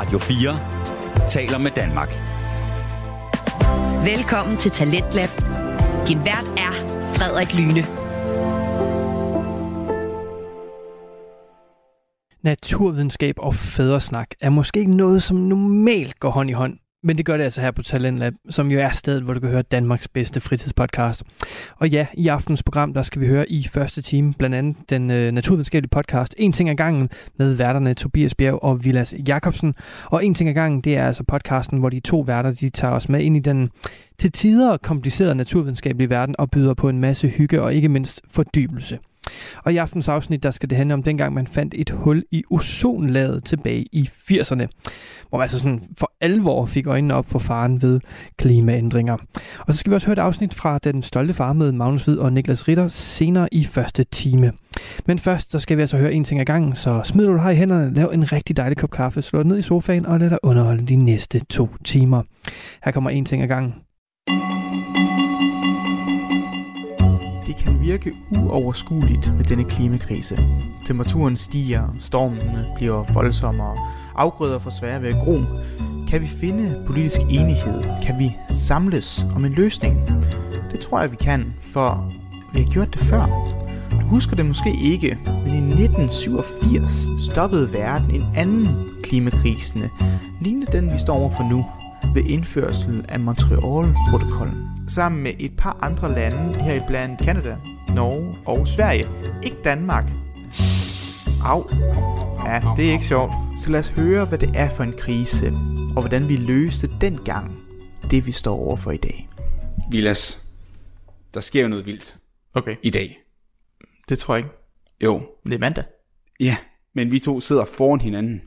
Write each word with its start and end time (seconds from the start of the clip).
Radio 0.00 0.18
4 0.18 1.28
taler 1.28 1.58
med 1.58 1.70
Danmark. 1.70 2.08
Velkommen 4.04 4.56
til 4.56 4.70
Talentlab. 4.70 5.28
Din 6.08 6.18
vært 6.18 6.46
er 6.56 6.72
Frederik 7.16 7.54
Lyne. 7.54 7.82
Naturvidenskab 12.42 13.34
og 13.38 13.54
fædresnak 13.54 14.28
er 14.40 14.50
måske 14.50 14.80
ikke 14.80 14.96
noget, 14.96 15.22
som 15.22 15.36
normalt 15.36 16.20
går 16.20 16.30
hånd 16.30 16.50
i 16.50 16.52
hånd, 16.52 16.78
men 17.02 17.18
det 17.18 17.26
gør 17.26 17.36
det 17.36 17.44
altså 17.44 17.60
her 17.60 17.70
på 17.70 17.82
Talentlab, 17.82 18.34
som 18.50 18.70
jo 18.70 18.80
er 18.80 18.90
stedet, 18.90 19.22
hvor 19.22 19.34
du 19.34 19.40
kan 19.40 19.48
høre 19.48 19.62
Danmarks 19.62 20.08
bedste 20.08 20.40
fritidspodcast. 20.40 21.24
Og 21.76 21.88
ja, 21.88 22.06
i 22.14 22.28
aftens 22.28 22.62
program, 22.62 22.94
der 22.94 23.02
skal 23.02 23.20
vi 23.20 23.26
høre 23.26 23.50
i 23.50 23.68
første 23.72 24.02
time 24.02 24.34
blandt 24.38 24.56
andet 24.56 24.76
den 24.90 25.10
øh, 25.10 25.32
naturvidenskabelige 25.32 25.90
podcast 25.90 26.34
En 26.38 26.52
ting 26.52 26.70
ad 26.70 26.74
gangen 26.74 27.10
med 27.36 27.54
værterne 27.54 27.94
Tobias 27.94 28.34
Bjerg 28.34 28.64
og 28.64 28.84
Vilas 28.84 29.14
Jakobsen. 29.28 29.74
Og 30.04 30.24
En 30.24 30.34
ting 30.34 30.48
ad 30.48 30.54
gangen, 30.54 30.80
det 30.80 30.96
er 30.96 31.06
altså 31.06 31.24
podcasten, 31.24 31.78
hvor 31.78 31.88
de 31.88 32.00
to 32.00 32.20
værter, 32.20 32.52
de 32.52 32.70
tager 32.70 32.94
os 32.94 33.08
med 33.08 33.20
ind 33.20 33.36
i 33.36 33.40
den 33.40 33.70
til 34.18 34.32
tider 34.32 34.76
komplicerede 34.76 35.34
naturvidenskabelige 35.34 36.10
verden 36.10 36.34
og 36.38 36.50
byder 36.50 36.74
på 36.74 36.88
en 36.88 36.98
masse 36.98 37.28
hygge 37.28 37.62
og 37.62 37.74
ikke 37.74 37.88
mindst 37.88 38.20
fordybelse. 38.30 38.98
Og 39.64 39.72
i 39.72 39.76
aftens 39.76 40.08
afsnit, 40.08 40.42
der 40.42 40.50
skal 40.50 40.70
det 40.70 40.76
handle 40.76 40.94
om 40.94 41.02
dengang, 41.02 41.34
man 41.34 41.46
fandt 41.46 41.74
et 41.78 41.90
hul 41.90 42.24
i 42.30 42.42
ozonlaget 42.50 43.44
tilbage 43.44 43.86
i 43.92 44.08
80'erne, 44.12 44.66
hvor 45.28 45.38
man 45.38 45.42
altså 45.42 45.58
sådan 45.58 45.82
for 45.98 46.12
alvor 46.20 46.66
fik 46.66 46.86
øjnene 46.86 47.14
op 47.14 47.26
for 47.26 47.38
faren 47.38 47.82
ved 47.82 48.00
klimaændringer. 48.38 49.16
Og 49.66 49.74
så 49.74 49.78
skal 49.78 49.90
vi 49.90 49.94
også 49.94 50.06
høre 50.06 50.12
et 50.12 50.18
afsnit 50.18 50.54
fra 50.54 50.78
Den 50.78 51.02
Stolte 51.02 51.34
Far 51.34 51.52
med 51.52 51.72
Magnus 51.72 52.04
Hvid 52.04 52.18
og 52.18 52.32
Niklas 52.32 52.68
Ritter 52.68 52.88
senere 52.88 53.48
i 53.52 53.64
første 53.64 54.04
time. 54.04 54.52
Men 55.06 55.18
først, 55.18 55.50
så 55.50 55.58
skal 55.58 55.76
vi 55.76 55.82
altså 55.82 55.96
høre 55.96 56.12
en 56.12 56.24
ting 56.24 56.40
ad 56.40 56.46
gangen, 56.46 56.76
så 56.76 57.00
smid 57.04 57.26
du 57.26 57.38
her 57.38 57.50
i 57.50 57.56
hænderne, 57.56 57.94
lav 57.94 58.10
en 58.14 58.32
rigtig 58.32 58.56
dejlig 58.56 58.78
kop 58.78 58.90
kaffe, 58.90 59.22
slå 59.22 59.38
dig 59.38 59.46
ned 59.46 59.58
i 59.58 59.62
sofaen 59.62 60.06
og 60.06 60.20
lad 60.20 60.30
dig 60.30 60.38
underholde 60.42 60.86
de 60.86 60.96
næste 60.96 61.38
to 61.38 61.68
timer. 61.84 62.22
Her 62.84 62.92
kommer 62.92 63.10
en 63.10 63.24
ting 63.24 63.42
ad 63.42 63.48
gangen. 63.48 63.74
Virke 67.90 68.12
uoverskueligt 68.30 69.36
med 69.36 69.44
denne 69.44 69.64
klimakrise. 69.64 70.38
Temperaturen 70.86 71.36
stiger, 71.36 71.94
stormene 71.98 72.66
bliver 72.76 73.12
voldsommere, 73.12 73.76
afgrøder 74.14 74.58
får 74.58 74.70
svære 74.70 75.02
ved 75.02 75.08
at 75.08 75.14
gro. 75.14 75.38
Kan 76.08 76.20
vi 76.20 76.26
finde 76.26 76.84
politisk 76.86 77.20
enighed? 77.20 77.82
Kan 78.02 78.18
vi 78.18 78.36
samles 78.50 79.26
om 79.36 79.44
en 79.44 79.52
løsning? 79.52 80.22
Det 80.72 80.80
tror 80.80 81.00
jeg, 81.00 81.10
vi 81.10 81.16
kan, 81.16 81.54
for 81.60 82.12
vi 82.54 82.62
har 82.62 82.70
gjort 82.70 82.94
det 82.94 83.00
før. 83.00 83.54
Du 83.90 84.06
husker 84.06 84.36
det 84.36 84.46
måske 84.46 84.70
ikke, 84.82 85.18
men 85.26 85.54
i 85.54 85.82
1987 85.82 87.08
stoppede 87.30 87.72
verden 87.72 88.10
en 88.10 88.24
anden 88.36 88.68
klimakrise, 89.02 89.90
lignende 90.40 90.72
den, 90.72 90.92
vi 90.92 90.98
står 90.98 91.14
overfor 91.14 91.42
nu, 91.42 91.66
ved 92.14 92.24
indførsel 92.24 93.04
af 93.08 93.20
Montreal-protokollen. 93.20 94.69
Sammen 94.94 95.22
med 95.22 95.32
et 95.38 95.56
par 95.58 95.78
andre 95.82 96.14
lande, 96.14 96.62
her 96.62 96.86
blandt 96.86 97.24
Canada, 97.24 97.56
Norge 97.94 98.36
og 98.46 98.68
Sverige. 98.68 99.04
Ikke 99.42 99.56
Danmark. 99.64 100.04
Au. 101.44 101.68
Ja, 102.46 102.60
det 102.76 102.88
er 102.88 102.92
ikke 102.92 103.04
sjovt. 103.04 103.32
Så 103.58 103.70
lad 103.70 103.78
os 103.78 103.88
høre, 103.88 104.24
hvad 104.24 104.38
det 104.38 104.50
er 104.54 104.70
for 104.70 104.82
en 104.84 104.92
krise, 104.92 105.46
og 105.96 106.00
hvordan 106.02 106.28
vi 106.28 106.36
løste 106.36 106.90
dengang 107.00 107.56
det, 108.10 108.26
vi 108.26 108.32
står 108.32 108.56
overfor 108.56 108.90
i 108.90 108.96
dag. 108.96 109.28
Vilas, 109.90 110.46
der 111.34 111.40
sker 111.40 111.62
jo 111.62 111.68
noget 111.68 111.86
vildt 111.86 112.16
Okay. 112.54 112.76
i 112.82 112.90
dag. 112.90 113.18
Det 114.08 114.18
tror 114.18 114.34
jeg 114.34 114.44
ikke. 114.44 114.56
Jo, 115.04 115.22
Det 115.46 115.54
er 115.54 115.58
mandag. 115.58 115.84
ja, 116.40 116.56
men 116.94 117.10
vi 117.12 117.18
to 117.18 117.40
sidder 117.40 117.64
foran 117.64 118.00
hinanden 118.00 118.42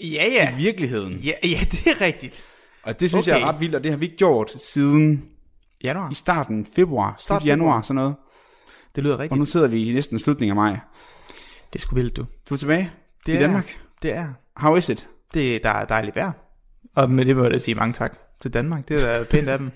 Ja, 0.00 0.24
ja. 0.40 0.52
i 0.52 0.56
virkeligheden. 0.56 1.12
Ja, 1.14 1.32
ja 1.44 1.58
det 1.70 1.86
er 1.86 2.00
rigtigt. 2.00 2.44
Og 2.82 3.00
det 3.00 3.10
synes 3.10 3.28
okay. 3.28 3.38
jeg 3.38 3.42
er 3.46 3.52
ret 3.52 3.60
vildt, 3.60 3.74
og 3.74 3.84
det 3.84 3.92
har 3.92 3.96
vi 3.98 4.04
ikke 4.04 4.16
gjort 4.16 4.52
siden 4.62 5.24
Januar. 5.84 6.10
i 6.10 6.14
starten 6.14 6.66
februar, 6.76 7.14
Start 7.18 7.44
januar, 7.46 7.82
sådan 7.82 7.94
noget. 7.94 8.14
Det 8.96 9.04
lyder 9.04 9.14
Og 9.14 9.20
rigtigt. 9.20 9.38
nu 9.38 9.46
sidder 9.46 9.68
vi 9.68 9.90
i 9.90 9.92
næsten 9.94 10.18
slutningen 10.18 10.58
af 10.58 10.64
maj. 10.64 10.78
Det 11.72 11.80
sgu 11.80 11.94
vildt, 11.94 12.16
du. 12.16 12.26
Du 12.48 12.54
er 12.54 12.58
tilbage 12.58 12.90
Det 13.26 13.32
i 13.32 13.36
er- 13.36 13.40
Danmark. 13.40 13.80
Det 14.02 14.12
er. 14.12 14.28
How 14.56 14.76
is 14.76 14.88
it? 14.88 15.08
Det 15.34 15.60
der 15.64 15.70
er 15.70 15.84
dejligt 15.84 16.16
vejr. 16.16 16.32
Og 16.96 17.10
med 17.10 17.24
det 17.24 17.36
må 17.36 17.42
jeg 17.42 17.50
da 17.52 17.58
sige 17.58 17.74
mange 17.74 17.92
tak 17.92 18.18
til 18.40 18.54
Danmark. 18.54 18.88
Det 18.88 19.02
er 19.04 19.18
da 19.18 19.24
pænt 19.24 19.48
af 19.48 19.58
dem. 19.58 19.70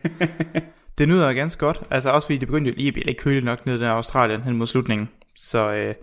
det 0.98 1.08
nyder 1.08 1.26
jeg 1.26 1.34
ganske 1.34 1.58
godt. 1.58 1.82
Altså 1.90 2.10
også 2.10 2.26
fordi 2.26 2.38
det 2.38 2.48
begyndte 2.48 2.70
jo 2.70 2.74
lige 2.76 2.88
at 2.88 2.94
blive 2.94 3.06
lidt 3.06 3.18
køligt 3.20 3.44
nok 3.44 3.64
der 3.64 3.80
i 3.80 3.84
Australien 3.84 4.42
hen 4.42 4.56
mod 4.56 4.66
slutningen. 4.66 5.08
Så, 5.36 5.72
øh, 5.72 5.94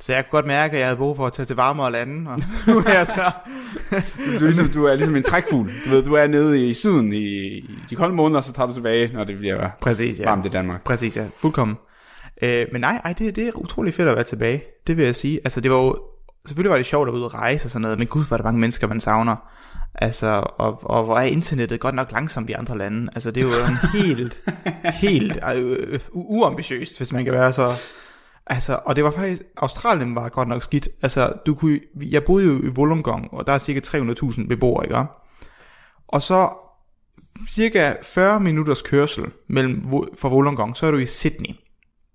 så 0.00 0.12
jeg 0.12 0.24
kunne 0.24 0.38
godt 0.38 0.46
mærke, 0.46 0.72
at 0.72 0.78
jeg 0.78 0.86
havde 0.86 0.96
brug 0.96 1.16
for 1.16 1.26
at 1.26 1.32
tage 1.32 1.46
til 1.46 1.56
varmere 1.56 1.92
lande. 1.92 2.30
Og 2.30 2.38
nu 2.68 2.78
er 2.78 2.92
jeg 2.92 3.06
så... 3.06 3.30
Du 4.16 4.34
er, 4.34 4.38
ligesom, 4.40 4.68
du 4.68 4.84
er 4.84 4.94
ligesom 4.94 5.16
en 5.16 5.22
trækfugl. 5.22 5.70
Du 5.84 5.90
ved, 5.90 6.02
du 6.02 6.14
er 6.14 6.26
nede 6.26 6.68
i 6.68 6.74
syden 6.74 7.12
i, 7.12 7.16
i 7.16 7.64
de 7.90 7.96
kolde 7.96 8.14
måneder, 8.14 8.36
og 8.36 8.44
så 8.44 8.52
tager 8.52 8.66
du 8.66 8.74
tilbage, 8.74 9.12
når 9.12 9.24
det 9.24 9.38
bliver 9.38 9.70
Præcis, 9.80 10.20
ja. 10.20 10.24
varmt 10.24 10.46
i 10.46 10.48
Danmark. 10.48 10.84
Præcis, 10.84 11.16
ja. 11.16 11.24
Fuldkommen. 11.36 11.76
Øh, 12.42 12.66
men 12.72 12.80
nej, 12.80 13.00
ej, 13.04 13.12
det, 13.12 13.36
det 13.36 13.48
er 13.48 13.52
utrolig 13.56 13.94
fedt 13.94 14.08
at 14.08 14.14
være 14.14 14.24
tilbage. 14.24 14.62
Det 14.86 14.96
vil 14.96 15.04
jeg 15.04 15.14
sige. 15.14 15.40
Altså, 15.44 15.60
det 15.60 15.70
var 15.70 15.76
jo... 15.76 15.98
Selvfølgelig 16.46 16.70
var 16.70 16.76
det 16.76 16.86
sjovt 16.86 17.08
at 17.08 17.14
ude 17.14 17.24
at 17.24 17.34
rejse 17.34 17.66
og 17.66 17.70
sådan 17.70 17.82
noget, 17.82 17.98
men 17.98 18.06
gud, 18.06 18.26
hvor 18.26 18.34
er 18.34 18.38
der 18.38 18.44
mange 18.44 18.60
mennesker, 18.60 18.86
man 18.86 19.00
savner. 19.00 19.36
Altså, 19.94 20.26
og, 20.58 20.80
og 20.82 21.04
hvor 21.04 21.18
er 21.18 21.22
internettet 21.22 21.80
godt 21.80 21.94
nok 21.94 22.12
langsomt 22.12 22.50
i 22.50 22.52
andre 22.52 22.78
lande. 22.78 23.08
Altså, 23.14 23.30
det 23.30 23.44
er 23.44 23.48
jo 23.48 23.54
en 23.54 24.02
helt, 24.02 24.40
helt 25.02 25.38
øh, 25.54 26.00
uambitiøst, 26.12 26.98
hvis 26.98 27.12
man 27.12 27.24
kan 27.24 27.34
være 27.34 27.52
så... 27.52 27.72
Altså, 28.50 28.80
og 28.84 28.96
det 28.96 29.04
var 29.04 29.10
faktisk, 29.10 29.42
Australien 29.56 30.14
var 30.14 30.28
godt 30.28 30.48
nok 30.48 30.62
skidt. 30.62 30.88
Altså, 31.02 31.32
du 31.46 31.54
kunne, 31.54 31.80
jeg 32.00 32.24
boede 32.24 32.46
jo 32.46 32.62
i 32.62 32.68
Wollongong, 32.68 33.34
og 33.34 33.46
der 33.46 33.52
er 33.52 33.58
cirka 33.58 33.80
300.000 33.80 34.48
beboere, 34.48 34.84
ikke? 34.84 35.04
Og 36.08 36.22
så 36.22 36.50
cirka 37.48 37.94
40 38.02 38.40
minutters 38.40 38.82
kørsel 38.82 39.24
mellem, 39.48 39.82
fra 40.18 40.32
Wollongong, 40.32 40.76
så 40.76 40.86
er 40.86 40.90
du 40.90 40.98
i 40.98 41.06
Sydney. 41.06 41.54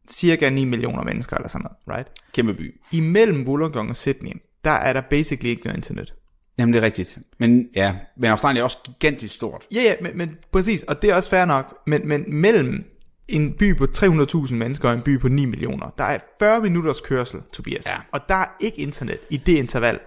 Cirka 0.10 0.50
9 0.50 0.64
millioner 0.66 1.04
mennesker 1.04 1.36
eller 1.36 1.50
sådan 1.50 1.64
noget, 1.64 1.98
right? 1.98 2.12
Kæmpe 2.34 2.54
by. 2.54 2.82
Imellem 2.92 3.48
Wollongong 3.48 3.90
og 3.90 3.96
Sydney, 3.96 4.32
der 4.64 4.72
er 4.72 4.94
der 4.94 5.02
basically 5.10 5.50
ikke 5.50 5.64
noget 5.64 5.78
internet. 5.78 6.14
Jamen, 6.58 6.74
det 6.74 6.80
er 6.80 6.84
rigtigt. 6.86 7.18
Men 7.40 7.68
ja, 7.76 7.96
men 8.18 8.32
Australien 8.32 8.60
er 8.60 8.64
også 8.64 8.78
gigantisk 8.86 9.36
stort. 9.36 9.68
Ja, 9.74 9.82
ja, 9.82 9.94
men, 10.02 10.18
men 10.18 10.30
præcis, 10.52 10.84
og 10.84 11.02
det 11.02 11.10
er 11.10 11.16
også 11.16 11.30
fair 11.30 11.46
nok, 11.46 11.76
men, 11.88 12.08
men 12.08 12.24
mellem 12.28 12.86
en 13.28 13.54
by 13.54 13.78
på 13.78 13.88
300.000 13.98 14.54
mennesker 14.54 14.90
og 14.90 14.96
en 14.96 15.02
by 15.02 15.20
på 15.20 15.28
9 15.28 15.46
millioner, 15.46 15.90
der 15.98 16.04
er 16.04 16.18
40 16.40 16.62
minutters 16.62 17.02
kørsel, 17.02 17.42
Tobias. 17.54 17.86
Ja. 17.86 17.96
Og 18.12 18.30
der 18.30 18.36
er 18.36 18.46
ikke 18.60 18.78
internet 18.78 19.18
i 19.30 19.38
det 19.38 19.54
interval. 19.54 20.00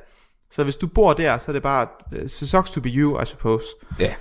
Så 0.51 0.65
hvis 0.65 0.77
du 0.77 0.87
bor 0.87 1.13
der, 1.13 1.39
så 1.39 1.51
er 1.51 1.53
det 1.53 1.63
bare, 1.63 1.87
uh, 2.13 2.27
sucks 2.27 2.71
to 2.71 2.81
be 2.81 2.89
you, 2.89 3.23
I 3.23 3.25
suppose. 3.27 3.67
Ja. 3.99 4.15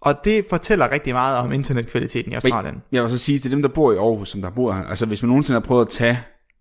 Og 0.00 0.24
det 0.24 0.46
fortæller 0.50 0.90
rigtig 0.90 1.14
meget 1.14 1.36
om 1.36 1.52
internetkvaliteten 1.52 2.32
i 2.32 2.34
Australien. 2.34 2.74
Men 2.74 2.82
jeg 2.92 3.02
vil 3.02 3.10
så 3.10 3.18
sige 3.18 3.38
til 3.38 3.50
dem, 3.50 3.62
der 3.62 3.68
bor 3.68 3.92
i 3.92 3.96
Aarhus, 3.96 4.28
som 4.28 4.42
der 4.42 4.50
bor 4.50 4.72
her, 4.72 4.84
altså 4.84 5.06
hvis 5.06 5.22
man 5.22 5.28
nogensinde 5.28 5.60
har 5.60 5.66
prøvet 5.66 5.86
at 5.86 5.88
tage 5.88 6.20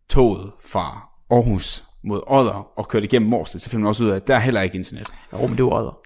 toget 0.10 0.52
fra 0.66 1.10
Aarhus 1.32 1.84
mod 2.04 2.22
Odder 2.28 2.80
og 2.80 2.88
køre 2.88 3.02
det 3.02 3.08
igennem 3.08 3.30
Morsted, 3.30 3.60
så 3.60 3.70
finder 3.70 3.82
man 3.82 3.90
også 3.90 4.04
ud 4.04 4.10
af, 4.10 4.16
at 4.16 4.28
der 4.28 4.36
er 4.36 4.40
heller 4.40 4.62
ikke 4.62 4.78
internet. 4.78 5.12
Jo, 5.34 5.48
men 5.48 5.52
det 5.52 5.60
er 5.60 5.74
odder. 5.74 6.00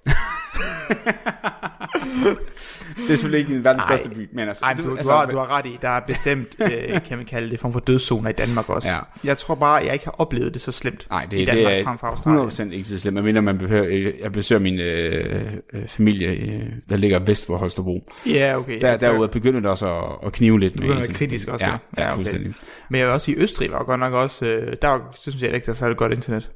Det 2.97 3.03
er 3.03 3.16
selvfølgelig 3.16 3.52
ikke 3.52 3.63
verdens 3.63 3.84
Ej. 3.84 3.97
største 3.97 4.16
by, 4.16 4.30
men 4.34 4.47
altså... 4.47 4.66
Ej, 4.66 4.74
du, 4.74 4.84
du, 4.84 4.96
altså, 4.96 5.12
har, 5.12 5.25
du 5.25 5.38
har 5.38 5.58
ret 5.58 5.66
i, 5.66 5.78
der 5.81 5.90
er 5.90 6.00
bestemt, 6.00 6.56
øh, 6.72 7.02
kan 7.06 7.18
man 7.18 7.25
kalde 7.25 7.50
det, 7.50 7.59
form 7.59 7.74
for 7.74 7.80
dødszoner 7.80 8.30
i 8.30 8.34
Danmark 8.34 8.69
også. 8.69 8.90
Ja. 8.90 9.00
Jeg 9.24 9.38
tror 9.38 9.56
bare, 9.56 9.74
jeg 9.74 9.94
ikke 9.94 10.06
har 10.06 10.16
oplevet 10.18 10.53
det 10.53 10.62
så 10.62 10.72
slemt 10.72 11.08
Nej, 11.09 11.28
det, 11.31 11.38
i 11.38 11.40
det 11.40 11.47
Danmark 11.47 11.74
er 11.74 11.84
frem 11.84 11.97
for 11.97 12.08
Australien. 12.08 12.72
100% 12.72 12.75
ikke 12.75 12.88
så 12.88 13.00
slemt, 13.00 13.13
medmindre 13.13 13.41
man 13.41 13.58
behøver, 13.58 13.85
øh, 13.90 14.13
jeg 14.22 14.31
besøger 14.31 14.59
min 14.59 14.80
øh, 14.80 15.53
øh, 15.74 15.88
familie, 15.88 16.28
øh, 16.28 16.63
der 16.90 16.97
ligger 16.97 17.19
vest 17.19 17.47
for 17.47 17.58
Holstebro. 17.58 18.12
Ja, 18.25 18.58
okay. 18.58 18.81
Der, 18.81 18.90
ja, 18.90 18.97
derude 18.97 19.28
begynder 19.28 19.59
det 19.59 19.69
også 19.69 19.88
at, 19.88 20.28
at 20.28 20.34
knive 20.34 20.59
lidt. 20.59 20.78
Du 20.78 20.84
at 20.84 20.90
være 20.90 21.08
kritisk 21.08 21.47
også, 21.47 21.66
ja. 21.66 21.72
ja. 21.72 21.78
Ja, 21.97 22.03
Ja, 22.03 22.08
okay. 22.08 22.16
fuldstændig. 22.16 22.53
Men 22.90 23.00
jeg 23.00 23.08
vil 23.08 23.14
også 23.14 23.25
sige, 23.25 23.38
Østrig 23.38 23.72
var 23.72 23.84
godt 23.84 24.00
nok 24.00 24.14
også, 24.14 24.46
øh, 24.46 24.75
der 24.81 25.00
synes 25.16 25.41
jeg 25.41 25.53
ikke, 25.53 25.66
der 25.66 25.72
er 25.72 25.75
særlig 25.75 25.97
godt 25.97 26.14
internet. 26.14 26.50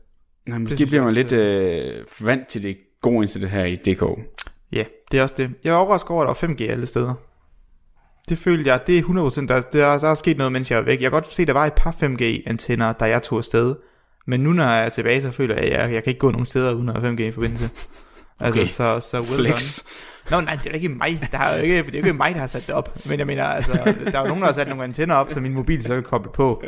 Nej, 0.47 0.57
måske 0.57 0.85
bliver 0.85 1.03
man 1.03 1.13
lidt 1.13 1.31
øh, 1.31 2.03
vant 2.21 2.47
til 2.47 2.63
det 2.63 2.77
gode 3.01 3.21
internet 3.23 3.49
her 3.49 3.65
i 3.65 3.75
DK. 3.75 4.03
Ja, 4.73 4.83
det 5.11 5.19
er 5.19 5.23
også 5.23 5.35
det. 5.37 5.53
Jeg 5.63 5.71
er 5.71 5.75
overrasket 5.75 6.11
over, 6.11 6.25
at 6.25 6.41
der 6.41 6.47
var 6.47 6.53
5G 6.53 6.71
alle 6.71 6.85
steder. 6.85 7.13
Det 8.29 8.37
følte 8.37 8.69
jeg, 8.69 8.87
det 8.87 8.97
er 8.97 9.01
100%, 9.01 9.47
der, 9.47 9.61
der, 9.61 9.99
der 9.99 10.07
er 10.07 10.15
sket 10.15 10.37
noget, 10.37 10.51
mens 10.51 10.71
jeg 10.71 10.77
var 10.77 10.83
væk. 10.83 11.01
Jeg 11.01 11.11
kan 11.11 11.21
godt 11.21 11.33
se, 11.33 11.41
at 11.41 11.47
der 11.47 11.53
var 11.53 11.65
et 11.65 11.73
par 11.73 11.91
5G-antenner, 11.91 12.93
da 12.93 13.05
jeg 13.05 13.23
tog 13.23 13.37
afsted. 13.37 13.75
Men 14.27 14.39
nu 14.39 14.53
når 14.53 14.63
jeg 14.63 14.85
er 14.85 14.89
tilbage, 14.89 15.21
så 15.21 15.31
føler 15.31 15.55
jeg, 15.55 15.63
at 15.63 15.71
jeg, 15.71 15.93
jeg 15.93 16.03
kan 16.03 16.11
ikke 16.11 16.19
gå 16.19 16.31
nogen 16.31 16.45
steder 16.45 16.73
uden 16.73 16.89
at 16.89 17.01
have 17.01 17.13
5G-forbindelse. 17.13 17.69
Okay. 18.43 18.59
Altså, 18.59 18.99
så, 18.99 19.09
så 19.09 19.17
well 19.21 19.35
Flex. 19.35 19.79
done. 20.29 20.41
Nå, 20.41 20.45
nej, 20.45 20.59
det 20.63 20.69
er 20.71 20.75
ikke 20.75 20.89
mig. 20.89 21.27
Der 21.31 21.37
er 21.37 21.57
jo 21.57 21.63
ikke, 21.63 21.77
det 21.77 21.93
er 21.93 21.97
ikke 21.97 22.13
mig, 22.13 22.33
der 22.33 22.39
har 22.39 22.47
sat 22.47 22.67
det 22.67 22.75
op. 22.75 22.97
Men 23.05 23.19
jeg 23.19 23.27
mener, 23.27 23.43
altså, 23.43 23.71
der 24.11 24.17
er 24.17 24.21
jo 24.21 24.27
nogen, 24.27 24.41
der 24.41 24.45
har 24.45 24.53
sat 24.53 24.67
nogle 24.67 24.83
antenner 24.83 25.15
op, 25.15 25.29
så 25.29 25.39
min 25.39 25.53
mobil 25.53 25.83
så 25.83 25.93
kan 25.93 26.03
koble 26.03 26.31
på. 26.31 26.63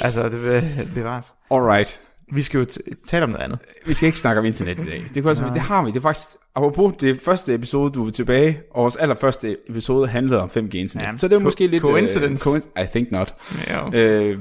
Altså, 0.00 0.28
det 0.28 0.44
vil 0.44 0.90
bevares. 0.94 1.34
Alright. 1.50 2.00
Vi 2.32 2.42
skal 2.42 2.58
jo 2.58 2.66
tale 3.06 3.24
om 3.24 3.30
noget 3.30 3.44
andet. 3.44 3.58
Vi 3.86 3.94
skal 3.94 4.06
ikke 4.06 4.18
snakke 4.18 4.40
om 4.40 4.44
internet 4.46 4.78
i 4.78 4.84
dag. 4.84 5.04
Det, 5.14 5.22
kunne 5.22 5.30
altså, 5.30 5.44
det 5.54 5.60
har 5.62 5.82
vi. 5.84 5.90
Det 5.90 5.96
er 5.96 6.00
faktisk, 6.00 6.28
apropos 6.54 6.94
det 7.00 7.20
første 7.20 7.54
episode, 7.54 7.90
du 7.92 8.04
var 8.04 8.10
tilbage, 8.10 8.60
og 8.70 8.82
vores 8.82 8.96
allerførste 8.96 9.56
episode 9.68 10.08
handlede 10.08 10.40
om 10.42 10.48
5G 10.48 10.76
internet. 10.76 11.06
Ja, 11.06 11.16
så 11.16 11.28
det 11.28 11.36
er 11.36 11.40
måske 11.40 11.66
lidt... 11.66 11.82
coincidence. 11.82 12.50
Uh, 12.50 12.56
coin- 12.56 12.82
I 12.82 12.86
think 12.90 13.10
not. 13.12 13.34
Ja. 13.68 13.90
Øh, 13.92 14.38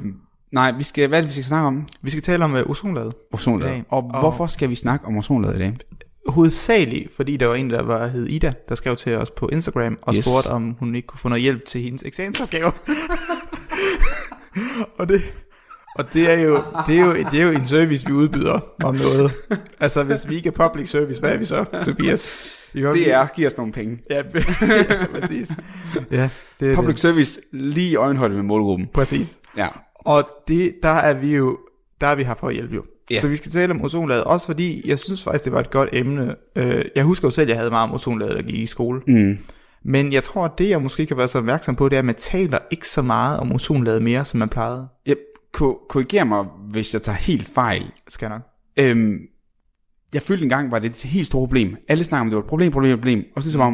nej, 0.51 0.71
vi 0.71 0.83
skal, 0.83 1.07
hvad 1.07 1.17
er 1.17 1.21
det, 1.21 1.27
vi 1.29 1.33
skal 1.33 1.45
snakke 1.45 1.67
om? 1.67 1.87
Vi 2.01 2.09
skal 2.09 2.23
tale 2.23 2.43
om 2.43 2.53
uh, 2.53 2.59
ozonlaget. 2.69 3.13
Ozonlaget. 3.31 3.83
Og, 3.89 4.09
og- 4.13 4.19
hvorfor 4.19 4.47
skal 4.47 4.69
vi 4.69 4.75
snakke 4.75 5.05
om 5.05 5.17
ozonlaget 5.17 5.55
i 5.55 5.59
dag? 5.59 5.77
hovedsageligt, 6.27 7.15
fordi 7.15 7.37
der 7.37 7.45
var 7.47 7.55
en, 7.55 7.69
der 7.69 7.83
var 7.83 8.07
hed 8.07 8.27
Ida, 8.27 8.53
der 8.69 8.75
skrev 8.75 8.95
til 8.95 9.15
os 9.17 9.31
på 9.31 9.49
Instagram 9.51 9.97
og 10.01 10.15
yes. 10.15 10.25
spurgte, 10.25 10.47
om 10.47 10.75
hun 10.79 10.95
ikke 10.95 11.05
kunne 11.07 11.19
få 11.19 11.29
noget 11.29 11.41
hjælp 11.41 11.65
til 11.65 11.81
hendes 11.81 12.03
eksamensopgave. 12.05 12.71
og 14.99 15.09
det, 15.09 15.21
og 15.95 16.13
det 16.13 16.31
er, 16.31 16.39
jo, 16.39 16.63
det, 16.87 16.95
er 16.99 17.05
jo, 17.05 17.13
det 17.31 17.39
er 17.41 17.43
jo 17.45 17.51
en 17.51 17.67
service, 17.67 18.07
vi 18.07 18.13
udbyder 18.13 18.59
om 18.83 18.95
noget. 18.95 19.31
Altså, 19.79 20.03
hvis 20.03 20.29
vi 20.29 20.35
ikke 20.35 20.47
er 20.47 20.51
public 20.69 20.89
service, 20.89 21.19
hvad 21.19 21.31
er 21.33 21.37
vi 21.37 21.45
så, 21.45 21.65
Tobias? 21.85 22.29
Det 22.73 23.11
er, 23.13 23.27
giver 23.35 23.47
os 23.49 23.57
nogle 23.57 23.71
penge. 23.73 23.99
Ja, 24.09 24.21
præcis. 25.19 25.51
Ja, 26.11 26.29
det 26.59 26.71
er 26.71 26.75
Public 26.75 26.93
det. 26.93 26.99
service 26.99 27.41
lige 27.51 27.91
i 27.91 27.95
øjenhøjde 27.95 28.33
med 28.33 28.43
målgruppen. 28.43 28.89
Præcis. 28.93 29.39
Ja. 29.57 29.67
Og 29.95 30.29
det, 30.47 30.73
der 30.83 30.89
er 30.89 31.13
vi 31.13 31.35
jo, 31.35 31.57
der 32.01 32.07
er 32.07 32.15
vi 32.15 32.23
her 32.23 32.33
for 32.33 32.47
at 32.47 32.53
hjælpe 32.53 32.75
jo. 32.75 32.83
Ja. 33.11 33.19
Så 33.21 33.27
vi 33.27 33.35
skal 33.35 33.51
tale 33.51 33.71
om 33.71 33.81
ozonlaget, 33.85 34.23
også 34.23 34.45
fordi 34.45 34.89
jeg 34.89 34.99
synes 34.99 35.23
faktisk, 35.23 35.43
det 35.45 35.53
var 35.53 35.59
et 35.59 35.69
godt 35.69 35.89
emne. 35.93 36.35
Øh, 36.55 36.85
Jeg 36.95 37.03
husker 37.03 37.27
jo 37.27 37.31
selv, 37.31 37.43
at 37.43 37.49
jeg 37.49 37.57
havde 37.57 37.69
meget 37.69 37.89
om 37.89 37.93
ozonlaget, 37.95 38.35
der 38.35 38.41
gik 38.41 38.55
i 38.55 38.65
skole. 38.65 39.01
Mm. 39.07 39.37
Men 39.85 40.13
jeg 40.13 40.23
tror, 40.23 40.45
at 40.45 40.51
det, 40.57 40.69
jeg 40.69 40.81
måske 40.81 41.05
kan 41.05 41.17
være 41.17 41.27
så 41.27 41.37
opmærksom 41.37 41.75
på, 41.75 41.89
det 41.89 41.95
er, 41.95 41.99
at 41.99 42.05
man 42.05 42.15
taler 42.15 42.57
ikke 42.71 42.89
så 42.89 43.01
meget 43.01 43.39
om 43.39 43.51
ozonlaget 43.51 44.01
mere, 44.01 44.25
som 44.25 44.37
man 44.39 44.49
plejede. 44.49 44.87
Jeg 45.05 45.15
ko- 45.55 45.79
korrigerer 45.89 46.23
mig, 46.23 46.43
hvis 46.69 46.93
jeg 46.93 47.01
tager 47.01 47.17
helt 47.17 47.45
fejl. 47.47 47.91
Skal 48.07 48.25
jeg 48.25 48.37
nok. 48.37 48.41
Øhm, 48.79 49.19
jeg 50.13 50.21
følte 50.21 50.43
engang, 50.43 50.71
var 50.71 50.79
det 50.79 50.91
et 50.91 51.03
helt 51.09 51.25
stort 51.27 51.39
problem. 51.47 51.77
Alle 51.87 52.03
snakker 52.03 52.21
om, 52.21 52.29
det 52.29 52.35
var 52.35 52.41
et 52.43 52.49
problem, 52.49 52.71
problem, 52.71 52.97
problem. 52.97 53.23
Og 53.35 53.43
så 53.43 53.51
som 53.51 53.61
om, 53.61 53.73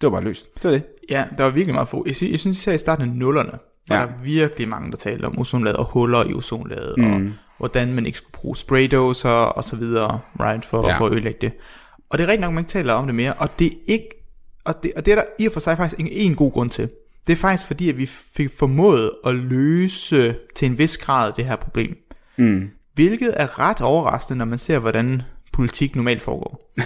det 0.00 0.06
var 0.06 0.10
bare 0.10 0.24
løst. 0.24 0.54
Det 0.54 0.64
var 0.64 0.70
det. 0.70 0.82
Ja, 1.10 1.24
der 1.38 1.44
var 1.44 1.50
virkelig 1.50 1.74
meget 1.74 1.88
få. 1.88 2.04
Jeg 2.06 2.16
synes, 2.16 2.30
jeg 2.30 2.40
synes 2.40 2.58
især 2.58 2.72
i 2.72 2.78
starten 2.78 3.08
af 3.10 3.16
nullerne, 3.16 3.58
var 3.88 3.96
Ja. 4.00 4.06
der 4.06 4.08
virkelig 4.24 4.68
mange, 4.68 4.90
der 4.90 4.96
talte 4.96 5.24
om 5.24 5.38
ozonlaget 5.38 5.76
og 5.76 5.84
huller 5.84 6.24
i 6.24 6.32
ozonlaget, 6.34 6.94
mm. 6.98 7.12
og 7.12 7.20
Mm. 7.20 7.32
hvordan 7.58 7.92
man 7.94 8.06
ikke 8.06 8.18
skulle 8.18 8.32
bruge 8.32 8.56
spraydoser 8.56 9.28
og 9.30 9.64
så 9.64 9.76
videre, 9.76 10.20
right, 10.40 10.64
for, 10.64 10.88
ja. 10.88 10.98
for 10.98 11.06
at 11.06 11.12
ødelægge 11.12 11.38
det. 11.40 11.52
Og 12.10 12.18
det 12.18 12.24
er 12.24 12.28
rigtig 12.28 12.40
nok, 12.40 12.52
man 12.54 12.60
ikke 12.62 12.70
taler 12.70 12.92
om 12.92 13.06
det 13.06 13.14
mere, 13.14 13.32
og 13.32 13.58
det 13.58 13.66
er 13.66 13.76
ikke, 13.86 14.08
og 14.64 14.82
det, 14.82 14.92
og 14.96 15.06
det 15.06 15.12
er 15.12 15.16
der 15.16 15.24
i 15.38 15.46
og 15.46 15.52
for 15.52 15.60
sig 15.60 15.76
faktisk 15.76 16.00
en, 16.00 16.08
en 16.10 16.34
god 16.34 16.52
grund 16.52 16.70
til. 16.70 16.90
Det 17.26 17.32
er 17.32 17.36
faktisk 17.36 17.66
fordi, 17.66 17.88
at 17.88 17.98
vi 17.98 18.06
fik 18.06 18.50
formået 18.58 19.10
at 19.26 19.34
løse 19.34 20.36
til 20.54 20.66
en 20.66 20.78
vis 20.78 20.98
grad 20.98 21.32
det 21.36 21.44
her 21.44 21.56
problem. 21.56 21.96
Mm. 22.36 22.70
Hvilket 22.94 23.34
er 23.36 23.58
ret 23.58 23.80
overraskende, 23.80 24.38
når 24.38 24.44
man 24.44 24.58
ser, 24.58 24.78
hvordan 24.78 25.22
politik 25.52 25.96
normalt 25.96 26.22
foregår. 26.22 26.72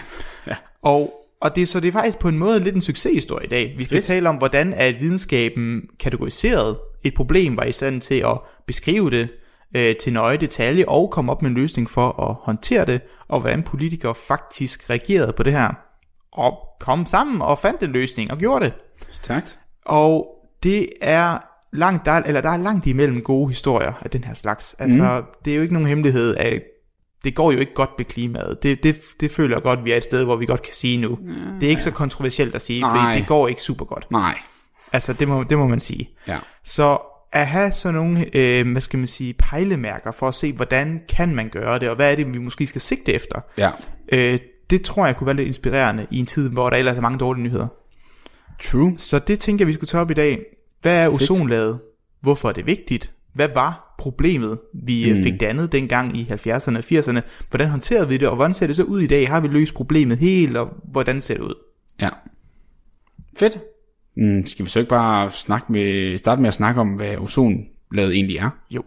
Ja. 0.46 0.56
Og, 0.82 1.12
og 1.40 1.56
det, 1.56 1.68
så 1.68 1.80
det 1.80 1.88
er 1.88 1.92
faktisk 1.92 2.18
på 2.18 2.28
en 2.28 2.38
måde 2.38 2.60
lidt 2.60 2.74
en 2.74 2.82
succeshistorie 2.82 3.46
i 3.46 3.48
dag. 3.48 3.74
Vi 3.78 3.84
skal 3.84 3.96
Fedt. 3.96 4.04
tale 4.04 4.28
om, 4.28 4.36
hvordan 4.36 4.72
er 4.72 4.92
videnskaben 4.98 5.82
kategoriseret 6.00 6.76
et 7.04 7.14
problem, 7.14 7.56
var 7.56 7.64
i 7.64 7.72
stand 7.72 8.00
til 8.00 8.14
at 8.14 8.38
beskrive 8.66 9.10
det 9.10 9.28
øh, 9.76 9.96
til 9.96 10.12
nøje 10.12 10.36
detalje, 10.36 10.84
og 10.88 11.10
komme 11.10 11.32
op 11.32 11.42
med 11.42 11.50
en 11.50 11.56
løsning 11.56 11.90
for 11.90 12.28
at 12.30 12.36
håndtere 12.40 12.84
det, 12.84 13.00
og 13.28 13.40
hvordan 13.40 13.62
politikere 13.62 14.14
faktisk 14.14 14.90
reagerede 14.90 15.32
på 15.32 15.42
det 15.42 15.52
her. 15.52 15.74
Og 16.32 16.58
kom 16.80 17.06
sammen 17.06 17.42
og 17.42 17.58
fandt 17.58 17.82
en 17.82 17.90
løsning, 17.90 18.30
og 18.30 18.38
gjorde 18.38 18.64
det. 18.64 18.72
Stærkt. 19.10 19.58
Og 19.86 20.26
det 20.62 20.88
er 21.00 21.38
langt, 21.72 22.04
der, 22.06 22.12
er- 22.12 22.22
eller 22.22 22.40
der 22.40 22.50
er 22.50 22.56
langt 22.56 22.86
imellem 22.86 23.22
gode 23.22 23.48
historier 23.48 23.92
af 24.02 24.10
den 24.10 24.24
her 24.24 24.34
slags. 24.34 24.74
Altså, 24.78 25.20
mm. 25.20 25.26
det 25.44 25.50
er 25.52 25.56
jo 25.56 25.62
ikke 25.62 25.74
nogen 25.74 25.88
hemmelighed, 25.88 26.36
at 26.36 26.62
det 27.24 27.34
går 27.34 27.52
jo 27.52 27.58
ikke 27.58 27.74
godt 27.74 27.90
med 27.98 28.04
klimaet. 28.04 28.62
Det, 28.62 28.82
det, 28.82 29.00
det 29.20 29.30
føler 29.30 29.56
jeg 29.56 29.62
godt, 29.62 29.84
vi 29.84 29.92
er 29.92 29.96
et 29.96 30.04
sted, 30.04 30.24
hvor 30.24 30.36
vi 30.36 30.46
godt 30.46 30.62
kan 30.62 30.74
sige 30.74 30.96
nu. 31.00 31.18
Det 31.60 31.66
er 31.66 31.70
ikke 31.70 31.82
så 31.82 31.90
kontroversielt 31.90 32.54
at 32.54 32.62
sige, 32.62 32.82
fordi 32.90 32.98
det 33.18 33.26
går 33.26 33.48
ikke 33.48 33.62
super 33.62 33.84
godt. 33.84 34.10
Nej. 34.10 34.38
Altså, 34.92 35.12
det 35.12 35.28
må, 35.28 35.42
det 35.42 35.58
må 35.58 35.66
man 35.66 35.80
sige. 35.80 36.10
Ja. 36.28 36.38
Så 36.64 36.98
at 37.32 37.46
have 37.46 37.72
sådan 37.72 37.94
nogle, 37.94 38.36
øh, 38.36 38.72
hvad 38.72 38.80
skal 38.80 38.98
man 38.98 39.06
sige, 39.08 39.34
pejlemærker 39.34 40.10
for 40.12 40.28
at 40.28 40.34
se, 40.34 40.52
hvordan 40.52 41.00
kan 41.08 41.34
man 41.34 41.48
gøre 41.48 41.78
det, 41.78 41.88
og 41.90 41.96
hvad 41.96 42.12
er 42.12 42.16
det, 42.16 42.34
vi 42.34 42.38
måske 42.38 42.66
skal 42.66 42.80
sigte 42.80 43.12
efter, 43.12 43.40
Ja. 43.58 43.70
øh, 44.12 44.38
det 44.70 44.82
tror 44.82 45.06
jeg 45.06 45.16
kunne 45.16 45.26
være 45.26 45.36
lidt 45.36 45.48
inspirerende 45.48 46.06
i 46.10 46.18
en 46.18 46.26
tid, 46.26 46.48
hvor 46.50 46.70
der 46.70 46.76
ellers 46.76 46.96
er 46.96 47.00
mange 47.00 47.18
dårlige 47.18 47.42
nyheder. 47.44 47.66
True. 48.62 48.94
Så 48.98 49.18
det 49.18 49.40
tænker 49.40 49.64
jeg, 49.64 49.68
vi 49.68 49.72
skulle 49.72 49.88
tage 49.88 50.00
op 50.00 50.10
i 50.10 50.14
dag. 50.14 50.38
Hvad 50.82 51.04
er 51.04 51.10
Fedt. 51.10 51.22
ozonlaget? 51.22 51.78
Hvorfor 52.20 52.48
er 52.48 52.52
det 52.52 52.66
vigtigt? 52.66 53.12
Hvad 53.32 53.48
var 53.54 53.94
problemet, 53.98 54.58
vi 54.84 55.12
mm. 55.12 55.22
fik 55.22 55.40
dannet 55.40 55.72
dengang 55.72 56.16
i 56.16 56.28
70'erne 56.30 56.76
og 56.76 56.84
80'erne? 56.92 57.20
Hvordan 57.50 57.68
håndterede 57.68 58.08
vi 58.08 58.16
det, 58.16 58.28
og 58.28 58.36
hvordan 58.36 58.54
ser 58.54 58.66
det 58.66 58.76
så 58.76 58.82
ud 58.82 59.00
i 59.00 59.06
dag? 59.06 59.28
Har 59.28 59.40
vi 59.40 59.48
løst 59.48 59.74
problemet 59.74 60.18
helt, 60.18 60.56
og 60.56 60.68
hvordan 60.84 61.20
ser 61.20 61.34
det 61.34 61.42
ud? 61.42 61.54
Ja. 62.00 62.08
Fedt. 63.36 63.58
Mm, 64.16 64.46
skal 64.46 64.64
vi 64.64 64.70
så 64.70 64.78
ikke 64.78 64.88
bare 64.88 65.30
snakke 65.30 65.72
med, 65.72 66.18
starte 66.18 66.42
med 66.42 66.48
at 66.48 66.54
snakke 66.54 66.80
om, 66.80 66.88
hvad 66.88 67.16
ozonlaget 67.18 68.14
egentlig 68.14 68.36
er? 68.36 68.50
Jo. 68.70 68.82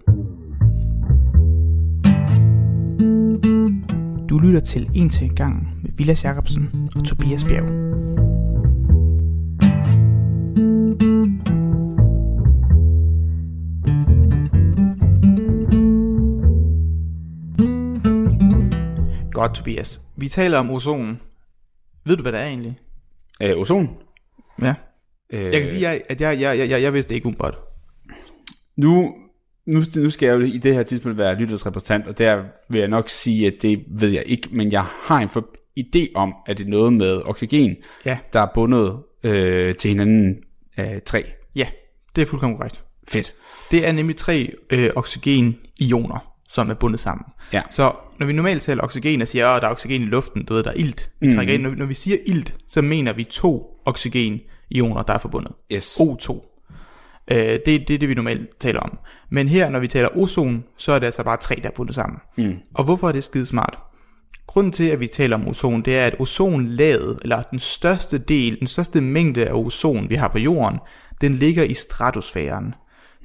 Du 4.29 4.37
lytter 4.37 4.59
til 4.59 4.89
En 4.95 5.09
til 5.09 5.35
gang 5.35 5.79
med 5.83 5.91
Vilas 5.97 6.23
Jacobsen 6.23 6.89
og 6.95 7.03
Tobias 7.03 7.45
Bjerg. 7.45 8.08
Godt, 19.39 19.53
Tobias. 19.55 20.01
Vi 20.17 20.29
taler 20.29 20.57
om 20.57 20.69
ozon. 20.71 21.21
Ved 22.05 22.17
du, 22.17 22.21
hvad 22.21 22.31
det 22.31 22.41
er 22.41 22.45
egentlig? 22.45 22.77
Øh, 23.43 23.57
ozon? 23.57 23.97
Ja. 24.61 24.73
Øh, 25.33 25.41
Jeg 25.43 25.61
kan 25.61 25.69
sige, 25.69 25.81
jeg- 25.81 26.01
at 26.09 26.21
jeg, 26.21 26.39
jeg, 26.41 26.57
jeg, 26.57 26.69
jeg, 26.69 26.81
jeg 26.81 26.93
vidste 26.93 27.15
ikke 27.15 27.25
umiddelbart. 27.25 27.57
Nu, 28.77 29.13
nu, 29.67 29.79
nu 29.95 30.09
skal 30.09 30.27
jeg 30.27 30.35
jo 30.35 30.41
i 30.41 30.57
det 30.57 30.73
her 30.75 30.83
tidspunkt 30.83 31.17
være 31.17 31.35
lyttets 31.35 31.65
repræsentant, 31.65 32.07
og 32.07 32.17
der 32.17 32.43
vil 32.69 32.79
jeg 32.79 32.87
nok 32.87 33.09
sige, 33.09 33.47
at 33.47 33.53
det 33.61 33.83
ved 33.89 34.09
jeg 34.09 34.23
ikke, 34.25 34.47
men 34.51 34.71
jeg 34.71 34.83
har 34.83 35.17
en 35.19 35.29
for, 35.29 35.47
idé 35.79 36.11
om, 36.15 36.33
at 36.47 36.57
det 36.57 36.65
er 36.65 36.69
noget 36.69 36.93
med 36.93 37.21
oxygen, 37.25 37.75
Ja. 38.05 38.17
der 38.33 38.39
er 38.41 38.47
bundet 38.53 38.97
øh, 39.23 39.75
til 39.75 39.89
hinanden 39.89 40.35
af 40.77 41.01
træ. 41.05 41.21
Ja, 41.55 41.67
det 42.15 42.21
er 42.21 42.25
fuldkommen 42.25 42.57
korrekt. 42.57 42.83
Fedt. 43.07 43.35
Det 43.71 43.87
er 43.87 43.91
nemlig 43.91 44.15
tre 44.15 44.53
øh, 44.69 44.89
oxygen-ioner, 44.95 46.33
som 46.49 46.69
er 46.69 46.73
bundet 46.73 46.99
sammen. 46.99 47.25
Ja. 47.53 47.61
Så 47.69 47.93
når 48.19 48.25
vi 48.27 48.33
normalt 48.33 48.61
taler 48.61 48.83
oxygen 48.83 49.21
og 49.21 49.27
siger, 49.27 49.47
at 49.47 49.61
der 49.61 49.67
er 49.67 49.71
oxygen 49.71 50.01
i 50.01 50.05
luften, 50.05 50.45
du 50.45 50.53
ved, 50.53 50.63
der 50.63 50.69
er 50.69 50.73
ilt, 50.75 51.09
vi 51.19 51.27
Mhm. 51.27 51.35
trækker 51.35 51.53
ind. 51.53 51.63
Når, 51.63 51.69
vi- 51.69 51.75
når 51.75 51.85
vi 51.85 51.93
siger 51.93 52.17
ilt, 52.25 52.55
så 52.67 52.81
mener 52.81 53.13
vi 53.13 53.23
to 53.23 53.67
oxygen-ioner, 53.85 55.03
der 55.03 55.13
er 55.13 55.17
forbundet. 55.17 55.51
Yes. 55.73 55.97
O2. 55.99 56.45
Øh, 57.31 57.37
det, 57.37 57.65
det 57.65 57.89
er 57.89 57.97
det, 57.97 58.09
vi 58.09 58.13
normalt 58.13 58.59
taler 58.59 58.79
om. 58.79 58.97
Men 59.29 59.47
her, 59.47 59.69
når 59.69 59.79
vi 59.79 59.87
taler 59.87 60.17
ozon, 60.17 60.63
så 60.77 60.91
er 60.91 60.99
det 60.99 61.05
altså 61.05 61.23
bare 61.23 61.37
tre, 61.37 61.55
der 61.63 61.69
er 61.69 61.73
bundet 61.75 61.95
sammen. 61.95 62.19
Mm. 62.37 62.55
Og 62.73 62.83
hvorfor 62.83 63.07
er 63.07 63.11
det 63.11 63.23
skide 63.23 63.45
smart? 63.45 63.79
Grunden 64.47 64.73
til, 64.73 64.83
at 64.83 64.99
vi 64.99 65.07
taler 65.07 65.35
om 65.35 65.47
ozon, 65.47 65.81
det 65.81 65.97
er, 65.97 66.05
at 66.05 66.15
ozonlaget, 66.19 67.19
eller 67.21 67.41
den 67.41 67.59
største 67.59 68.17
del, 68.17 68.59
den 68.59 68.67
største 68.67 69.01
mængde 69.01 69.45
af 69.47 69.53
ozon, 69.53 70.09
vi 70.09 70.15
har 70.15 70.27
på 70.27 70.37
jorden, 70.37 70.79
den 71.21 71.33
ligger 71.35 71.63
i 71.63 71.73
stratosfæren. 71.73 72.73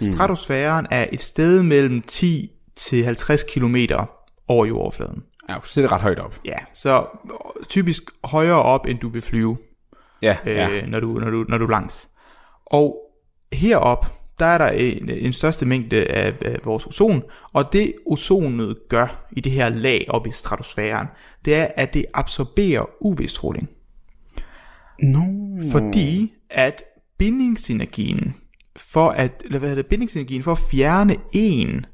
Stratosfæren 0.00 0.86
er 0.90 1.06
et 1.12 1.22
sted 1.22 1.62
mellem 1.62 2.02
10 2.02 2.50
til 2.76 3.04
50 3.04 3.42
km 3.42 3.76
over 4.48 4.66
jordoverfladen. 4.66 5.22
Ja, 5.48 5.56
så 5.62 5.80
er 5.80 5.82
det 5.82 5.92
ret 5.92 6.00
højt 6.00 6.18
op. 6.18 6.40
Ja, 6.44 6.56
så 6.72 7.06
typisk 7.68 8.02
højere 8.24 8.62
op, 8.62 8.86
end 8.86 8.98
du 8.98 9.08
vil 9.08 9.22
flyve 9.22 9.56
Ja, 10.22 10.36
øh, 10.46 10.56
ja. 10.56 10.68
ja. 10.68 10.86
når, 10.86 11.00
du, 11.00 11.12
når, 11.12 11.30
du, 11.30 11.44
når 11.48 11.58
du 11.58 11.64
er 11.64 11.70
langs. 11.70 12.08
Og 12.66 12.96
herop, 13.52 14.06
der 14.38 14.46
er 14.46 14.58
der 14.58 14.68
en, 14.68 15.10
en 15.10 15.32
største 15.32 15.66
mængde 15.66 16.04
af, 16.04 16.34
af 16.44 16.58
vores 16.64 16.86
ozon, 16.86 17.22
og 17.52 17.72
det 17.72 17.92
ozonet 18.06 18.76
gør 18.88 19.26
i 19.32 19.40
det 19.40 19.52
her 19.52 19.68
lag 19.68 20.06
oppe 20.08 20.28
i 20.28 20.32
stratosfæren, 20.32 21.06
det 21.44 21.54
er, 21.54 21.68
at 21.76 21.94
det 21.94 22.04
absorberer 22.14 22.84
UV-stråling. 23.00 23.70
No. 25.02 25.22
Fordi 25.72 26.32
at 26.50 26.82
bindingsenergien 27.18 28.36
for 28.76 29.10
at, 29.10 29.42
eller 29.44 29.58
hvad 29.58 29.68
hedder 29.68 29.82
det, 29.82 29.90
bindingsenergien 29.90 30.42
for 30.42 30.52
at 30.52 30.58
fjerne 30.58 31.16
en 31.32 31.86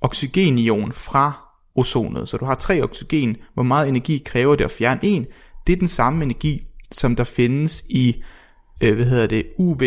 oxygenion 0.00 0.92
fra 0.92 1.51
ozonet, 1.74 2.28
så 2.28 2.36
du 2.36 2.44
har 2.44 2.54
tre 2.54 2.82
oxygen, 2.82 3.36
hvor 3.54 3.62
meget 3.62 3.88
energi 3.88 4.22
kræver 4.24 4.56
det 4.56 4.64
at 4.64 4.70
fjerne 4.70 5.00
en, 5.02 5.26
det 5.66 5.72
er 5.72 5.76
den 5.76 5.88
samme 5.88 6.24
energi, 6.24 6.66
som 6.92 7.16
der 7.16 7.24
findes 7.24 7.84
i, 7.88 8.22
øh, 8.80 8.94
hvad 8.96 9.06
hedder 9.06 9.26
det, 9.26 9.46
UVB 9.58 9.82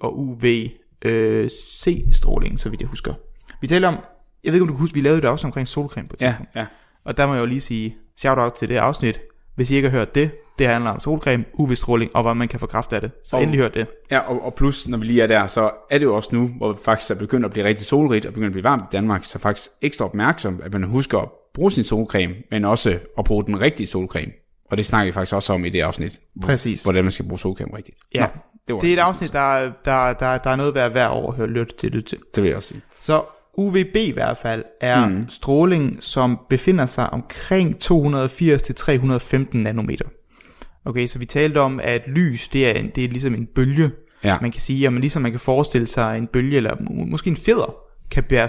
og 0.00 0.18
UVC-stråling, 0.18 2.60
så 2.60 2.68
vidt 2.68 2.80
jeg 2.80 2.88
husker. 2.88 3.14
Vi 3.60 3.66
taler 3.66 3.88
om, 3.88 3.94
jeg 4.44 4.52
ved 4.52 4.54
ikke 4.54 4.62
om 4.62 4.68
du 4.68 4.74
kan 4.74 4.80
huske, 4.80 4.94
vi 4.94 5.00
lavede 5.00 5.18
et 5.18 5.24
afsnit 5.24 5.44
omkring 5.48 5.68
solcreme 5.68 6.08
på 6.08 6.16
et 6.16 6.20
Ja, 6.20 6.26
tidspunkt. 6.26 6.50
ja. 6.54 6.66
Og 7.04 7.16
der 7.16 7.26
må 7.26 7.34
jeg 7.34 7.40
jo 7.40 7.46
lige 7.46 7.60
sige 7.60 7.96
shout 8.16 8.38
out 8.38 8.52
til 8.52 8.68
det 8.68 8.76
afsnit. 8.76 9.20
Hvis 9.54 9.70
I 9.70 9.76
ikke 9.76 9.90
har 9.90 9.98
hørt 9.98 10.14
det, 10.14 10.30
det 10.58 10.66
handler 10.66 10.90
om 10.90 11.00
solcreme, 11.00 11.44
UV-stråling 11.54 12.10
og 12.16 12.22
hvad 12.22 12.34
man 12.34 12.48
kan 12.48 12.60
få 12.60 12.66
kraft 12.66 12.92
af 12.92 13.00
det. 13.00 13.10
Så 13.24 13.36
Og- 13.36 13.42
endelig 13.42 13.60
hør 13.60 13.68
det. 13.68 13.86
Ja, 14.10 14.18
og, 14.18 14.44
og 14.44 14.54
plus, 14.54 14.88
når 14.88 14.98
vi 14.98 15.04
lige 15.04 15.22
er 15.22 15.26
der, 15.26 15.46
så 15.46 15.70
er 15.90 15.98
det 15.98 16.04
jo 16.04 16.16
også 16.16 16.28
nu, 16.32 16.48
hvor 16.56 16.72
vi 16.72 16.78
faktisk 16.84 17.10
er 17.10 17.14
begyndt 17.14 17.44
at 17.44 17.50
blive 17.52 17.66
rigtig 17.66 17.86
solrigt 17.86 18.26
og 18.26 18.32
begyndt 18.32 18.46
at 18.46 18.52
blive 18.52 18.64
varmt 18.64 18.82
i 18.82 18.86
Danmark, 18.92 19.24
så 19.24 19.38
faktisk 19.38 19.70
ekstra 19.82 20.04
opmærksom, 20.04 20.60
at 20.64 20.72
man 20.72 20.82
husker 20.82 21.18
at 21.18 21.28
bruge 21.54 21.72
sin 21.72 21.84
solcreme, 21.84 22.34
men 22.50 22.64
også 22.64 22.98
at 23.18 23.24
bruge 23.24 23.44
den 23.46 23.60
rigtige 23.60 23.86
solcreme. 23.86 24.32
Og 24.70 24.76
det 24.76 24.86
snakker 24.86 25.06
vi 25.06 25.12
faktisk 25.12 25.34
også 25.34 25.52
om 25.52 25.64
i 25.64 25.68
det 25.68 25.80
afsnit, 25.80 26.20
hvor, 26.34 26.46
Præcis. 26.46 26.82
hvordan 26.82 27.04
man 27.04 27.10
skal 27.10 27.26
bruge 27.28 27.38
solcreme 27.38 27.76
rigtigt. 27.76 27.98
Ja, 28.14 28.20
Nå, 28.20 28.26
det, 28.68 28.74
var 28.74 28.80
det 28.80 28.88
er 28.88 28.94
et 28.94 28.98
afsnit, 28.98 29.32
der, 29.32 29.72
der, 29.84 30.12
der, 30.12 30.38
der 30.38 30.50
er 30.50 30.56
noget 30.56 30.74
værd 30.74 30.90
hver 30.90 31.06
over 31.06 31.30
at 31.30 31.36
høre 31.36 31.46
lytte 31.46 31.76
til. 31.76 31.90
Lytte 31.90 32.08
til. 32.08 32.18
Det 32.34 32.42
vil 32.42 32.48
jeg 32.48 32.56
også 32.56 32.68
sige. 32.68 32.80
Så 33.00 33.22
UVB 33.58 33.96
i 33.96 34.10
hvert 34.10 34.36
fald 34.38 34.64
er 34.80 35.06
mm. 35.06 35.28
stråling, 35.28 35.96
som 36.00 36.38
befinder 36.48 36.86
sig 36.86 37.10
omkring 37.12 37.76
280-315 37.84 39.56
nanometer. 39.56 40.04
Okay, 40.86 41.06
så 41.06 41.18
vi 41.18 41.24
talte 41.26 41.60
om, 41.60 41.80
at 41.82 42.02
lys, 42.08 42.48
det 42.48 42.66
er, 42.66 42.72
en, 42.72 42.86
det 42.94 43.04
er 43.04 43.08
ligesom 43.08 43.34
en 43.34 43.46
bølge, 43.54 43.90
Ja. 44.24 44.38
man 44.42 44.52
kan 44.52 44.60
sige, 44.60 44.88
og 44.88 44.92
ligesom 44.92 45.22
man 45.22 45.30
kan 45.30 45.40
forestille 45.40 45.86
sig 45.86 46.18
en 46.18 46.26
bølge, 46.26 46.56
eller 46.56 46.76
må- 46.80 47.04
måske 47.04 47.30
en 47.30 47.36
fjeder, 47.36 47.74
kan 48.10 48.24
være 48.30 48.48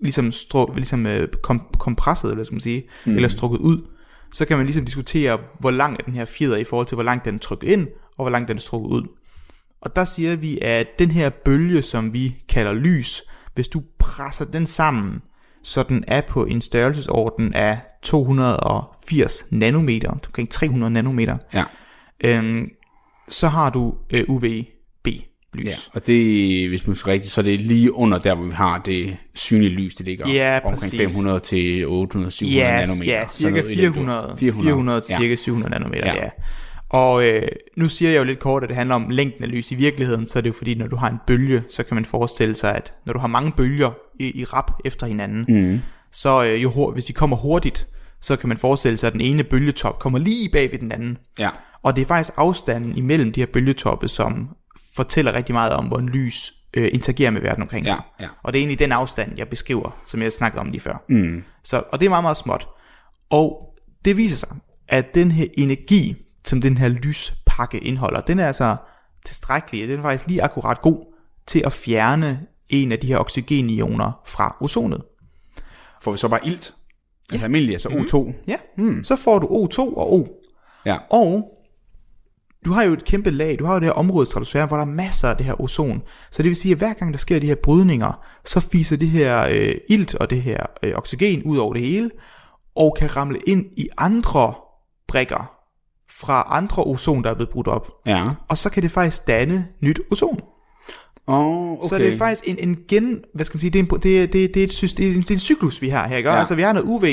ligesom, 0.00 0.32
strå, 0.32 0.72
ligesom 0.74 1.06
øh, 1.06 1.28
kom, 1.42 1.62
kompresset, 1.78 2.30
eller, 2.30 2.44
skal 2.44 2.54
man 2.54 2.60
sige, 2.60 2.82
mm. 3.06 3.14
eller 3.16 3.28
strukket 3.28 3.58
ud. 3.58 3.82
Så 4.32 4.44
kan 4.44 4.56
man 4.56 4.66
ligesom 4.66 4.84
diskutere, 4.84 5.38
hvor 5.60 5.70
lang 5.70 5.96
er 5.98 6.02
den 6.04 6.14
her 6.14 6.24
fjeder 6.24 6.56
i 6.56 6.64
forhold 6.64 6.86
til, 6.86 6.94
hvor 6.96 7.02
langt 7.02 7.24
den 7.24 7.34
er 7.34 7.38
trykket 7.38 7.68
ind, 7.68 7.86
og 8.16 8.24
hvor 8.24 8.30
langt 8.30 8.48
den 8.48 8.56
er 8.56 8.60
strukket 8.60 8.88
ud. 8.88 9.02
Og 9.80 9.96
der 9.96 10.04
siger 10.04 10.36
vi, 10.36 10.58
at 10.62 10.86
den 10.98 11.10
her 11.10 11.30
bølge, 11.30 11.82
som 11.82 12.12
vi 12.12 12.36
kalder 12.48 12.72
lys, 12.72 13.22
hvis 13.54 13.68
du 13.68 13.82
presser 13.98 14.44
den 14.44 14.66
sammen, 14.66 15.22
så 15.68 15.82
den 15.82 16.04
er 16.06 16.20
på 16.20 16.44
en 16.44 16.60
størrelsesorden 16.62 17.54
af 17.54 17.78
280 18.02 19.46
nanometer, 19.50 20.08
omkring 20.10 20.50
300 20.50 20.92
nanometer, 20.92 21.36
Ja. 21.54 21.64
øhm, 22.24 22.70
så 23.28 23.48
har 23.48 23.70
du 23.70 23.94
øh, 24.10 24.24
UVB-lys. 24.28 25.64
ja. 25.64 25.70
Og 25.92 26.06
det, 26.06 26.68
hvis 26.68 26.86
man 26.86 26.96
skal 26.96 27.10
rigtigt, 27.10 27.32
så 27.32 27.40
er 27.40 27.44
det 27.44 27.60
lige 27.60 27.92
under 27.94 28.18
der, 28.18 28.34
hvor 28.34 28.44
vi 28.44 28.52
har 28.52 28.78
det 28.78 29.16
synlige 29.34 29.70
lys, 29.70 29.94
det 29.94 30.06
ligger 30.06 30.28
Ja, 30.28 30.56
omkring 30.64 30.78
præcis. 30.78 31.00
500 31.00 31.40
til 31.40 31.86
800, 31.86 32.30
700 32.30 32.64
Ja, 32.66 32.72
nanometer. 32.80 33.12
ja, 33.20 33.28
cirka 33.28 33.50
noget 33.60 33.70
i 33.70 33.74
den 33.84 33.84
dur. 33.86 33.92
400, 33.94 34.36
400, 34.38 34.64
400 34.64 35.00
til 35.00 35.12
ja. 35.12 35.18
cirka 35.18 35.34
700 35.36 35.70
nanometer, 35.70 36.06
Ja. 36.14 36.22
ja. 36.24 36.28
Og 36.88 37.24
øh, 37.24 37.48
nu 37.76 37.88
siger 37.88 38.10
jeg 38.10 38.18
jo 38.18 38.24
lidt 38.24 38.38
kort, 38.38 38.62
at 38.62 38.68
det 38.68 38.76
handler 38.76 38.94
om 38.94 39.10
længden 39.10 39.44
af 39.44 39.50
lys. 39.50 39.72
I 39.72 39.74
virkeligheden, 39.74 40.26
så 40.26 40.38
er 40.38 40.40
det 40.40 40.48
jo 40.48 40.54
fordi, 40.54 40.74
når 40.74 40.86
du 40.86 40.96
har 40.96 41.10
en 41.10 41.18
bølge, 41.26 41.62
så 41.68 41.82
kan 41.82 41.94
man 41.94 42.04
forestille 42.04 42.54
sig, 42.54 42.74
at 42.74 42.94
når 43.06 43.12
du 43.12 43.18
har 43.18 43.26
mange 43.26 43.52
bølger 43.52 43.90
i, 44.20 44.40
i 44.40 44.44
rap 44.44 44.70
efter 44.84 45.06
hinanden, 45.06 45.44
mm. 45.48 45.80
så 46.12 46.44
øh, 46.44 46.62
jo, 46.62 46.90
hvis 46.90 47.04
de 47.04 47.12
kommer 47.12 47.36
hurtigt, 47.36 47.86
så 48.20 48.36
kan 48.36 48.48
man 48.48 48.58
forestille 48.58 48.98
sig, 48.98 49.06
at 49.06 49.12
den 49.12 49.20
ene 49.20 49.44
bølgetop 49.44 49.98
kommer 49.98 50.18
lige 50.18 50.48
bag 50.48 50.72
ved 50.72 50.78
den 50.78 50.92
anden. 50.92 51.18
Ja. 51.38 51.50
Og 51.82 51.96
det 51.96 52.02
er 52.02 52.06
faktisk 52.06 52.34
afstanden 52.36 52.96
imellem 52.96 53.32
de 53.32 53.40
her 53.40 53.46
bølgetoppe, 53.46 54.08
som 54.08 54.56
fortæller 54.96 55.32
rigtig 55.32 55.54
meget 55.54 55.72
om, 55.72 55.86
hvor 55.86 55.98
en 55.98 56.08
lys 56.08 56.52
øh, 56.74 56.88
interagerer 56.92 57.30
med 57.30 57.40
verden 57.40 57.62
omkring 57.62 57.86
sig. 57.86 58.00
Ja, 58.20 58.24
ja. 58.24 58.30
Og 58.42 58.52
det 58.52 58.58
er 58.58 58.60
egentlig 58.60 58.78
den 58.78 58.92
afstand, 58.92 59.32
jeg 59.36 59.48
beskriver, 59.48 60.02
som 60.06 60.22
jeg 60.22 60.32
snakkede 60.32 60.60
om 60.60 60.70
lige 60.70 60.80
før. 60.80 61.04
Mm. 61.08 61.44
Så, 61.62 61.82
og 61.92 62.00
det 62.00 62.06
er 62.06 62.10
meget, 62.10 62.24
meget 62.24 62.36
småt. 62.36 62.68
Og 63.30 63.74
det 64.04 64.16
viser 64.16 64.36
sig, 64.36 64.56
at 64.88 65.14
den 65.14 65.30
her 65.30 65.46
energi, 65.54 66.25
som 66.46 66.60
den 66.60 66.78
her 66.78 66.88
lyspakke 66.88 67.78
indeholder, 67.78 68.20
den 68.20 68.38
er 68.38 68.46
altså 68.46 68.76
tilstrækkelig, 69.26 69.88
den 69.88 69.98
er 69.98 70.02
faktisk 70.02 70.26
lige 70.26 70.42
akkurat 70.42 70.80
god 70.80 71.14
til 71.46 71.62
at 71.66 71.72
fjerne 71.72 72.46
en 72.68 72.92
af 72.92 72.98
de 72.98 73.06
her 73.06 73.18
oxygenioner 73.18 74.20
fra 74.26 74.56
ozonet. 74.60 75.02
Får 76.02 76.12
vi 76.12 76.18
så 76.18 76.28
bare 76.28 76.46
ilt? 76.46 76.74
Altså 77.32 77.44
almindelig, 77.44 77.74
altså 77.74 77.88
O2. 77.88 78.32
Ja, 78.46 78.56
mm. 78.78 79.04
så 79.04 79.16
får 79.16 79.38
du 79.38 79.46
O2 79.46 79.78
og 79.78 80.12
O. 80.12 80.26
Ja. 80.86 80.96
Og 81.10 81.52
du 82.64 82.72
har 82.72 82.82
jo 82.82 82.92
et 82.92 83.04
kæmpe 83.04 83.30
lag, 83.30 83.58
du 83.58 83.64
har 83.64 83.74
jo 83.74 83.80
det 83.80 83.86
her 83.86 83.92
område 83.92 84.22
i 84.22 84.26
stratosfæren, 84.26 84.68
hvor 84.68 84.76
der 84.76 84.84
er 84.84 84.90
masser 84.90 85.28
af 85.28 85.36
det 85.36 85.46
her 85.46 85.60
ozon. 85.60 86.02
Så 86.30 86.42
det 86.42 86.48
vil 86.48 86.56
sige, 86.56 86.72
at 86.72 86.78
hver 86.78 86.92
gang 86.92 87.12
der 87.12 87.18
sker 87.18 87.38
de 87.38 87.46
her 87.46 87.54
brydninger, 87.54 88.26
så 88.44 88.60
fiser 88.60 88.96
det 88.96 89.08
her 89.08 89.48
øh, 89.50 89.74
ilt 89.88 90.14
og 90.14 90.30
det 90.30 90.42
her 90.42 90.66
øh, 90.82 90.94
oxygen 90.96 91.42
ud 91.42 91.58
over 91.58 91.72
det 91.72 91.82
hele, 91.82 92.10
og 92.76 92.96
kan 92.98 93.16
ramle 93.16 93.38
ind 93.46 93.66
i 93.76 93.88
andre 93.98 94.54
brikker 95.08 95.55
fra 96.20 96.46
andre 96.50 96.82
ozon, 96.84 97.24
der 97.24 97.30
er 97.30 97.34
blevet 97.34 97.50
brudt 97.50 97.68
op. 97.68 97.88
Ja. 98.06 98.28
Og 98.48 98.58
så 98.58 98.70
kan 98.70 98.82
det 98.82 98.90
faktisk 98.90 99.26
danne 99.26 99.66
nyt 99.80 100.00
ozon. 100.10 100.40
Oh, 101.26 101.72
okay. 101.72 101.88
Så 101.88 101.98
det 101.98 102.12
er 102.12 102.18
faktisk 102.18 102.42
en, 102.48 102.56
en 102.58 102.78
gen, 102.88 103.24
hvad 103.34 103.44
skal 103.44 103.56
man 103.56 103.60
sige, 103.60 103.70
det 103.70 103.78
er 103.78 103.82
en, 103.82 103.90
det, 103.90 104.32
det, 104.32 104.54
det, 104.54 104.56
er 104.56 104.64
et 104.64 104.72
system, 104.72 105.22
det, 105.22 105.30
er 105.30 105.34
en, 105.34 105.40
cyklus, 105.40 105.82
vi 105.82 105.88
har 105.88 106.08
her, 106.08 106.16
ikke? 106.16 106.30
Ja. 106.30 106.36
Altså 106.38 106.54
vi 106.54 106.62
har 106.62 106.72
noget 106.72 106.86
UV, 106.86 107.04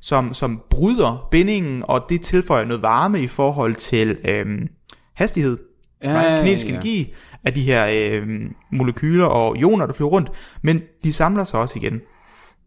som, 0.00 0.34
som 0.34 0.62
bryder 0.70 1.28
bindingen, 1.30 1.84
og 1.88 2.06
det 2.08 2.20
tilføjer 2.20 2.64
noget 2.64 2.82
varme 2.82 3.22
i 3.22 3.26
forhold 3.26 3.74
til 3.74 4.18
øhm, 4.24 4.68
hastighed, 5.14 5.58
Ja, 6.02 6.40
kinetisk 6.42 6.66
ja. 6.66 6.72
energi 6.72 7.14
af 7.44 7.54
de 7.54 7.62
her 7.62 7.86
øhm, 7.90 8.54
molekyler 8.72 9.24
og 9.24 9.56
ioner, 9.56 9.86
der 9.86 9.92
flyver 9.92 10.10
rundt, 10.10 10.30
men 10.62 10.82
de 11.04 11.12
samler 11.12 11.44
sig 11.44 11.60
også 11.60 11.78
igen, 11.78 12.00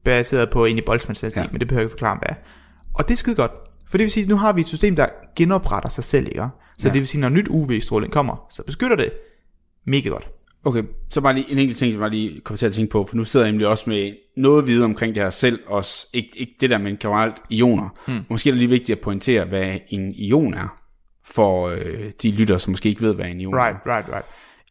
baseret 0.06 0.50
på 0.50 0.66
egentlig 0.66 0.86
Boltzmann 0.86 1.16
statistik, 1.16 1.44
Ja. 1.44 1.50
men 1.52 1.60
det 1.60 1.68
behøver 1.68 1.82
jeg 1.82 1.86
ikke 1.86 1.92
forklare, 1.92 2.18
hvad. 2.26 2.36
Og 2.94 3.08
det 3.08 3.14
er 3.14 3.18
skide 3.18 3.36
godt, 3.36 3.52
for 3.94 3.98
det 3.98 4.04
vil 4.04 4.12
sige, 4.12 4.24
at 4.24 4.30
nu 4.30 4.36
har 4.38 4.54
vi 4.54 4.62
et 4.62 4.68
system, 4.68 4.96
der 4.96 5.06
genopretter 5.36 5.90
sig 5.90 6.04
selv, 6.04 6.28
ikke? 6.28 6.48
Så 6.78 6.88
Ja. 6.88 6.94
det 6.94 7.00
vil 7.00 7.08
sige, 7.08 7.22
når 7.22 7.30
nyt 7.30 7.48
UV-stråling 7.48 8.12
kommer, 8.14 8.46
så 8.50 8.64
beskytter 8.64 8.96
det 8.96 9.12
mega 9.86 10.10
godt. 10.10 10.30
Okay, 10.66 10.84
så 11.10 11.22
bare 11.22 11.34
lige 11.34 11.52
en 11.52 11.58
enkelt 11.58 11.78
ting, 11.78 11.94
som 11.94 12.02
jeg 12.02 12.10
lige 12.10 12.42
kom 12.42 12.58
til 12.58 12.66
at 12.66 12.74
tænke 12.74 12.92
på, 12.92 13.06
for 13.10 13.16
nu 13.16 13.24
sidder 13.24 13.46
jeg 13.46 13.52
nemlig 13.52 13.68
også 13.68 13.90
med 13.90 14.14
noget 14.38 14.68
viden 14.68 14.84
omkring 14.84 15.16
det 15.16 15.24
her 15.24 15.30
selv, 15.30 15.60
også 15.68 16.08
ikke, 16.14 16.30
ikke 16.38 16.54
det 16.62 16.70
der, 16.70 16.78
men 16.78 16.98
generelt 16.98 17.36
ioner. 17.50 17.90
Mm. 18.08 18.20
Måske 18.30 18.50
er 18.50 18.52
det 18.52 18.60
lige 18.60 18.70
vigtigt 18.70 18.98
at 18.98 19.04
pointere, 19.04 19.46
hvad 19.46 19.78
en 19.88 20.12
ion 20.16 20.54
er, 20.54 20.76
for 21.26 21.68
øh, 21.68 22.12
de 22.22 22.32
lytter, 22.32 22.58
som 22.58 22.72
måske 22.72 22.90
ikke 22.90 23.02
ved, 23.02 23.16
hvad 23.16 23.26
en 23.26 23.42
ion 23.42 23.56
Right, 23.56 23.78
er. 23.86 23.96
right, 23.96 24.08
right. 24.10 24.26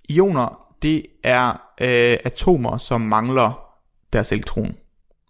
Ioner, 0.08 0.60
det 0.82 1.06
er 1.24 1.50
øh, 1.80 2.18
atomer, 2.24 2.76
som 2.78 3.00
mangler 3.00 3.60
deres 4.12 4.32
elektron. 4.32 4.74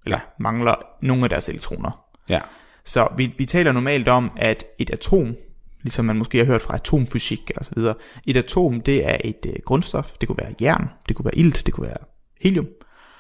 Eller 0.05 0.17
ja. 0.19 0.43
mangler 0.43 0.75
nogle 1.03 1.23
af 1.25 1.29
deres 1.31 1.49
elektroner. 1.49 2.05
Ja, 2.29 2.41
Så 2.85 3.09
vi, 3.17 3.35
vi 3.39 3.47
taler 3.47 3.73
normalt 3.73 4.09
om, 4.09 4.31
at 4.37 4.65
et 4.79 4.91
atom, 4.91 5.37
ligesom 5.83 6.05
man 6.05 6.17
måske 6.17 6.39
har 6.39 6.45
hørt 6.45 6.63
fra 6.63 6.75
atomfysik 6.75 7.51
og 7.57 7.65
så 7.65 7.71
videre, 7.77 7.95
et 8.27 8.37
atom, 8.37 8.81
det 8.81 9.09
er 9.09 9.17
et 9.25 9.47
øh, 9.47 9.53
grundstof. 9.65 10.13
Det 10.21 10.29
kunne 10.29 10.39
være 10.39 10.55
jern, 10.61 10.89
det 11.09 11.17
kunne 11.17 11.25
være 11.25 11.39
ilt, 11.39 11.63
det 11.67 11.75
kunne 11.75 11.87
være 11.87 11.97
helium. 12.41 12.67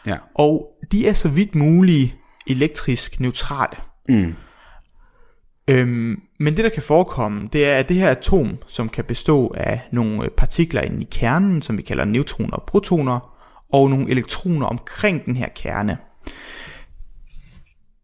ja. 0.07 0.17
Og 0.35 0.69
de 0.93 1.09
er 1.09 1.13
så 1.13 1.29
vidt 1.29 1.55
muligt 1.55 2.15
elektrisk 2.47 3.21
neutrale. 3.21 3.77
Mm. 4.09 4.35
Øhm, 5.69 6.23
men 6.41 6.57
det 6.57 6.65
der 6.65 6.71
kan 6.71 6.83
forekomme, 6.83 7.49
det 7.53 7.67
er, 7.67 7.77
at 7.77 7.89
det 7.89 7.97
her 7.97 8.11
atom, 8.11 8.59
som 8.67 8.89
kan 8.89 9.05
bestå 9.05 9.55
af 9.57 9.81
nogle 9.93 10.25
øh, 10.25 10.31
partikler 10.31 10.81
inde 10.81 11.03
i 11.03 11.09
kernen, 11.11 11.63
som 11.63 11.79
vi 11.79 11.83
kalder 11.83 12.05
neutroner 12.05 12.57
og 12.57 12.63
protoner, 12.63 13.33
og 13.73 13.91
nogle 13.91 14.11
elektroner 14.11 14.67
omkring 14.67 15.25
den 15.25 15.37
her 15.37 15.49
kerne. 15.57 15.99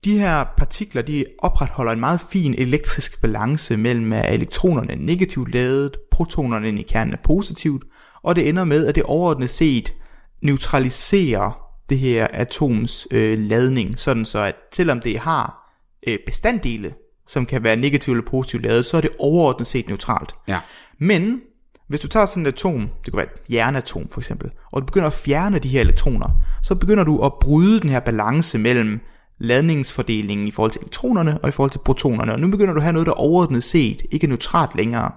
De 0.05 0.19
her 0.19 0.45
partikler, 0.57 1.03
de 1.03 1.25
opretholder 1.39 1.93
en 1.93 2.01
meget 2.01 2.21
fin 2.31 2.55
elektrisk 2.59 3.21
balance 3.21 3.77
mellem 3.77 4.13
at 4.13 4.35
elektronerne 4.35 4.93
er 4.93 4.97
negativt 4.97 5.55
ladet, 5.55 5.97
protonerne 6.11 6.81
i 6.81 6.83
kernen 6.83 7.15
er 7.15 7.19
positivt, 7.25 7.85
og 8.23 8.37
det 8.37 8.49
ender 8.49 8.65
med, 8.65 8.87
at 8.87 8.95
det 8.95 9.03
overordnet 9.03 9.51
set 9.51 9.95
neutraliserer 10.43 11.69
det 11.89 11.99
her 11.99 12.27
atoms 12.33 13.07
øh, 13.11 13.39
ladning, 13.39 13.99
sådan 13.99 14.25
så 14.25 14.39
at 14.39 14.55
selvom 14.73 15.01
det 15.01 15.19
har 15.19 15.73
øh, 16.07 16.19
bestanddele, 16.27 16.95
som 17.27 17.47
kan 17.47 17.65
være 17.65 17.77
negativt 17.77 18.17
eller 18.17 18.31
positivt 18.31 18.63
lavet, 18.63 18.87
så 18.87 18.97
er 18.97 19.01
det 19.01 19.11
overordnet 19.19 19.67
set 19.67 19.89
neutralt. 19.89 20.35
Ja. 20.49 20.61
Men 20.99 21.41
hvis 21.89 22.01
du 22.01 22.09
tager 22.09 22.27
sådan 22.27 22.47
et 22.47 22.53
atom, 22.53 22.81
det 23.05 23.13
kunne 23.13 23.19
være 23.19 23.27
et 23.27 23.55
jernatom 23.55 24.09
for 24.09 24.21
eksempel, 24.21 24.51
og 24.73 24.83
du 24.83 24.87
begynder 24.87 25.07
at 25.07 25.13
fjerne 25.13 25.59
de 25.59 25.69
her 25.69 25.81
elektroner, 25.81 26.29
så 26.63 26.75
begynder 26.75 27.05
du 27.05 27.25
at 27.25 27.33
bryde 27.41 27.81
den 27.81 27.91
her 27.91 28.01
balance 28.01 28.59
mellem 28.59 29.01
ladningsfordelingen 29.39 30.49
i 30.49 30.51
forhold 30.51 30.73
til 30.73 30.81
elektronerne 30.81 31.39
og 31.39 31.49
i 31.49 31.53
forhold 31.53 31.71
til 31.71 31.79
protonerne. 31.79 32.33
Og 32.33 32.41
nu 32.41 32.51
begynder 32.51 32.73
du 32.73 32.79
at 32.79 32.83
have 32.83 32.93
noget, 32.93 33.07
der 33.07 33.13
overordnet 33.13 33.65
set 33.65 34.03
ikke 34.11 34.25
er 34.25 34.29
neutralt 34.29 34.77
længere. 34.77 35.11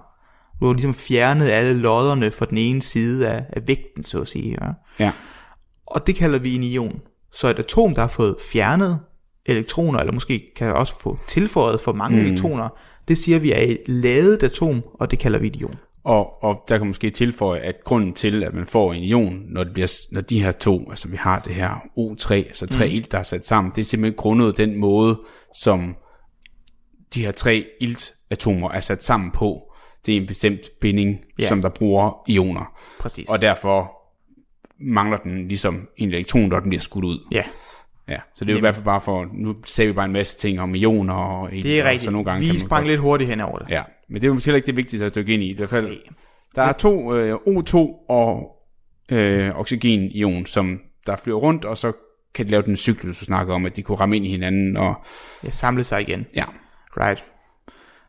Du 0.60 0.66
har 0.66 0.72
ligesom 0.72 0.94
fjernet 0.94 1.48
alle 1.48 1.74
lodderne 1.74 2.30
fra 2.30 2.46
den 2.50 2.58
ene 2.58 2.82
side 2.82 3.28
af, 3.28 3.44
af 3.52 3.68
vægten, 3.68 4.04
så 4.04 4.20
at 4.20 4.28
sige. 4.28 4.56
Ja. 4.60 4.70
Ja. 5.04 5.12
Og 5.86 6.06
det 6.06 6.14
kalder 6.14 6.38
vi 6.38 6.54
en 6.54 6.62
ion. 6.62 7.00
Så 7.32 7.48
et 7.48 7.58
atom, 7.58 7.94
der 7.94 8.00
har 8.00 8.08
fået 8.08 8.36
fjernet 8.52 9.00
elektroner, 9.46 9.98
eller 9.98 10.12
måske 10.12 10.52
kan 10.56 10.72
også 10.72 10.94
få 11.00 11.18
tilføjet 11.28 11.80
for 11.80 11.92
mange 11.92 12.20
mm. 12.20 12.26
elektroner, 12.26 12.68
det 13.08 13.18
siger 13.18 13.38
vi 13.38 13.52
er 13.52 13.58
et 13.58 13.78
ladet 13.86 14.42
atom, 14.42 14.82
og 14.94 15.10
det 15.10 15.18
kalder 15.18 15.38
vi 15.38 15.46
et 15.46 15.56
ion. 15.56 15.74
Og, 16.04 16.42
og 16.44 16.64
der 16.68 16.78
kan 16.78 16.86
måske 16.86 17.10
tilføje, 17.10 17.60
at 17.60 17.74
grunden 17.84 18.12
til, 18.12 18.44
at 18.44 18.54
man 18.54 18.66
får 18.66 18.92
en 18.92 19.02
ion, 19.02 19.42
når, 19.48 19.64
det 19.64 19.72
bliver, 19.72 19.92
når 20.12 20.20
de 20.20 20.42
her 20.42 20.52
to, 20.52 20.90
altså 20.90 21.08
vi 21.08 21.16
har 21.16 21.38
det 21.38 21.54
her 21.54 21.70
O3, 21.98 22.32
altså 22.34 22.66
tre 22.66 22.86
mm. 22.86 22.92
ilt, 22.92 23.12
der 23.12 23.18
er 23.18 23.22
sat 23.22 23.46
sammen, 23.46 23.72
det 23.76 23.80
er 23.80 23.84
simpelthen 23.84 24.16
grundet 24.16 24.56
den 24.56 24.76
måde, 24.76 25.20
som 25.54 25.96
de 27.14 27.24
her 27.24 27.32
tre 27.32 27.64
iltatomer 27.80 28.70
er 28.70 28.80
sat 28.80 29.04
sammen 29.04 29.30
på. 29.30 29.72
Det 30.06 30.16
er 30.16 30.20
en 30.20 30.26
bestemt 30.26 30.60
binding, 30.80 31.20
Ja. 31.38 31.48
som 31.48 31.62
der 31.62 31.68
bruger 31.68 32.22
ioner. 32.28 32.72
Præcis. 33.00 33.28
Og 33.28 33.42
derfor 33.42 33.92
mangler 34.80 35.18
den 35.18 35.48
ligesom 35.48 35.88
en 35.96 36.08
elektron, 36.08 36.48
når 36.48 36.60
den 36.60 36.68
bliver 36.68 36.80
skudt 36.80 37.04
ud. 37.04 37.18
ja, 37.32 37.42
Ja, 38.08 38.18
så 38.34 38.44
det 38.44 38.50
er 38.50 38.54
jo 38.54 38.58
i 38.58 38.60
hvert 38.60 38.74
fald 38.74 38.84
bare 38.84 39.00
for, 39.00 39.26
nu 39.32 39.54
sagde 39.66 39.88
vi 39.88 39.92
bare 39.94 40.04
en 40.04 40.12
masse 40.12 40.38
ting 40.38 40.60
om 40.60 40.74
ioner 40.74 41.14
og 41.14 41.54
ilt, 41.54 41.64
det 41.64 41.80
er 41.80 41.84
rigtigt. 41.84 42.02
så 42.02 42.10
nogle 42.10 42.24
gange 42.24 42.40
vi 42.40 42.46
kan 42.46 42.54
man 42.54 42.60
sprang 42.60 42.82
godt- 42.82 42.90
lidt 42.90 43.00
hurtigt 43.00 43.30
hen 43.30 43.40
over 43.40 43.58
det. 43.58 43.66
Ja, 43.70 43.82
men 44.12 44.22
det 44.22 44.24
er 44.24 44.28
jo 44.28 44.34
heller 44.44 44.56
ikke 44.56 44.66
det 44.66 44.76
vigtigste 44.76 45.06
at 45.06 45.14
dykke 45.14 45.34
ind 45.34 45.42
i. 45.42 45.50
I 45.50 45.56
hvert 45.56 45.70
fald, 45.70 45.96
der 46.54 46.62
er 46.62 46.72
to 46.72 47.14
øh, 47.14 47.34
O2 47.34 47.76
og 48.08 48.56
øh, 49.12 49.58
oxygen-ion, 49.58 50.46
som 50.46 50.80
der 51.06 51.16
flyver 51.16 51.38
rundt, 51.38 51.64
og 51.64 51.78
så 51.78 51.92
kan 52.34 52.46
de 52.46 52.50
lave 52.50 52.62
den 52.62 52.76
cyklus, 52.76 53.18
du 53.18 53.24
snakker 53.24 53.54
om, 53.54 53.66
at 53.66 53.76
de 53.76 53.82
kunne 53.82 53.98
ramme 54.00 54.16
ind 54.16 54.26
i 54.26 54.28
hinanden, 54.28 54.76
og 54.76 54.94
Ja, 55.44 55.50
samle 55.50 55.84
sig 55.84 56.00
igen. 56.00 56.26
ja, 56.36 56.44
Right. 56.96 57.24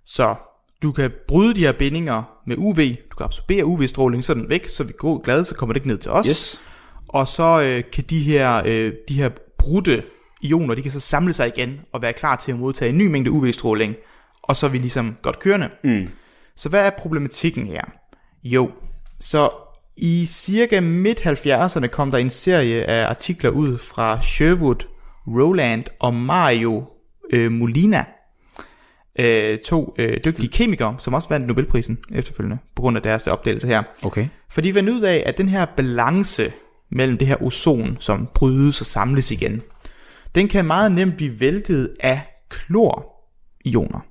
Så 0.05 0.35
du 0.83 0.91
kan 0.91 1.11
bryde 1.27 1.53
de 1.55 1.59
her 1.59 1.71
bindinger 1.71 2.23
med 2.47 2.55
UV, 2.57 2.75
du 3.11 3.15
kan 3.17 3.23
absorbere 3.23 3.65
UV-stråling, 3.65 4.23
så 4.23 4.33
den 4.33 4.49
væk, 4.49 4.69
så 4.69 4.83
vi 4.83 4.93
god 4.97 5.23
glade, 5.23 5.43
så 5.45 5.55
kommer 5.55 5.73
det 5.73 5.77
ikke 5.77 5.87
ned 5.87 5.97
til 5.97 6.11
os. 6.11 6.27
yes, 6.27 6.61
Og 7.07 7.27
så 7.27 7.61
øh, 7.61 7.83
kan 7.93 8.03
de 8.03 8.19
her, 8.19 8.61
øh, 8.65 8.93
de 9.09 9.13
her 9.13 9.29
brudte 9.57 10.03
ioner, 10.41 10.75
de 10.75 10.81
kan 10.81 10.91
så 10.91 10.99
samle 10.99 11.33
sig 11.33 11.47
igen 11.47 11.79
og 11.93 12.01
være 12.01 12.13
klar 12.13 12.35
til 12.35 12.51
at 12.51 12.59
modtage 12.59 12.89
en 12.89 12.97
ny 12.97 13.07
mængde 13.07 13.31
UV-stråling, 13.31 13.95
og 14.43 14.55
så 14.55 14.65
er 14.65 14.69
vi 14.69 14.77
ligesom 14.77 15.17
godt 15.21 15.39
kørende. 15.39 15.69
Mm. 15.83 16.07
Så 16.55 16.69
hvad 16.69 16.85
er 16.85 16.89
problematikken 16.89 17.65
her? 17.65 17.81
Jo, 18.43 18.71
så 19.19 19.49
i 19.97 20.25
cirka 20.25 20.79
midt 20.79 21.21
70'erne 21.21 21.87
kom 21.87 22.11
der 22.11 22.17
en 22.17 22.29
serie 22.29 22.83
af 22.83 23.09
artikler 23.09 23.49
ud 23.49 23.77
fra 23.77 24.21
Sherwood, 24.21 24.87
Roland 25.27 25.83
og 25.99 26.13
Mario 26.13 26.83
øh, 27.33 27.51
Molina. 27.51 28.05
Øh, 29.19 29.59
to 29.59 29.95
øh, 29.97 30.17
dygtige 30.25 30.49
kemikere, 30.49 30.95
som 30.99 31.13
også 31.13 31.29
vandt 31.29 31.47
Nobelprisen 31.47 31.97
efterfølgende, 32.11 32.57
på 32.75 32.81
grund 32.81 32.97
af 32.97 33.03
deres 33.03 33.27
opdagelse 33.27 33.67
her. 33.67 33.83
Okay. 34.03 34.27
For 34.49 34.61
de 34.61 34.73
fandt 34.73 34.89
ud 34.89 35.01
af, 35.01 35.23
at 35.25 35.37
den 35.37 35.49
her 35.49 35.65
balance 35.65 36.51
mellem 36.91 37.17
det 37.17 37.27
her 37.27 37.43
ozon, 37.43 37.97
som 37.99 38.29
brydes 38.35 38.79
og 38.79 38.85
samles 38.85 39.31
igen, 39.31 39.61
den 40.35 40.47
kan 40.47 40.65
meget 40.65 40.91
nemt 40.91 41.17
blive 41.17 41.39
væltet 41.39 41.95
af 41.99 42.21
klorioner. 42.49 44.05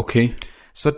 Okay. 0.00 0.28
Så 0.74 0.92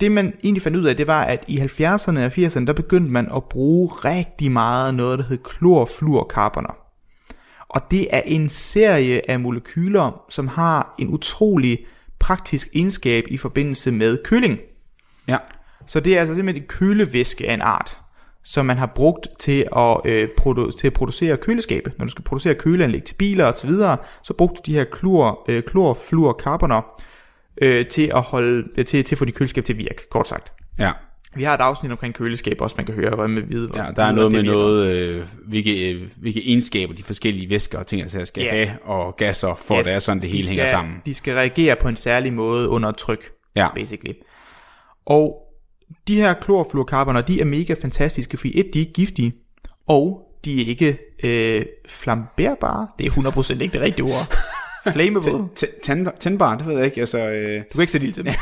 det 0.00 0.12
man 0.12 0.34
egentlig 0.44 0.62
fandt 0.62 0.78
ud 0.78 0.84
af, 0.84 0.96
det 0.96 1.06
var, 1.06 1.24
at 1.24 1.44
i 1.48 1.58
70'erne 1.58 2.18
og 2.18 2.26
80'erne, 2.26 2.64
der 2.64 2.72
begyndte 2.72 3.12
man 3.12 3.28
at 3.36 3.44
bruge 3.44 3.88
rigtig 3.88 4.52
meget 4.52 4.94
noget, 4.94 5.18
der 5.18 5.24
hed 5.24 5.38
klorfluorkarboner. 5.38 6.76
Og 7.68 7.80
det 7.90 8.06
er 8.10 8.20
en 8.24 8.48
serie 8.48 9.30
af 9.30 9.40
molekyler, 9.40 10.24
som 10.28 10.48
har 10.48 10.94
en 10.98 11.08
utrolig 11.08 11.78
praktisk 12.18 12.68
egenskab 12.74 13.24
i 13.28 13.36
forbindelse 13.36 13.90
med 13.90 14.18
køling. 14.24 14.60
Ja. 15.28 15.38
Så 15.86 16.00
det 16.00 16.16
er 16.16 16.20
altså 16.20 16.34
simpelthen 16.34 16.62
en 16.62 16.68
kølevæske 16.68 17.48
af 17.48 17.54
en 17.54 17.62
art, 17.62 17.98
som 18.44 18.66
man 18.66 18.78
har 18.78 18.92
brugt 18.94 19.28
til 19.38 19.68
at, 19.76 20.00
øh, 20.04 20.28
produ- 20.40 20.70
til 20.78 20.86
at 20.86 20.92
producere 20.92 21.36
køleskabe. 21.36 21.92
Når 21.98 22.04
du 22.04 22.10
skal 22.10 22.24
producere 22.24 22.54
køleanlæg 22.54 23.04
til 23.04 23.14
biler 23.14 23.44
og 23.44 23.54
så 23.56 23.66
videre, 23.66 23.96
så 24.22 24.34
brugte 24.34 24.56
du 24.56 24.62
de 24.66 24.76
her 24.76 24.84
klor, 24.84 25.44
øh, 25.48 25.62
klorfluorkarboner 25.62 27.02
øh, 27.62 27.86
til 27.86 28.10
at 28.14 28.22
holde 28.22 28.68
øh, 28.78 28.84
til, 28.84 29.04
til 29.04 29.14
at 29.14 29.18
få 29.18 29.24
de 29.24 29.32
køleskab 29.32 29.64
til 29.64 29.72
at 29.72 29.78
virke, 29.78 30.08
kort 30.10 30.28
sagt. 30.28 30.52
Ja. 30.78 30.92
Vi 31.34 31.42
har 31.42 31.54
et 31.54 31.60
afsnit 31.60 31.92
omkring 31.92 32.14
køleskab 32.14 32.60
også, 32.60 32.74
man 32.78 32.86
kan 32.86 32.94
høre, 32.94 33.16
hvad 33.16 33.28
med 33.28 33.42
vide. 33.42 33.68
hvor- 33.68 33.78
Ja, 33.78 33.90
der 33.96 34.02
er 34.02 34.12
noget 34.12 34.32
med 34.32 34.42
noget, 34.42 34.96
øh, 34.96 35.22
hvilke, 35.48 35.92
øh, 35.92 36.08
hvilke 36.16 36.40
egenskaber 36.48 36.94
de 36.94 37.02
forskellige 37.02 37.50
væsker 37.50 37.78
og 37.78 37.86
ting, 37.86 38.02
altså 38.02 38.24
skal 38.24 38.44
Ja. 38.44 38.50
have, 38.50 38.70
og 38.84 39.16
gasser, 39.16 39.54
for 39.66 39.78
yes. 39.78 39.86
det 39.86 39.94
er 39.94 39.98
sådan, 39.98 40.18
det 40.22 40.28
de 40.28 40.28
hele 40.32 40.42
skal, 40.42 40.56
hænger 40.56 40.70
sammen. 40.70 41.02
De 41.06 41.14
skal 41.14 41.34
reagere 41.34 41.76
på 41.82 41.88
en 41.88 41.96
særlig 41.96 42.32
måde 42.32 42.68
under 42.68 42.90
tryk, 42.92 43.30
Ja. 43.56 43.68
basically. 43.74 44.12
Og 45.06 45.38
de 46.08 46.16
her 46.16 46.34
klorfluorkarboner, 46.34 47.20
de 47.20 47.40
er 47.40 47.44
mega 47.44 47.74
fantastiske, 47.82 48.36
fordi 48.36 48.60
et, 48.60 48.74
de 48.74 48.80
er 48.80 48.84
giftige, 48.94 49.32
og 49.88 50.28
de 50.44 50.62
er 50.62 50.66
ikke 50.66 50.98
øh, 51.24 51.64
flamberbare. 51.88 52.88
Det 52.98 53.06
er 53.06 53.10
100% 53.10 53.60
ikke 53.62 53.72
det 53.72 53.80
rigtige 53.80 54.04
ord. 54.04 54.34
Flammable. 54.92 55.30
Du 55.32 55.48
Tæ- 55.60 55.80
tænd- 55.82 56.18
Tændbar, 56.20 56.56
det 56.56 56.66
ved 56.66 56.76
jeg 56.76 56.84
ikke. 56.84 57.00
Altså, 57.00 57.18
øh, 57.18 57.62
kan 57.72 57.80
ikke 57.80 57.92
sætte 57.92 58.06
ild 58.06 58.12
til 58.14 58.24
dem. 58.24 58.32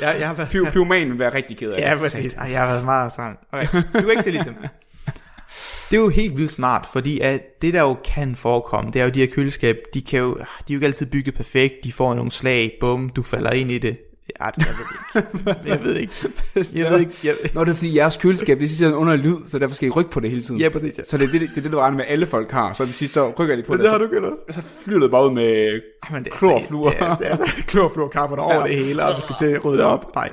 jeg, 0.00 0.16
jeg 0.20 0.26
har 0.28 0.34
været... 0.34 0.48
Py- 0.48 0.70
pyromanen 0.70 1.10
vil 1.10 1.18
være 1.18 1.34
rigtig 1.34 1.56
ked 1.56 1.70
af 1.70 1.80
Ja, 1.80 1.90
det. 1.92 1.98
præcis. 2.00 2.34
Ej, 2.34 2.48
jeg 2.52 2.60
har 2.60 2.66
været 2.66 2.84
meget 2.84 3.12
sammen. 3.12 3.36
Okay. 3.52 3.66
Du 3.94 4.00
kan 4.00 4.10
ikke 4.10 4.22
se 4.22 4.30
lidt 4.30 4.42
til 4.44 4.54
mig. 4.60 4.68
Det 5.90 5.96
er 5.96 6.00
jo 6.00 6.08
helt 6.08 6.36
vildt 6.36 6.50
smart, 6.50 6.88
fordi 6.92 7.20
at 7.20 7.62
det 7.62 7.74
der 7.74 7.80
jo 7.80 7.96
kan 8.04 8.36
forekomme, 8.36 8.90
det 8.90 9.00
er 9.00 9.04
jo 9.04 9.10
de 9.10 9.20
her 9.20 9.26
køleskab, 9.26 9.76
de 9.94 10.02
kan 10.02 10.18
jo, 10.20 10.34
de 10.34 10.40
er 10.42 10.44
jo 10.70 10.74
ikke 10.76 10.86
altid 10.86 11.06
bygget 11.06 11.34
perfekt, 11.34 11.74
de 11.84 11.92
får 11.92 12.14
nogle 12.14 12.32
slag, 12.32 12.72
bum, 12.80 13.08
du 13.08 13.22
falder 13.22 13.50
ind 13.50 13.70
i 13.70 13.78
det. 13.78 13.96
Ja, 14.40 14.50
det 14.58 14.66
jeg 15.66 15.84
ved 15.84 15.96
ikke. 15.96 16.12
Jeg 16.54 16.64
ved 16.64 16.64
ikke. 16.64 16.72
Jeg 16.74 16.90
ved 16.92 17.00
ikke. 17.00 17.12
Jeg, 17.24 17.34
Nå, 17.54 17.64
det 17.64 17.70
er 17.70 17.74
fordi 17.74 17.96
jeres 17.96 18.16
køleskab, 18.16 18.60
det 18.60 18.70
sidder 18.70 18.94
under 18.94 19.16
lyd, 19.16 19.36
så 19.46 19.58
derfor 19.58 19.74
skal 19.74 19.88
I 19.88 19.90
rykke 19.90 20.10
på 20.10 20.20
det 20.20 20.30
hele 20.30 20.42
tiden. 20.42 20.60
ja, 20.60 20.68
præcis. 20.68 20.98
Ja. 20.98 21.04
Så 21.04 21.18
det 21.18 21.24
er 21.28 21.32
det, 21.32 21.40
det, 21.40 21.56
er 21.58 21.60
det, 21.62 21.72
du 21.72 21.78
regner 21.78 21.96
med, 21.96 22.04
alle 22.08 22.26
folk 22.26 22.50
har. 22.50 22.72
Så 22.72 22.84
det 22.84 22.94
sidste, 22.94 23.14
så 23.14 23.32
rykker 23.38 23.56
de 23.56 23.62
på 23.62 23.72
det. 23.72 23.80
det 23.80 23.90
har 23.90 23.98
så, 23.98 24.04
du 24.04 24.10
gjort. 24.10 24.32
så 24.50 24.62
flyver 24.84 25.00
det 25.00 25.10
bare 25.10 25.26
ud 25.26 25.34
med 25.34 25.80
Men 26.12 26.24
det 26.24 26.32
er 26.32 26.36
klorfluor. 26.36 26.90
Det 26.90 27.00
er, 27.00 27.16
det 27.16 27.26
er 27.26 27.30
altså 27.30 27.54
klorfluorkarboner 27.66 28.42
over 28.42 28.66
det 28.66 28.76
hele, 28.84 29.04
og 29.04 29.14
du 29.16 29.20
skal 29.20 29.34
til 29.38 29.46
at 29.46 29.64
rydde 29.64 29.78
det 29.78 29.86
op. 29.86 30.14
Nej. 30.14 30.30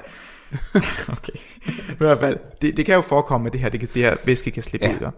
okay. 1.18 1.34
I 1.90 1.98
hvert 1.98 2.20
fald, 2.20 2.38
det, 2.62 2.78
det 2.78 2.86
kan 2.86 2.96
jo 2.96 3.02
forekomme, 3.02 3.48
at 3.48 3.54
det 3.54 3.62
her, 3.62 3.70
det, 3.70 3.80
kan, 3.80 3.90
det 3.94 4.02
her 4.02 4.16
væske 4.26 4.52
kan 4.52 4.64
slippe 4.64 4.88
Ja. 4.88 4.94
ud. 5.08 5.12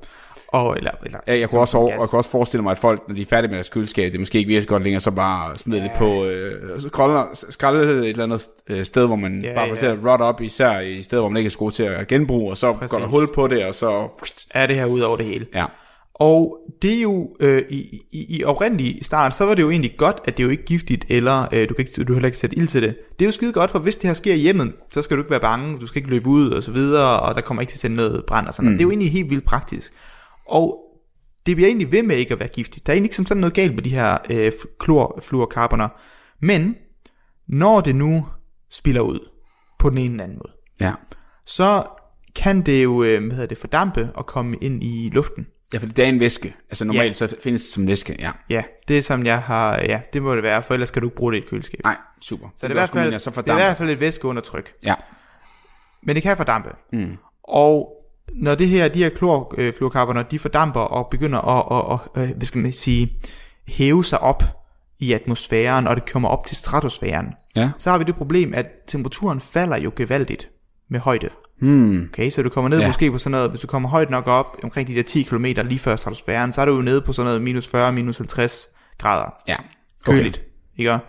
Og, 0.52 0.78
eller, 0.78 0.92
eller, 1.06 1.20
Ja, 1.28 1.40
jeg 1.40 1.50
kunne, 1.50 1.62
også, 1.62 1.78
over, 1.78 1.90
jeg 1.90 2.00
kunne 2.10 2.20
også 2.20 2.30
forestille 2.30 2.64
mig, 2.64 2.72
at 2.72 2.78
folk, 2.78 3.02
når 3.08 3.16
de 3.16 3.22
er 3.22 3.26
færdige 3.26 3.50
med 3.50 3.56
deres 3.56 3.70
køleskab, 3.70 4.12
det 4.12 4.20
måske 4.20 4.38
ikke 4.38 4.48
virker 4.48 4.62
så 4.62 4.68
godt 4.68 4.84
længere, 4.84 5.00
så 5.00 5.12
bare 5.12 5.58
smider 5.58 5.82
det 5.82 5.92
på, 5.98 6.26
øh, 6.26 6.82
skralde, 7.50 7.92
et 7.92 8.10
eller 8.10 8.24
andet 8.24 8.48
øh, 8.68 8.86
sted, 8.86 9.08
hvor 9.08 9.16
man 9.16 9.42
Ja, 9.44 9.50
ja, 9.50 9.56
bare 9.56 9.68
får 9.68 9.76
ja. 9.76 9.80
til 9.80 9.86
at 9.88 9.98
rot 10.06 10.22
op, 10.22 10.42
især 10.42 10.80
i 10.80 11.02
steder, 11.02 11.22
hvor 11.22 11.30
man 11.30 11.38
ikke 11.38 11.48
er 11.48 11.52
så 11.52 11.58
god 11.58 11.72
til 11.72 11.84
at 11.84 12.08
genbruge, 12.08 12.52
og 12.52 12.58
så 12.58 12.74
Præcis. 12.74 12.92
går 12.92 13.00
der 13.00 13.08
hul 13.08 13.34
på 13.34 13.48
det, 13.48 13.66
og 13.66 13.76
så... 13.76 14.08
Er 14.52 14.68
det 14.68 14.76
her 14.76 14.86
ud 14.86 15.00
over 15.00 15.18
det 15.18 15.26
hele. 15.26 15.46
Ja, 15.56 15.66
Og 16.14 16.58
det 16.82 16.94
er 16.98 17.02
jo, 17.02 17.36
øh, 17.40 17.64
i, 17.70 18.02
i, 18.12 18.38
i 18.38 18.44
oprindelig 18.44 19.00
start, 19.02 19.36
så 19.36 19.46
var 19.46 19.56
det 19.56 19.62
jo 19.62 19.70
egentlig 19.70 19.94
godt, 19.98 20.18
at 20.26 20.38
det 20.38 20.44
jo 20.44 20.50
ikke 20.50 20.66
giftigt, 20.66 21.06
eller 21.10 21.48
øh, 21.52 21.70
du 21.70 21.74
kan 21.74 21.86
ikke, 21.86 22.04
du 22.04 22.14
heller 22.14 22.28
ikke 22.28 22.38
sætte 22.38 22.58
ild 22.58 22.68
til 22.68 22.82
det. 22.82 22.96
Det 23.20 23.26
er 23.26 23.28
jo 23.28 23.32
skide 23.32 23.54
godt, 23.54 23.72
for 23.72 23.80
hvis 23.80 23.96
det 23.98 24.08
her 24.08 24.14
sker 24.14 24.34
i 24.34 24.38
hjemmet, 24.38 24.74
så 24.94 25.02
skal 25.02 25.18
du 25.18 25.22
ikke 25.22 25.32
være 25.32 25.40
bange, 25.40 25.80
du 25.80 25.88
skal 25.88 26.00
ikke 26.00 26.10
løbe 26.10 26.28
ud 26.30 26.52
og 26.52 26.64
så 26.64 26.72
videre, 26.72 27.20
og 27.20 27.36
der 27.36 27.42
kommer 27.42 27.62
ikke 27.62 27.72
til 27.72 27.78
at 27.78 27.80
sende 27.82 27.96
noget 27.96 28.24
brand 28.28 28.48
og 28.48 28.54
sådan 28.54 28.66
noget. 28.66 28.80
Det 28.80 28.84
er 28.84 28.88
jo 28.88 28.92
egentlig 28.92 29.12
helt 29.12 29.30
vildt 29.30 29.46
praktisk. 29.46 29.94
Og 30.47 30.84
det 31.45 31.56
bliver 31.56 31.67
egentlig 31.67 31.91
ved 31.91 32.04
med 32.04 32.15
ikke 32.15 32.34
at 32.34 32.39
være 32.39 32.47
giftigt. 32.49 32.88
Der 32.88 32.93
er 32.93 32.95
egentlig 32.95 33.08
ikke 33.08 33.15
som 33.15 33.25
sådan 33.25 33.41
noget 33.41 33.54
galt 33.54 33.75
med 33.75 33.84
de 33.84 33.89
her 33.89 34.17
øh, 34.30 34.51
klorfluorkarboner. 34.80 35.89
Men 36.39 36.75
når 37.47 37.82
det 37.82 37.95
nu 37.95 38.27
spiller 38.69 39.01
ud 39.01 39.30
på 39.80 39.89
den 39.89 39.97
ene 39.97 40.12
eller 40.13 40.23
anden 40.23 40.38
måde, 40.38 40.54
ja. 40.80 40.93
så 41.45 41.84
kan 42.36 42.62
det 42.62 42.84
jo 42.84 43.04
øh, 43.04 43.21
hvad 43.21 43.32
hedder 43.32 43.47
det, 43.47 43.58
fordampe 43.58 44.10
og 44.15 44.25
komme 44.25 44.58
ind 44.62 44.84
i 44.84 45.10
luften. 45.13 45.47
Ja, 45.73 45.77
for 45.77 45.86
det 45.86 45.99
er 45.99 46.10
en 46.10 46.19
væske. 46.19 46.56
Altså 46.69 46.86
normalt 46.86 47.21
Ja. 47.21 47.27
så 47.27 47.36
findes 47.43 47.62
det 47.63 47.71
som 47.73 47.88
væske, 47.88 48.15
ja. 48.19 48.32
Ja, 48.49 48.63
det 48.88 48.97
er 48.97 49.01
som 49.01 49.25
jeg 49.25 49.41
har, 49.41 49.80
ja, 49.80 50.01
det 50.13 50.21
må 50.21 50.36
det 50.36 50.43
være, 50.43 50.63
for 50.63 50.73
ellers 50.73 50.89
skal 50.89 51.01
du 51.01 51.08
ikke 51.08 51.15
bruge 51.15 51.32
det 51.32 51.38
i 51.39 51.41
et 51.43 51.49
køleskab. 51.49 51.80
Nej, 51.84 51.97
super. 52.21 52.47
så 52.47 52.54
det 52.56 52.63
er, 52.63 52.69
i 52.69 52.73
hvert 52.73 52.89
fald, 52.89 53.19
så 53.19 53.30
det 53.41 53.49
er 53.49 53.54
i 53.54 53.56
hvert 53.56 53.77
fald 53.77 53.89
et 53.89 53.99
væske 53.99 54.25
under 54.27 54.41
tryk. 54.41 54.73
Ja, 54.86 54.95
Men 56.04 56.15
det 56.15 56.23
kan 56.23 56.38
fordampe. 56.38 56.69
Mm. 56.93 57.17
Og 57.43 58.01
når 58.36 58.56
det 58.56 58.67
her, 58.67 58.88
de 58.88 59.00
her 59.00 59.10
klorfluorkarboner, 59.10 60.24
de 60.24 60.39
fordamper 60.39 60.80
og 60.80 61.08
begynder 61.12 61.39
at, 61.39 61.91
at, 61.91 62.00
at, 62.15 62.30
øh, 62.30 62.36
hvad 62.36 62.46
skal 62.46 62.62
man 62.62 62.74
sige, 62.74 63.13
hæve 63.67 64.04
sig 64.04 64.20
op 64.20 64.44
i 65.00 65.13
atmosfæren, 65.13 65.88
og 65.88 65.96
det 65.96 66.12
kommer 66.12 66.30
op 66.30 66.46
til 66.46 66.58
stratosfæren, 66.58 67.28
ja. 67.56 67.72
så 67.78 67.91
har 67.91 67.98
vi 67.98 68.04
det 68.04 68.15
problem, 68.15 68.54
at 68.54 68.65
temperaturen 68.88 69.39
falder 69.39 69.78
jo 69.78 69.91
gevaldigt 69.96 70.50
med 70.89 71.00
højde. 71.00 71.30
Hmm. 71.60 72.10
Okay, 72.13 72.30
så 72.30 72.41
du 72.44 72.50
kommer 72.50 72.70
ned 72.70 72.80
ja. 72.80 72.88
Måske 72.88 73.12
på 73.12 73.17
sådan 73.17 73.32
noget, 73.32 73.50
hvis 73.50 73.62
du 73.62 73.67
kommer 73.67 73.89
højt 73.89 74.10
nok 74.10 74.28
op, 74.28 74.58
omkring 74.63 74.88
de 74.88 74.96
der 74.96 75.04
10 75.04 75.24
km 75.24 75.46
lige 75.46 75.80
før 75.80 75.96
stratosfæren, 75.96 76.52
så 76.52 76.62
er 76.62 76.65
du 76.65 76.76
jo 76.76 76.82
nede 76.82 77.02
på 77.02 77.13
sådan 77.13 77.26
noget 77.26 77.41
minus 77.41 77.67
40, 77.67 77.91
minus 77.91 78.17
50 78.17 78.70
grader. 78.98 79.30
Ja. 79.48 79.56
Køligt, 80.06 80.44
ikke? 80.78 81.00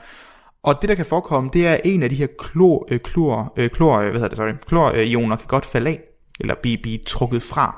Og 0.62 0.82
det 0.82 0.88
der 0.88 0.94
kan 0.94 1.06
forekomme, 1.06 1.50
det 1.52 1.66
er 1.66 1.72
at 1.72 1.80
en 1.84 2.02
af 2.02 2.08
de 2.08 2.14
her 2.14 2.26
klor, 2.38 2.86
øh, 2.90 3.00
klor, 3.00 3.52
øh, 3.56 3.70
klor, 3.70 3.96
øh, 3.98 4.10
hvad 4.10 4.20
hedder 4.20 4.28
det, 4.28 4.36
sorry, 4.36 4.52
klorioner 4.66 5.36
kan 5.36 5.46
godt 5.46 5.66
falde 5.66 5.90
af, 5.90 6.00
eller 6.40 6.54
blive, 6.62 6.78
blive 6.82 6.98
trukket 6.98 7.42
fra 7.42 7.76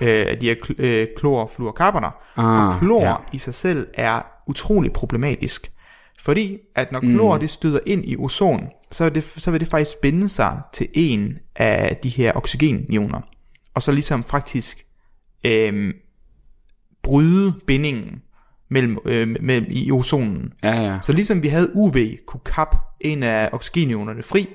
øh, 0.00 0.26
af 0.28 0.38
de 0.38 0.46
her 0.46 0.54
kl- 0.54 0.82
øh, 0.82 1.08
klorfluorkarboner. 1.16 2.10
Ah, 2.36 2.68
og 2.68 2.80
klor 2.80 3.04
ja. 3.04 3.14
i 3.32 3.38
sig 3.38 3.54
selv 3.54 3.86
er 3.94 4.22
utrolig 4.46 4.92
problematisk. 4.92 5.72
Fordi 6.18 6.58
at 6.74 6.92
når 6.92 7.00
klor 7.00 7.38
det 7.38 7.50
støder 7.50 7.80
ind 7.86 8.04
i 8.04 8.16
ozon, 8.16 8.68
så, 8.90 9.08
det, 9.08 9.24
så 9.24 9.50
vil 9.50 9.60
det 9.60 9.68
faktisk 9.68 10.00
binde 10.00 10.28
sig 10.28 10.60
til 10.72 10.88
en 10.92 11.38
af 11.56 11.96
de 11.96 12.08
her 12.08 12.32
oxygenioner. 12.32 13.20
Og 13.74 13.82
så 13.82 13.92
ligesom 13.92 14.24
faktisk 14.24 14.86
øh, 15.44 15.94
bryde 17.02 17.54
bindingen 17.66 18.22
mellem, 18.68 18.98
øh, 19.04 19.36
mellem 19.40 19.66
i 19.70 19.92
ozonen. 19.92 20.52
Ja, 20.64 20.82
ja. 20.82 20.98
Så 21.02 21.12
ligesom 21.12 21.42
vi 21.42 21.48
havde 21.48 21.70
UV 21.74 21.96
kunne 22.26 22.40
kappe 22.44 22.76
en 23.00 23.22
af 23.22 23.48
oxygenionerne 23.52 24.22
fri, 24.22 24.48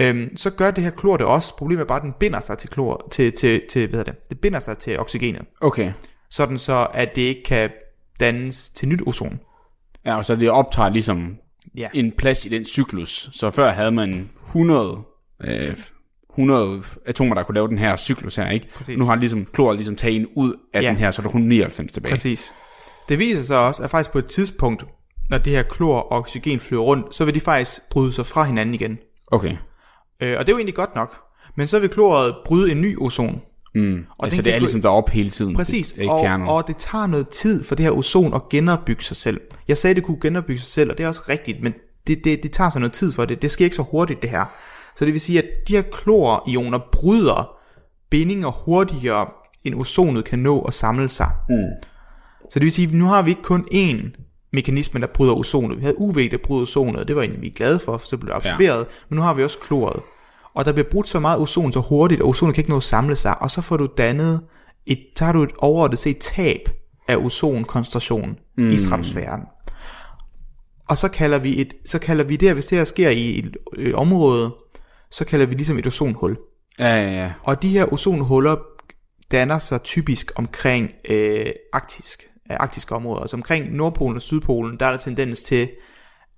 øhm, 0.00 0.36
så 0.36 0.50
gør 0.50 0.70
det 0.70 0.84
her 0.84 0.90
klor 0.90 1.16
det 1.16 1.26
også. 1.26 1.56
Problemet 1.56 1.82
er 1.82 1.86
bare, 1.86 1.96
at 1.98 2.02
den 2.02 2.12
binder 2.20 2.40
sig 2.40 2.58
til 2.58 2.70
klor, 2.70 3.08
til, 3.10 3.32
til, 3.32 3.62
til 3.70 3.88
hvad 3.88 3.98
hedder 3.98 4.12
det? 4.12 4.28
Det 4.28 4.40
binder 4.40 4.58
sig 4.60 4.78
til 4.78 4.98
oxygenet, 4.98 5.42
Okay. 5.60 5.92
sådan 6.30 6.58
så 6.58 6.86
at 6.94 7.16
det 7.16 7.22
ikke 7.22 7.42
kan 7.42 7.70
dannes 8.20 8.70
til 8.70 8.88
nyt 8.88 9.00
ozon. 9.06 9.40
Ja, 10.06 10.16
og 10.16 10.24
så 10.24 10.36
det 10.36 10.50
optager 10.50 10.88
ligesom 10.88 11.36
Ja. 11.76 11.88
en 11.94 12.12
plads 12.12 12.44
i 12.44 12.48
den 12.48 12.64
cyklus. 12.64 13.30
Så 13.32 13.50
før 13.50 13.70
havde 13.70 13.90
man 13.92 14.30
100, 14.46 14.98
øh, 15.44 15.76
100 16.30 16.82
atomer, 17.06 17.34
der 17.34 17.42
kunne 17.42 17.54
lave 17.54 17.68
den 17.68 17.78
her 17.78 17.96
cyklus 17.96 18.36
her, 18.36 18.50
ikke? 18.50 18.68
Præcis. 18.74 18.98
Nu 18.98 19.04
har 19.04 19.14
ligesom 19.16 19.46
klor 19.46 19.72
ligesom 19.72 19.96
taget 19.96 20.16
en 20.16 20.26
ud 20.34 20.54
af 20.74 20.82
Ja. 20.82 20.88
den 20.88 20.96
her, 20.96 21.10
så 21.10 21.22
er 21.22 21.24
der 21.24 21.30
kun 21.30 21.40
99 21.42 21.92
tilbage. 21.92 22.10
Præcis. 22.12 22.52
Det 23.08 23.18
viser 23.18 23.42
sig 23.42 23.58
også, 23.58 23.82
at 23.82 23.90
faktisk 23.90 24.10
på 24.12 24.18
et 24.18 24.26
tidspunkt, 24.26 24.84
når 25.30 25.38
det 25.38 25.52
her 25.52 25.62
klor 25.62 25.98
og 26.00 26.12
oxygen 26.12 26.60
flyver 26.60 26.82
rundt, 26.82 27.14
så 27.14 27.24
vil 27.24 27.34
de 27.34 27.40
faktisk 27.40 27.80
bryde 27.90 28.12
sig 28.12 28.26
fra 28.26 28.44
hinanden 28.44 28.74
igen. 28.74 28.98
Okay. 29.32 29.56
Øh, 30.20 30.38
og 30.38 30.46
det 30.46 30.52
er 30.52 30.54
jo 30.54 30.58
egentlig 30.58 30.74
godt 30.74 30.94
nok. 30.94 31.16
Men 31.56 31.68
så 31.68 31.78
vil 31.78 31.88
kloret 31.88 32.34
bryde 32.44 32.72
en 32.72 32.80
ny 32.80 32.96
ozon. 32.98 33.40
Mm. 33.74 34.06
Og 34.18 34.24
altså 34.26 34.42
det 34.42 34.54
er 34.54 34.58
ligesom 34.58 34.82
deroppe 34.82 35.12
hele 35.12 35.30
tiden. 35.30 35.56
Præcis, 35.56 35.92
Det 35.92 36.08
og, 36.08 36.20
fjernet. 36.24 36.48
og 36.48 36.66
det 36.66 36.76
tager 36.76 37.06
noget 37.06 37.28
tid 37.28 37.64
for 37.64 37.74
det 37.74 37.84
her 37.84 37.90
ozon 37.92 38.34
at 38.34 38.48
genopbygge 38.48 39.02
sig 39.04 39.16
selv. 39.16 39.40
Jeg 39.68 39.76
sagde, 39.76 39.94
det 39.94 40.02
kunne 40.04 40.20
genopbygge 40.22 40.60
sig 40.60 40.70
selv, 40.72 40.90
og 40.90 40.98
det 40.98 41.04
er 41.04 41.08
også 41.08 41.22
rigtigt, 41.28 41.62
men 41.62 41.74
det, 42.06 42.24
det, 42.24 42.42
det 42.42 42.52
tager 42.52 42.70
så 42.70 42.78
noget 42.78 42.92
tid 42.92 43.12
for 43.12 43.24
det. 43.24 43.42
Det 43.42 43.50
sker 43.50 43.64
ikke 43.64 43.76
så 43.76 43.82
hurtigt, 43.82 44.22
det 44.22 44.30
her. 44.30 44.44
Så 44.98 45.04
det 45.04 45.12
vil 45.12 45.20
sige, 45.20 45.38
at 45.38 45.48
de 45.68 45.72
her 45.76 45.82
klorioner 45.82 46.78
bryder 46.92 47.56
bindinger 48.10 48.48
hurtigere, 48.48 49.26
end 49.64 49.74
ozonet 49.74 50.24
kan 50.24 50.38
nå 50.38 50.60
at 50.60 50.74
samle 50.74 51.08
sig. 51.08 51.30
Mm. 51.48 51.56
Så 52.50 52.58
det 52.58 52.62
vil 52.62 52.72
sige, 52.72 52.88
at 52.88 52.94
nu 52.94 53.04
har 53.06 53.22
vi 53.22 53.30
ikke 53.30 53.42
kun 53.42 53.66
én 53.72 54.25
mekanisme, 54.56 55.00
der 55.00 55.06
bryder 55.06 55.34
ozonet. 55.34 55.76
Vi 55.76 55.82
havde 55.82 55.98
UV, 55.98 56.14
der 56.14 56.38
bryder 56.44 56.62
ozonet, 56.62 57.00
og 57.00 57.08
det 57.08 57.16
var 57.16 57.22
egentlig 57.22 57.42
vi 57.42 57.46
er 57.46 57.52
glade 57.52 57.78
for, 57.78 57.96
for 57.98 58.06
så 58.06 58.16
blev 58.16 58.28
det 58.28 58.36
absorberet. 58.36 58.78
Ja. 58.78 58.84
Men 59.08 59.16
nu 59.16 59.22
har 59.22 59.34
vi 59.34 59.44
også 59.44 59.58
kloret. 59.58 60.00
Og 60.54 60.64
der 60.64 60.72
bliver 60.72 60.88
brudt 60.90 61.08
så 61.08 61.20
meget 61.20 61.40
ozon 61.40 61.72
så 61.72 61.80
hurtigt, 61.80 62.20
og 62.20 62.28
ozonet 62.28 62.54
kan 62.54 62.62
ikke 62.62 62.70
nå 62.70 62.76
at 62.76 62.82
samle 62.82 63.16
sig, 63.16 63.42
og 63.42 63.50
så 63.50 63.60
får 63.60 63.76
du 63.76 63.88
dannet 63.98 64.40
et, 64.86 64.98
så 65.16 65.24
har 65.24 65.32
du 65.32 65.42
et 65.42 65.50
overordnet 65.58 65.98
set 65.98 66.18
tab 66.18 66.68
af 67.08 67.16
ozonkoncentration 67.16 68.38
mm. 68.56 68.70
i 68.70 68.78
stratosfæren. 68.78 69.42
Og 70.88 70.98
så 70.98 71.08
kalder 71.08 71.38
vi 71.38 71.60
et, 71.60 71.74
så 71.86 71.98
kalder 71.98 72.24
vi 72.24 72.36
det, 72.36 72.54
hvis 72.54 72.66
det 72.66 72.78
her 72.78 72.84
sker 72.84 73.10
i 73.10 73.38
et 73.38 73.56
øh, 73.76 73.94
område, 73.94 74.54
så 75.10 75.24
kalder 75.24 75.46
vi 75.46 75.54
ligesom 75.54 75.78
et 75.78 75.86
ozonhul. 75.86 76.38
Ja, 76.78 76.96
ja, 76.96 77.10
ja. 77.10 77.32
Og 77.42 77.62
de 77.62 77.68
her 77.68 77.92
ozonhuller 77.92 78.56
danner 79.30 79.58
sig 79.58 79.82
typisk 79.82 80.32
omkring 80.36 80.92
øh, 81.08 81.46
arktisk, 81.72 82.30
arktiske 82.50 82.94
områder. 82.94 83.20
Altså 83.20 83.36
omkring 83.36 83.74
Nordpolen 83.76 84.16
og 84.16 84.22
Sydpolen, 84.22 84.80
der 84.80 84.86
er 84.86 84.90
der 84.90 84.98
tendens 84.98 85.42
til, 85.42 85.68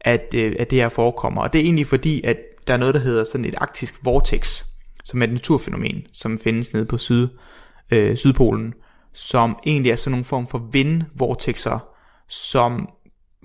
at, 0.01 0.35
øh, 0.35 0.57
at 0.59 0.71
det 0.71 0.79
her 0.79 0.89
forekommer. 0.89 1.43
Og 1.43 1.53
det 1.53 1.59
er 1.59 1.65
egentlig 1.65 1.87
fordi, 1.87 2.23
at 2.25 2.37
der 2.67 2.73
er 2.73 2.79
noget, 2.79 2.95
der 2.95 3.01
hedder 3.01 3.25
sådan 3.25 3.45
et 3.45 3.55
arktisk 3.59 3.95
vortex, 4.03 4.65
som 5.05 5.23
er 5.23 5.27
et 5.27 5.33
naturfænomen, 5.33 6.03
som 6.13 6.39
findes 6.39 6.73
nede 6.73 6.85
på 6.85 6.99
syd, 6.99 7.29
øh, 7.91 8.17
Sydpolen, 8.17 8.75
som 9.13 9.59
egentlig 9.67 9.93
er 9.93 9.97
sådan 9.97 10.11
nogle 10.11 10.25
form 10.25 10.47
for 10.47 10.69
vindvortexer, 10.73 11.79
som 12.29 12.89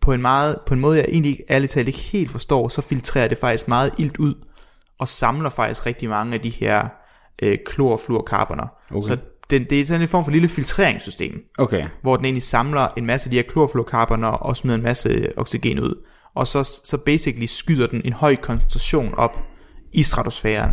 på 0.01 0.13
en, 0.13 0.21
meget, 0.21 0.57
på 0.65 0.73
en 0.73 0.79
måde, 0.79 0.97
jeg 0.97 1.05
egentlig 1.09 1.39
ærligt 1.49 1.71
talt 1.71 1.87
ikke 1.87 1.99
helt 1.99 2.31
forstår, 2.31 2.67
så 2.67 2.81
filtrerer 2.81 3.27
det 3.27 3.37
faktisk 3.37 3.67
meget 3.67 3.93
ilt 3.97 4.17
ud, 4.17 4.33
og 4.99 5.07
samler 5.07 5.49
faktisk 5.49 5.85
rigtig 5.85 6.09
mange 6.09 6.33
af 6.33 6.41
de 6.41 6.49
her 6.49 6.87
øh, 7.41 7.57
klorfluorkarboner. 7.65 8.67
Okay. 8.91 9.07
Så 9.07 9.17
den, 9.49 9.63
det 9.63 9.81
er 9.81 9.85
sådan 9.85 10.01
en 10.01 10.07
form 10.07 10.23
for 10.23 10.31
lille 10.31 10.47
filtreringssystem, 10.47 11.43
Okay. 11.57 11.85
hvor 12.01 12.15
den 12.15 12.25
egentlig 12.25 12.43
samler 12.43 12.87
en 12.97 13.05
masse 13.05 13.27
af 13.27 13.31
de 13.31 13.37
her 13.37 13.43
klorfluorkarboner 13.43 14.27
og 14.27 14.57
smider 14.57 14.77
en 14.77 14.83
masse 14.83 15.27
oxygen 15.37 15.79
ud. 15.79 15.95
Og 16.35 16.47
så, 16.47 16.63
så 16.85 16.97
basically 16.97 17.45
skyder 17.45 17.87
den 17.87 18.01
en 18.05 18.13
høj 18.13 18.35
koncentration 18.35 19.13
op 19.17 19.37
i 19.91 20.03
stratosfæren. 20.03 20.71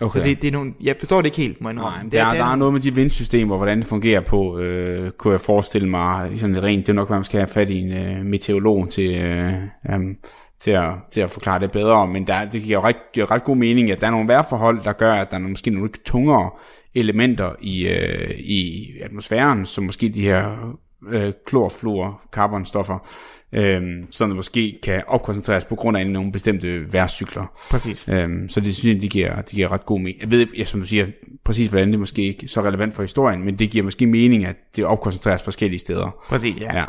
okay. 0.00 0.18
Så 0.18 0.24
det, 0.24 0.42
det 0.42 0.48
er 0.48 0.52
nogle, 0.52 0.72
jeg 0.80 0.96
forstår 0.98 1.16
det 1.16 1.26
ikke 1.26 1.36
helt, 1.36 1.60
må 1.60 1.68
jeg. 1.68 1.74
Nej, 1.74 1.96
der, 1.98 2.02
det 2.02 2.12
der 2.12 2.44
er 2.44 2.56
noget 2.56 2.72
med 2.72 2.80
de 2.80 2.94
vindsystemer, 2.94 3.56
hvordan 3.56 3.78
det 3.78 3.86
fungerer 3.86 4.20
på, 4.20 4.58
øh, 4.58 5.10
kunne 5.10 5.32
jeg 5.32 5.40
forestille 5.40 5.88
mig, 5.88 6.32
sådan 6.40 6.52
lidt 6.54 6.64
rent, 6.64 6.86
det 6.86 6.92
er 6.92 6.96
nok, 6.96 7.10
man 7.10 7.24
skal 7.24 7.40
have 7.40 7.48
fat 7.48 7.70
i 7.70 7.78
en 7.80 7.92
øh, 7.92 8.24
meteorolog 8.24 8.88
til, 8.90 9.16
øh, 9.16 9.52
um, 9.94 10.16
til, 10.60 10.70
at, 10.70 10.90
til 11.12 11.20
at 11.20 11.30
forklare 11.30 11.60
det 11.60 11.72
bedre, 11.72 12.06
men 12.06 12.26
der, 12.26 12.44
det 12.44 12.62
giver 12.62 12.78
jo 12.80 12.84
ret, 12.84 12.96
giver 13.12 13.30
ret 13.30 13.44
god 13.44 13.56
mening, 13.56 13.90
at 13.90 14.00
der 14.00 14.06
er 14.06 14.10
nogle 14.10 14.28
vejrforhold, 14.28 14.84
der 14.84 14.92
gør, 14.92 15.12
at 15.14 15.30
der 15.30 15.36
er 15.36 15.40
nogle, 15.40 15.52
måske 15.52 15.70
nogle 15.70 15.90
tungere 16.06 16.50
elementer 16.94 17.52
i, 17.60 17.86
øh, 17.86 18.30
i 18.38 18.88
atmosfæren, 19.00 19.66
som 19.66 19.84
måske 19.84 20.08
de 20.08 20.20
her 20.20 20.74
øh, 21.08 21.32
klorfluor, 21.46 22.20
carbonstoffer, 22.32 23.08
øh, 23.52 23.82
som 24.10 24.28
der 24.28 24.36
måske 24.36 24.78
kan 24.82 25.02
opkoncentreres 25.06 25.64
på 25.64 25.74
grund 25.74 25.96
af 25.96 26.06
nogle 26.06 26.32
bestemte 26.32 26.92
vejrcykler. 26.92 27.46
Præcis. 27.70 28.08
Øhm, 28.08 28.48
så 28.48 28.60
det 28.60 28.76
synes 28.76 28.94
jeg, 28.94 29.02
de 29.02 29.08
giver, 29.08 29.42
de 29.42 29.56
giver 29.56 29.72
ret 29.72 29.86
god 29.86 30.00
mening. 30.00 30.20
Jeg 30.20 30.30
ved, 30.30 30.46
ja, 30.58 30.64
som 30.64 30.80
du 30.80 30.86
siger, 30.86 31.06
præcis 31.44 31.68
hvordan 31.68 31.88
det 31.88 31.94
er 31.94 31.98
måske 31.98 32.22
ikke 32.22 32.48
så 32.48 32.62
relevant 32.62 32.94
for 32.94 33.02
historien, 33.02 33.44
men 33.44 33.58
det 33.58 33.70
giver 33.70 33.84
måske 33.84 34.06
mening, 34.06 34.44
at 34.44 34.56
det 34.76 34.84
opkoncentreres 34.84 35.42
forskellige 35.42 35.80
steder. 35.80 36.24
Præcis, 36.28 36.60
ja. 36.60 36.76
Ja. 36.78 36.84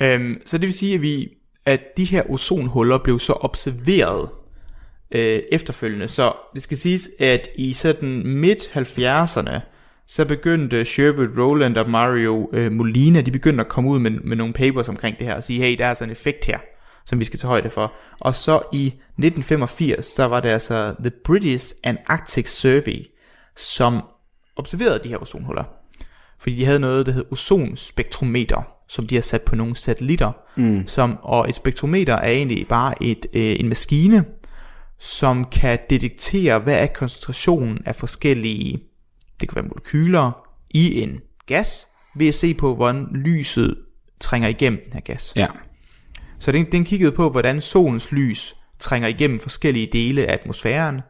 Øhm, 0.00 0.42
så 0.46 0.58
det 0.58 0.66
vil 0.66 0.74
sige, 0.74 0.94
at, 0.94 1.02
vi, 1.02 1.28
at 1.66 1.80
de 1.96 2.04
her 2.04 2.30
ozonhuller 2.30 2.98
blev 2.98 3.18
så 3.18 3.32
observeret 3.32 4.28
øh, 5.12 5.42
efterfølgende. 5.52 6.08
Så 6.08 6.32
det 6.54 6.62
skal 6.62 6.76
siges, 6.76 7.08
at 7.18 7.48
i 7.54 7.72
sådan 7.72 8.22
midt 8.26 8.70
70'erne, 8.76 9.60
så 10.06 10.24
begyndte 10.24 10.84
Sherwood 10.84 11.38
Rowland 11.38 11.76
og 11.76 11.90
Mario 11.90 12.50
øh, 12.52 12.72
Molina, 12.72 13.20
de 13.20 13.30
begyndte 13.30 13.60
at 13.60 13.68
komme 13.68 13.90
ud 13.90 13.98
med, 13.98 14.10
med 14.10 14.36
nogle 14.36 14.52
papers 14.52 14.88
omkring 14.88 15.18
det 15.18 15.26
her, 15.26 15.34
og 15.34 15.44
sige, 15.44 15.60
hey, 15.60 15.78
der 15.78 15.84
er 15.84 15.88
altså 15.88 16.04
en 16.04 16.10
effekt 16.10 16.46
her, 16.46 16.58
som 17.04 17.18
vi 17.18 17.24
skal 17.24 17.38
tage 17.38 17.48
højde 17.48 17.70
for. 17.70 17.92
Og 18.20 18.34
så 18.34 18.60
i 18.72 18.86
1985, 18.86 20.14
der 20.14 20.24
var 20.24 20.40
det 20.40 20.48
altså 20.48 20.94
The 21.00 21.10
British 21.10 21.74
Antarctic 21.84 22.48
Survey, 22.48 23.06
som 23.56 24.02
observerede 24.56 25.00
de 25.04 25.08
her 25.08 25.22
ozonhuller. 25.22 25.64
Fordi 26.38 26.56
de 26.56 26.64
havde 26.64 26.80
noget, 26.80 27.06
der 27.06 27.12
hed 27.12 27.24
ozonspektrometer, 27.30 28.62
som 28.88 29.06
de 29.06 29.14
har 29.14 29.22
sat 29.22 29.42
på 29.42 29.56
nogle 29.56 29.76
satellitter. 29.76 30.32
Mm. 30.56 30.86
Som, 30.86 31.18
og 31.22 31.48
et 31.48 31.54
spektrometer 31.54 32.14
er 32.14 32.30
egentlig 32.30 32.68
bare 32.68 33.02
et, 33.02 33.26
øh, 33.32 33.56
en 33.60 33.68
maskine, 33.68 34.24
som 35.00 35.44
kan 35.44 35.78
detektere, 35.90 36.58
hvad 36.58 36.74
er 36.74 36.86
koncentrationen 36.86 37.78
af 37.86 37.96
forskellige, 37.96 38.82
det 39.40 39.48
kan 39.48 39.56
være 39.56 39.64
molekyler, 39.64 40.46
i 40.70 41.00
en 41.00 41.20
gas, 41.46 41.88
ved 42.16 42.28
at 42.28 42.34
se 42.34 42.54
på, 42.54 42.74
hvordan 42.74 43.06
lyset 43.12 43.76
trænger 44.20 44.48
igennem 44.48 44.80
den 44.84 44.92
her 44.92 45.00
gas. 45.00 45.32
Ja. 45.36 45.46
Så 46.38 46.52
den, 46.52 46.64
den 46.64 46.84
kiggede 46.84 47.12
på, 47.12 47.30
hvordan 47.30 47.60
solens 47.60 48.12
lys 48.12 48.54
trænger 48.78 49.08
igennem 49.08 49.40
forskellige 49.40 49.88
dele 49.92 50.26
af 50.26 50.32
atmosfæren, 50.32 51.00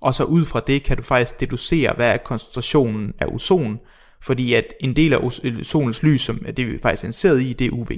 og 0.00 0.14
så 0.14 0.24
ud 0.24 0.44
fra 0.44 0.60
det 0.66 0.82
kan 0.82 0.96
du 0.96 1.02
faktisk 1.02 1.40
deducere, 1.40 1.92
hvad 1.96 2.12
er 2.12 2.16
koncentrationen 2.16 3.14
af 3.18 3.26
ozon, 3.26 3.78
fordi 4.20 4.54
at 4.54 4.64
en 4.80 4.96
del 4.96 5.12
af 5.12 5.16
os- 5.18 5.40
solens 5.62 6.02
lys, 6.02 6.20
som 6.20 6.42
er 6.46 6.52
det 6.52 6.66
vi 6.66 6.78
faktisk 6.78 7.04
er 7.04 7.08
interesseret 7.08 7.42
i, 7.42 7.52
det 7.52 7.66
er 7.66 7.70
UV. 7.70 7.88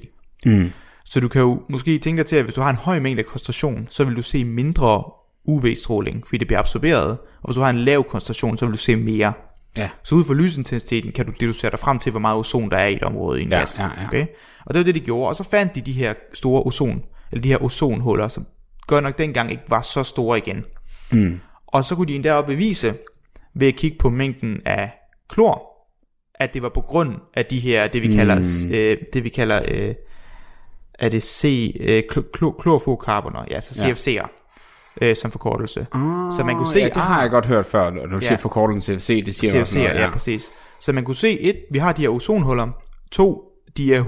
Mm. 0.47 0.71
Så 1.05 1.21
du 1.21 1.29
kan 1.29 1.41
jo 1.41 1.63
måske 1.69 1.99
tænke 1.99 2.19
dig 2.19 2.27
til, 2.27 2.37
at 2.37 2.45
hvis 2.45 2.55
du 2.55 2.61
har 2.61 2.71
en 2.71 2.77
høj 2.77 2.99
mængde 2.99 3.23
koncentration, 3.23 3.87
så 3.91 4.05
vil 4.05 4.17
du 4.17 4.23
se 4.23 4.45
mindre 4.45 5.05
UV-stråling, 5.45 6.27
fordi 6.27 6.39
det 6.39 6.47
bliver 6.47 6.59
absorberet, 6.59 7.11
og 7.43 7.45
hvis 7.49 7.55
du 7.55 7.61
har 7.61 7.71
en 7.71 7.79
lav 7.79 8.05
koncentration, 8.05 8.57
så 8.57 8.65
vil 8.67 8.73
du 8.73 8.79
se 8.79 8.97
mere. 8.97 9.33
Ja. 9.77 9.91
Så 10.03 10.15
ud 10.15 10.25
fra 10.25 10.35
lysintensiteten 10.35 11.13
kan 11.13 11.27
du 11.27 11.33
deducere 11.41 11.71
dig 11.71 11.79
frem 11.79 11.99
til, 11.99 12.11
hvor 12.11 12.21
meget 12.21 12.39
ozon 12.39 12.71
der 12.71 12.77
er 12.77 12.87
i 12.87 12.97
et 12.97 13.03
område 13.03 13.41
i 13.41 13.43
en 13.45 13.51
Ja, 13.51 13.59
gas. 13.59 13.79
ja, 13.79 13.85
ja. 13.85 14.07
Okay? 14.07 14.27
Og 14.67 14.75
det 14.75 14.79
var 14.81 14.85
det, 14.85 14.95
de 14.95 15.01
gjorde. 15.01 15.29
Og 15.29 15.37
så 15.37 15.45
fandt 15.51 15.75
de 15.75 15.81
de 15.81 15.93
her 15.93 16.15
store 16.35 16.63
ozon, 16.63 17.03
eller 17.33 17.43
de 17.43 17.49
her 17.49 17.63
ozonhuller, 17.65 18.29
som 18.29 18.47
godt 18.87 19.05
nok 19.05 19.19
dengang 19.19 19.51
ikke 19.51 19.63
var 19.69 19.83
så 19.83 20.03
store 20.03 20.39
igen. 20.39 20.65
Mm. 21.13 21.41
Og 21.67 21.85
så 21.85 21.95
kunne 21.95 22.07
de 22.09 22.15
endda 22.15 22.41
bevise, 22.41 22.95
ved 23.55 23.69
at 23.69 23.77
kigge 23.77 23.97
på 23.99 24.11
mængden 24.11 24.61
af 24.65 24.91
klor, 25.29 25.67
at 26.35 26.55
det 26.55 26.63
var 26.63 26.69
på 26.69 26.81
grund 26.81 27.15
af 27.35 27.47
de 27.47 27.59
her, 27.61 27.87
det 27.89 28.03
vi 28.03 28.13
kalder, 28.15 28.35
Mm. 28.69 28.75
øh, 28.75 28.97
det 29.13 29.25
vi 29.25 29.29
kalder, 29.29 29.61
øh, 29.69 29.95
er 30.95 31.09
det 31.09 31.23
C, 31.23 31.73
øh, 31.81 32.03
kl- 32.13 32.31
kl- 32.39 32.61
klorfluorkarboner, 32.63 33.45
ja, 33.51 33.61
så 33.61 33.87
Ja. 33.87 34.23
Øh, 35.01 35.17
som 35.17 35.31
forkortelse. 35.31 35.81
Ah, 35.93 36.33
Så 36.33 36.43
man 36.47 36.57
kunne 36.57 36.69
se, 36.73 36.79
ja, 36.79 36.85
det 36.85 36.97
har 36.97 37.17
ah. 37.17 37.23
jeg 37.23 37.31
godt 37.31 37.47
hørt 37.47 37.67
før, 37.67 37.91
når 37.91 38.07
du 38.07 38.15
Ja. 38.15 38.21
siger 38.21 38.37
forkortelsen 38.37 39.01
CFC, 39.01 39.25
det 39.25 39.35
siger 39.35 39.61
også 39.61 39.79
CFC'er, 39.79 39.83
noget, 39.83 40.01
ja, 40.01 40.11
præcis. 40.11 40.49
Så 40.81 40.93
man 40.93 41.05
kunne 41.05 41.17
se, 41.17 41.41
et, 41.41 41.57
vi 41.73 41.79
har 41.79 41.93
de 41.93 42.03
her 42.03 42.09
ozonhuller, 42.09 42.69
to, 43.13 43.43
de 43.77 43.95
er 43.95 44.03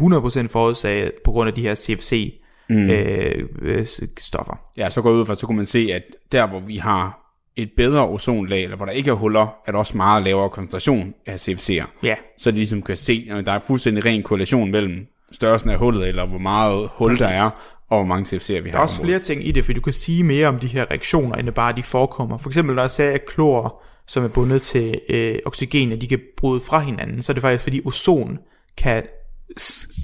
100% 0.44 0.48
forudsaget 0.48 1.12
på 1.24 1.30
grund 1.30 1.48
af 1.48 1.54
de 1.54 1.62
her 1.62 1.74
CFC 1.74 2.40
mm. 2.70 2.90
øh, 2.90 3.48
øh, 3.62 3.86
stoffer. 4.18 4.54
Ja, 4.76 4.90
så 4.90 5.02
går 5.02 5.10
ud 5.10 5.26
fra, 5.26 5.34
så 5.34 5.46
kunne 5.46 5.56
man 5.56 5.66
se, 5.66 5.88
at 5.92 6.02
der, 6.32 6.46
hvor 6.46 6.60
vi 6.60 6.76
har 6.76 7.18
et 7.56 7.70
bedre 7.76 8.08
ozonlag, 8.08 8.62
eller 8.64 8.76
hvor 8.76 8.86
der 8.86 8.92
ikke 8.92 9.10
er 9.10 9.14
huller, 9.14 9.54
er 9.66 9.72
der 9.72 9.78
også 9.78 9.96
meget 9.96 10.22
lavere 10.22 10.50
koncentration 10.50 11.14
af 11.26 11.48
CFC'er. 11.48 11.84
Ja, 12.02 12.14
Så 12.38 12.50
de 12.50 12.56
ligesom 12.56 12.82
kan 12.82 12.96
se, 12.96 13.26
at 13.30 13.46
der 13.46 13.52
er 13.52 13.58
fuldstændig 13.66 14.04
ren 14.04 14.22
korrelation 14.22 14.70
mellem 14.70 15.06
størrelsen 15.32 15.70
af 15.70 15.78
hullet, 15.78 16.08
eller 16.08 16.26
hvor 16.26 16.38
meget 16.38 16.88
hul 16.92 17.10
Præcis. 17.10 17.20
der 17.20 17.28
er, 17.28 17.50
og 17.92 17.98
hvor 17.98 18.06
mange 18.06 18.36
CFC'er 18.36 18.60
vi 18.60 18.68
Der 18.68 18.70
har. 18.70 18.78
er 18.78 18.82
også 18.82 18.96
på 18.96 19.04
flere 19.04 19.18
ting 19.18 19.46
i 19.48 19.52
det, 19.52 19.64
for 19.64 19.72
du 19.72 19.80
kan 19.80 19.92
sige 19.92 20.22
mere 20.22 20.46
om 20.48 20.58
de 20.58 20.66
her 20.66 20.90
reaktioner, 20.90 21.36
end 21.36 21.50
bare 21.50 21.72
de 21.76 21.82
forekommer. 21.82 22.38
For 22.38 22.50
eksempel 22.50 22.74
når 22.74 22.82
jeg 22.82 22.90
sagde, 22.90 23.12
at 23.12 23.26
klor, 23.26 23.82
som 24.06 24.24
er 24.24 24.28
bundet 24.28 24.62
til 24.62 25.00
øh, 25.08 25.38
oxygen, 25.44 25.92
at 25.92 26.00
de 26.00 26.08
kan 26.08 26.20
bryde 26.36 26.60
fra 26.60 26.78
hinanden, 26.80 27.22
så 27.22 27.32
er 27.32 27.34
det 27.34 27.40
faktisk 27.40 27.62
fordi 27.62 27.80
ozon 27.84 28.38
kan 28.76 29.02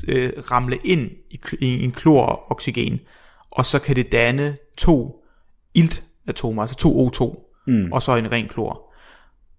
øh, 0.08 0.32
ramle 0.50 0.78
ind 0.84 1.10
i, 1.30 1.40
i 1.60 1.84
en 1.84 1.92
klor 1.92 2.22
og 2.26 2.50
oxygen, 2.50 3.00
og 3.50 3.66
så 3.66 3.78
kan 3.78 3.96
det 3.96 4.12
danne 4.12 4.56
to 4.76 5.24
iltatomer, 5.74 6.62
altså 6.62 6.76
to 6.76 7.08
O2, 7.08 7.52
mm. 7.66 7.92
og 7.92 8.02
så 8.02 8.16
en 8.16 8.32
ren 8.32 8.48
klor. 8.48 8.92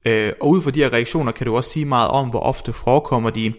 Øh, 0.05 0.33
og 0.41 0.49
ud 0.49 0.61
fra 0.61 0.71
de 0.71 0.79
her 0.79 0.93
reaktioner 0.93 1.31
kan 1.31 1.45
du 1.45 1.55
også 1.55 1.69
sige 1.69 1.85
meget 1.85 2.09
om, 2.09 2.29
hvor 2.29 2.39
ofte 2.39 2.73
forekommer 2.73 3.29
de, 3.29 3.53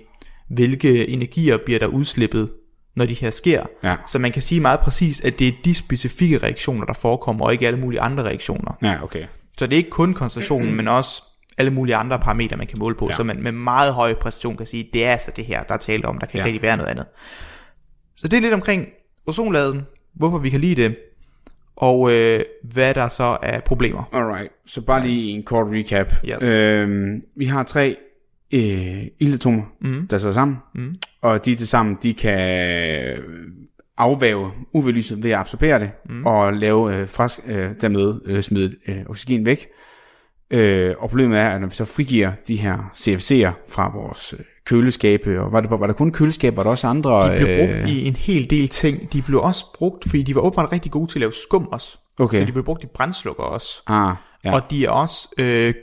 hvilke 0.48 1.08
energier 1.08 1.58
bliver 1.64 1.78
der 1.78 1.86
udslippet, 1.86 2.50
når 2.96 3.06
de 3.06 3.14
her 3.14 3.30
sker. 3.30 3.62
Ja. 3.84 3.96
Så 4.06 4.18
man 4.18 4.32
kan 4.32 4.42
sige 4.42 4.60
meget 4.60 4.80
præcis, 4.80 5.20
at 5.20 5.38
det 5.38 5.48
er 5.48 5.52
de 5.64 5.74
specifikke 5.74 6.38
reaktioner, 6.38 6.84
der 6.86 6.92
forekommer, 6.94 7.44
og 7.44 7.52
ikke 7.52 7.66
alle 7.66 7.78
mulige 7.78 8.00
andre 8.00 8.24
reaktioner. 8.24 8.78
Ja, 8.82 9.02
okay. 9.02 9.24
Så 9.58 9.66
det 9.66 9.72
er 9.72 9.76
ikke 9.76 9.90
kun 9.90 10.14
koncentrationen, 10.14 10.74
men 10.74 10.88
også 10.88 11.22
alle 11.58 11.70
mulige 11.70 11.96
andre 11.96 12.18
parametre, 12.18 12.56
man 12.56 12.66
kan 12.66 12.78
måle 12.78 12.94
på, 12.94 13.06
Ja. 13.10 13.16
så 13.16 13.22
man 13.24 13.42
med 13.42 13.52
meget 13.52 13.94
høj 13.94 14.14
præcision 14.14 14.56
kan 14.56 14.66
sige, 14.66 14.88
det 14.92 15.04
er 15.04 15.12
altså 15.12 15.32
det 15.36 15.44
her, 15.44 15.62
der 15.62 15.74
er 15.74 15.78
tale 15.78 16.04
om, 16.04 16.18
der 16.18 16.26
kan 16.26 16.36
Ja. 16.36 16.44
ikke 16.44 16.46
rigtig 16.48 16.62
være 16.62 16.76
noget 16.76 16.90
andet. 16.90 17.04
Så 18.16 18.28
det 18.28 18.36
er 18.36 18.40
lidt 18.40 18.54
omkring 18.54 18.86
ozonladen, 19.26 19.86
hvorfor 20.14 20.38
vi 20.38 20.50
kan 20.50 20.60
lide 20.60 20.82
det, 20.82 20.96
og 21.76 22.12
øh, 22.12 22.40
hvad 22.72 22.94
der 22.94 23.08
så 23.08 23.38
er 23.42 23.60
problemer. 23.60 24.02
Alright, 24.12 24.48
så 24.66 24.80
bare 24.80 25.02
lige 25.06 25.30
en 25.32 25.42
kort 25.42 25.66
recap. 25.70 26.12
Yes. 26.24 26.44
Øhm, 26.60 27.22
vi 27.36 27.44
har 27.44 27.62
tre 27.62 27.96
øh, 28.52 29.06
iltatomer, 29.18 29.62
mm. 29.80 30.06
der 30.08 30.18
sidder 30.18 30.34
sammen, 30.34 30.58
mm. 30.74 30.94
og 31.22 31.44
de 31.44 31.54
til 31.54 31.68
sammen, 31.68 31.98
de 32.02 32.14
kan 32.14 33.18
afvæve 33.98 34.50
UV-lyset 34.72 35.22
ved 35.22 35.30
at 35.30 35.38
absorbere 35.38 35.80
det, 35.80 35.90
mm. 36.08 36.26
og 36.26 36.52
lave 36.52 36.96
øh, 36.96 37.08
frisk, 37.08 37.40
øh, 37.46 37.70
dermed 37.80 38.20
øh, 38.24 38.42
smide 38.42 38.74
øh, 38.88 38.96
oxygen 39.06 39.46
væk. 39.46 39.66
Øh, 40.50 40.94
og 40.98 41.08
problemet 41.08 41.38
er, 41.38 41.48
at 41.48 41.60
når 41.60 41.68
vi 41.68 41.74
så 41.74 41.84
frigiver 41.84 42.32
de 42.48 42.56
her 42.56 42.78
CFC'er 42.94 43.68
fra 43.68 43.92
vores 43.94 44.34
øh, 44.38 44.44
køleskabe, 44.64 45.40
og 45.40 45.52
var, 45.52 45.60
det, 45.60 45.70
var 45.70 45.86
der 45.86 45.94
kun 45.94 46.12
køleskaber, 46.12 46.56
var 46.56 46.62
der 46.62 46.70
også 46.70 46.86
andre? 46.86 47.32
De 47.32 47.44
blev 47.44 47.58
brugt 47.58 47.82
øh, 47.82 47.88
i 47.88 48.06
en 48.06 48.16
hel 48.16 48.50
del 48.50 48.68
ting. 48.68 49.12
De 49.12 49.22
blev 49.22 49.42
også 49.42 49.64
brugt, 49.74 50.08
fordi 50.08 50.22
de 50.22 50.34
var 50.34 50.40
åbenbart 50.40 50.72
rigtig 50.72 50.92
gode 50.92 51.06
til 51.06 51.18
at 51.18 51.20
lave 51.20 51.32
skum 51.32 51.66
også. 51.66 51.98
Okay. 52.18 52.40
Så 52.40 52.46
de 52.46 52.52
blev 52.52 52.64
brugt 52.64 52.84
i 52.84 52.86
brændslukker 52.86 53.42
også. 53.42 53.82
Ah. 53.86 54.16
Ja. 54.44 54.54
Og 54.54 54.70
de 54.70 54.84
er 54.84 54.90
også, 54.90 55.28
øh, 55.38 55.74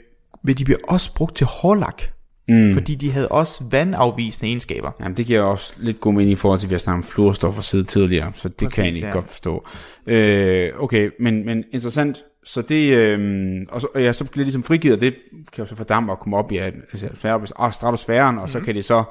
de 0.58 0.64
bliver 0.64 0.78
også 0.88 1.14
brugt 1.14 1.36
til 1.36 1.46
hårlak. 1.46 2.02
Mm. 2.48 2.72
Fordi 2.72 2.94
de 2.94 3.12
havde 3.12 3.28
også 3.28 3.64
vandafvisende 3.70 4.46
egenskaber. 4.48 4.90
Jamen, 5.00 5.16
det 5.16 5.26
giver 5.26 5.40
også 5.42 5.74
lidt 5.78 6.00
god 6.00 6.12
mening 6.12 6.30
i 6.30 6.34
forhold 6.34 6.58
til, 6.58 6.66
at 6.66 6.70
vi 6.70 6.74
har 6.74 6.78
snakket 6.78 7.04
om 7.04 7.10
fluorstoffer 7.10 7.62
side 7.62 7.84
tidligere, 7.84 8.32
så 8.34 8.48
det 8.48 8.56
Præcis, 8.56 8.74
kan 8.74 8.84
jeg 8.84 8.88
egentlig 8.90 9.06
ja. 9.06 9.12
godt 9.12 9.28
forstå. 9.28 9.66
Øh, 10.06 10.70
okay, 10.78 11.10
men, 11.20 11.46
men 11.46 11.64
interessant. 11.72 12.24
Så 12.44 12.62
det, 12.62 12.92
øh, 12.96 13.56
og, 13.68 13.80
så, 13.80 13.86
og 13.94 14.02
ja, 14.02 14.12
så 14.12 14.24
bliver 14.24 14.40
det 14.40 14.46
ligesom 14.46 14.62
frigivet, 14.62 14.94
og 14.96 15.00
det 15.00 15.14
kan 15.52 15.62
jo 15.62 15.66
så 15.66 15.76
fordampe 15.76 16.12
og 16.12 16.18
komme 16.18 16.36
op 16.36 16.52
i 16.52 16.56
altså, 16.56 17.06
atmosfære- 17.06 17.70
stratosfæren, 17.72 18.36
og 18.36 18.42
Mhm. 18.42 18.48
så 18.48 18.60
kan 18.60 18.74
det 18.74 18.84
så 18.84 19.04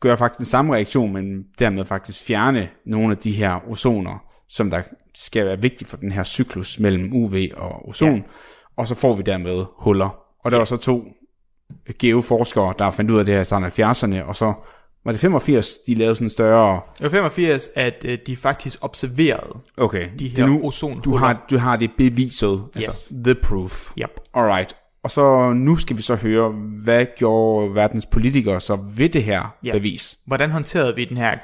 gøre 0.00 0.16
faktisk 0.16 0.38
den 0.38 0.46
samme 0.46 0.74
reaktion, 0.74 1.12
men 1.12 1.44
dermed 1.58 1.84
faktisk 1.84 2.26
fjerne 2.26 2.68
nogle 2.86 3.10
af 3.10 3.16
de 3.18 3.32
her 3.32 3.68
ozoner, 3.70 4.24
som 4.48 4.70
der 4.70 4.82
skal 5.14 5.46
være 5.46 5.60
vigtige 5.60 5.88
for 5.88 5.96
den 5.96 6.12
her 6.12 6.24
cyklus 6.24 6.80
mellem 6.80 7.12
UV 7.12 7.34
og 7.56 7.88
ozon, 7.88 8.08
ja. 8.10 8.14
Ja. 8.16 8.22
og 8.76 8.88
så 8.88 8.94
får 8.94 9.14
vi 9.14 9.22
dermed 9.22 9.64
huller. 9.78 10.18
Og 10.44 10.50
der 10.50 10.56
var 10.58 10.64
så 10.64 10.76
to 10.76 11.04
geoforskere, 11.98 12.74
der 12.78 12.90
fandt 12.90 13.10
ud 13.10 13.18
af 13.18 13.24
det 13.24 13.34
her 13.34 13.40
i 13.40 13.44
starten 13.44 13.64
af 13.64 13.92
70'erne, 13.92 14.22
og 14.28 14.36
så 14.36 14.52
var 15.04 15.12
det 15.12 15.20
85, 15.20 15.68
de 15.86 15.94
lavede 15.94 16.14
sådan 16.14 16.26
en 16.26 16.30
større... 16.30 16.80
Det 16.98 17.02
var 17.02 17.08
85, 17.08 17.68
at 17.74 18.04
øh, 18.08 18.18
de 18.26 18.36
faktisk 18.36 18.78
observerede 18.80 19.58
Okay, 19.76 20.08
de 20.18 20.24
det 20.28 20.38
er 20.38 20.42
her 20.42 20.52
nu, 20.52 20.60
ozonhuller. 20.66 21.02
du 21.02 21.16
har, 21.16 21.46
du 21.50 21.58
har 21.58 21.76
det 21.76 21.90
beviset, 21.98 22.64
altså 22.74 22.90
Yes. 22.90 23.12
the 23.24 23.34
proof. 23.34 23.90
Yep. 23.98 24.20
Alright, 24.34 24.76
og 25.02 25.10
så 25.10 25.52
nu 25.52 25.76
skal 25.76 25.96
vi 25.96 26.02
så 26.02 26.14
høre, 26.14 26.48
hvad 26.84 27.06
gjorde 27.18 27.74
verdens 27.74 28.06
politikere 28.06 28.60
så 28.60 28.78
ved 28.96 29.08
det 29.08 29.22
her 29.24 29.54
Ja. 29.64 29.72
bevis? 29.72 30.18
Hvordan 30.26 30.50
håndterede 30.50 30.94
vi 30.96 31.04
den 31.04 31.16
her 31.16 31.38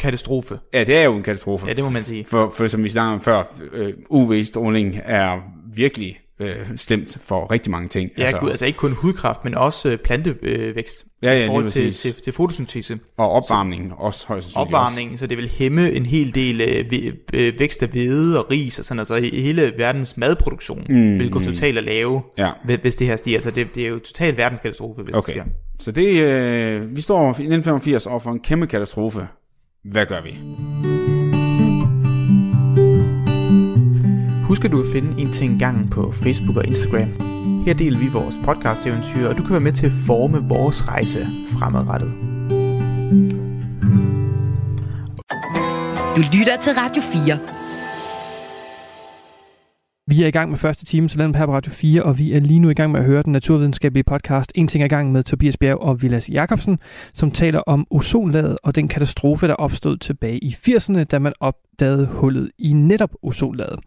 katastrofe? 0.00 0.58
Ja, 0.74 0.84
det 0.84 0.96
er 0.98 1.04
jo 1.04 1.16
en 1.16 1.22
katastrofe. 1.22 1.66
Ja, 1.66 1.72
det 1.72 1.84
må 1.84 1.90
man 1.90 2.02
sige. 2.04 2.24
For, 2.28 2.50
for 2.56 2.66
som 2.68 2.84
vi 2.84 2.88
snakkede 2.88 3.14
om 3.14 3.20
før, 3.20 3.42
øh, 3.72 3.92
UV-stråling 4.10 5.00
er 5.04 5.40
virkelig 5.74 6.18
øh, 6.40 6.56
slemt 6.76 7.18
for 7.20 7.50
rigtig 7.52 7.70
mange 7.70 7.88
ting. 7.88 8.10
Ja, 8.18 8.22
altså, 8.22 8.38
gud, 8.38 8.50
altså 8.50 8.66
ikke 8.66 8.76
kun 8.78 8.92
hudkræft, 8.92 9.44
men 9.44 9.54
også 9.54 9.88
øh, 9.88 9.98
plantevækst. 9.98 11.04
Ja, 11.22 11.32
ja, 11.38 11.44
I 11.44 11.46
forhold 11.46 11.68
til, 11.68 11.92
til, 11.94 12.14
til 12.14 12.32
fotosyntese. 12.32 12.98
Og 13.18 13.30
opvarmning 13.30 13.92
også 13.98 14.26
højst 14.28 14.46
sandsynligt 14.46 14.66
Opvarmning, 14.74 15.18
så 15.18 15.26
det 15.26 15.36
vil 15.38 15.48
hæmme 15.48 15.92
en 15.92 16.06
hel 16.06 16.34
del 16.34 16.60
øh, 16.60 17.12
øh, 17.34 17.58
vækst 17.58 17.82
af 17.82 17.88
hvede 17.88 18.38
og 18.44 18.50
ris 18.50 18.78
og 18.78 18.84
sådan, 18.84 18.98
altså 18.98 19.16
he- 19.16 19.40
hele 19.40 19.72
verdens 19.76 20.16
madproduktion 20.16 20.86
mm, 20.88 21.18
vil 21.18 21.30
gå 21.30 21.40
totalt 21.40 21.78
at 21.78 21.84
lave, 21.84 22.22
Ja. 22.38 22.50
hvi- 22.64 22.76
hvis 22.82 22.94
det 22.96 23.06
her 23.06 23.16
stiger. 23.16 23.40
Så 23.40 23.50
det, 23.50 23.74
det 23.74 23.84
er 23.84 23.88
jo 23.88 23.98
totalt 23.98 24.36
verdenskatastrofe, 24.36 25.02
hvis 25.02 25.14
Okay, 25.14 25.34
det 25.34 25.42
sker. 25.42 25.50
så 25.84 25.92
det, 25.92 26.22
øh, 26.22 26.96
vi 26.96 27.00
står 27.00 27.20
i 27.26 27.28
1985 27.28 28.06
over 28.06 28.18
for 28.18 28.30
en 28.30 28.40
kæmpe 28.40 28.66
katastrofe. 28.66 29.20
Hvad 29.84 30.06
gør 30.06 30.20
vi? 30.22 30.30
Husk 34.50 34.64
at 34.64 34.70
du 34.70 34.82
kan 34.82 34.92
finde 34.92 35.20
en 35.20 35.32
ting 35.32 35.58
gangen 35.58 35.88
på 35.88 36.12
Facebook 36.12 36.56
og 36.56 36.66
Instagram. 36.66 37.08
Her 37.66 37.74
deler 37.74 37.98
vi 37.98 38.08
vores 38.08 38.38
podcast-eventyr, 38.44 39.28
og 39.28 39.38
du 39.38 39.42
kan 39.42 39.52
være 39.52 39.60
med 39.60 39.72
til 39.72 39.86
at 39.86 39.92
forme 40.06 40.48
vores 40.48 40.88
rejse 40.88 41.28
fremadrettet. 41.48 42.12
Du 46.16 46.22
lytter 46.38 46.56
til 46.60 46.72
Radio 46.72 47.02
4. 47.02 47.59
Vi 50.10 50.22
er 50.22 50.26
i 50.26 50.30
gang 50.30 50.50
med 50.50 50.58
første 50.58 50.84
time 50.84 51.08
til 51.08 51.18
den 51.18 51.34
her 51.34 51.46
på 51.46 51.52
Radio 51.52 51.72
4, 51.72 52.02
og 52.02 52.18
vi 52.18 52.32
er 52.32 52.40
lige 52.40 52.60
nu 52.60 52.68
i 52.70 52.74
gang 52.74 52.92
med 52.92 53.00
at 53.00 53.06
høre 53.06 53.22
den 53.22 53.32
naturvidenskabelige 53.32 54.04
podcast 54.04 54.52
En 54.54 54.68
ting 54.68 54.82
er 54.82 54.86
i 54.86 54.88
gang 54.88 55.12
med 55.12 55.22
Tobias 55.22 55.56
Bjerg 55.56 55.78
og 55.78 56.02
Vilas 56.02 56.28
Jakobsen, 56.28 56.78
som 57.12 57.30
taler 57.30 57.58
om 57.58 57.86
ozonlaget 57.90 58.56
og 58.62 58.74
den 58.74 58.88
katastrofe, 58.88 59.48
der 59.48 59.54
opstod 59.54 59.96
tilbage 59.96 60.38
i 60.38 60.48
80'erne, 60.68 61.04
da 61.04 61.18
man 61.18 61.32
opdagede 61.40 62.06
hullet 62.06 62.50
i 62.58 62.72
netop 62.72 63.10
ozonlaget. 63.22 63.78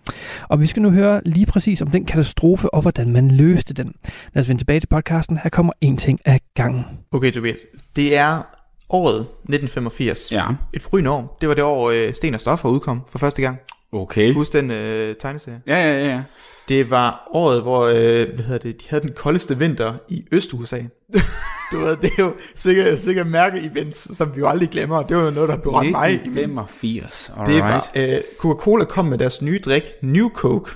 Og 0.49 0.61
vi 0.61 0.65
skal 0.65 0.81
nu 0.81 0.89
høre 0.89 1.21
lige 1.25 1.45
præcis 1.45 1.81
om 1.81 1.87
den 1.87 2.05
katastrofe 2.05 2.73
og 2.73 2.81
hvordan 2.81 3.11
man 3.11 3.31
løste 3.31 3.73
den. 3.73 3.95
Lad 4.33 4.43
os 4.43 4.49
vende 4.49 4.61
tilbage 4.61 4.79
til 4.79 4.87
podcasten. 4.87 5.37
Her 5.43 5.49
kommer 5.49 5.73
en 5.81 5.97
ting 5.97 6.19
af 6.25 6.41
gangen. 6.53 6.83
Okay, 7.11 7.31
Tobias. 7.31 7.59
Det 7.95 8.17
er 8.17 8.41
året 8.89 9.19
1985. 9.19 10.31
Ja, 10.31 10.45
Et 10.73 10.81
frygende 10.81 11.11
år. 11.11 11.37
Det 11.41 11.49
var 11.49 11.55
det 11.55 11.63
år, 11.63 11.89
øh, 11.89 12.13
Sten 12.13 12.33
og 12.33 12.39
Stoffer 12.39 12.69
udkom 12.69 13.01
for 13.11 13.19
første 13.19 13.41
gang. 13.41 13.59
Okay. 13.93 14.33
Husk 14.33 14.53
den 14.53 14.71
øh, 14.71 15.15
tegneserie. 15.15 15.61
Ja, 15.67 15.77
ja, 15.93 16.05
ja. 16.07 16.21
Det 16.69 16.89
var 16.89 17.27
året, 17.33 17.61
hvor 17.61 17.81
øh, 17.81 17.95
hvad 18.35 18.45
hedder 18.45 18.57
det, 18.57 18.81
de 18.81 18.85
havde 18.89 19.03
den 19.03 19.13
koldeste 19.15 19.57
vinter 19.57 19.93
i 20.09 20.23
Øst-USA. 20.31 20.79
du 21.71 21.79
ved, 21.79 21.97
det 21.97 22.11
er 22.17 22.23
jo 22.23 22.33
sikkert, 22.55 23.01
sikkert 23.01 23.27
mærke-events, 23.27 24.15
som 24.15 24.35
vi 24.35 24.39
jo 24.39 24.47
aldrig 24.47 24.69
glemmer. 24.69 25.03
Det 25.03 25.17
var 25.17 25.23
jo 25.23 25.31
noget, 25.31 25.49
der 25.49 25.57
berørte 25.57 25.91
mig. 25.91 26.09
i 26.09 26.11
min- 26.11 26.17
1985, 26.17 27.31
Det 27.45 27.53
alright. 27.53 27.91
var, 27.95 28.01
øh, 28.15 28.17
Coca-Cola 28.39 28.85
kom 28.85 29.05
med 29.05 29.17
deres 29.17 29.41
nye 29.41 29.59
drik, 29.65 29.83
New 30.01 30.29
Coke, 30.29 30.71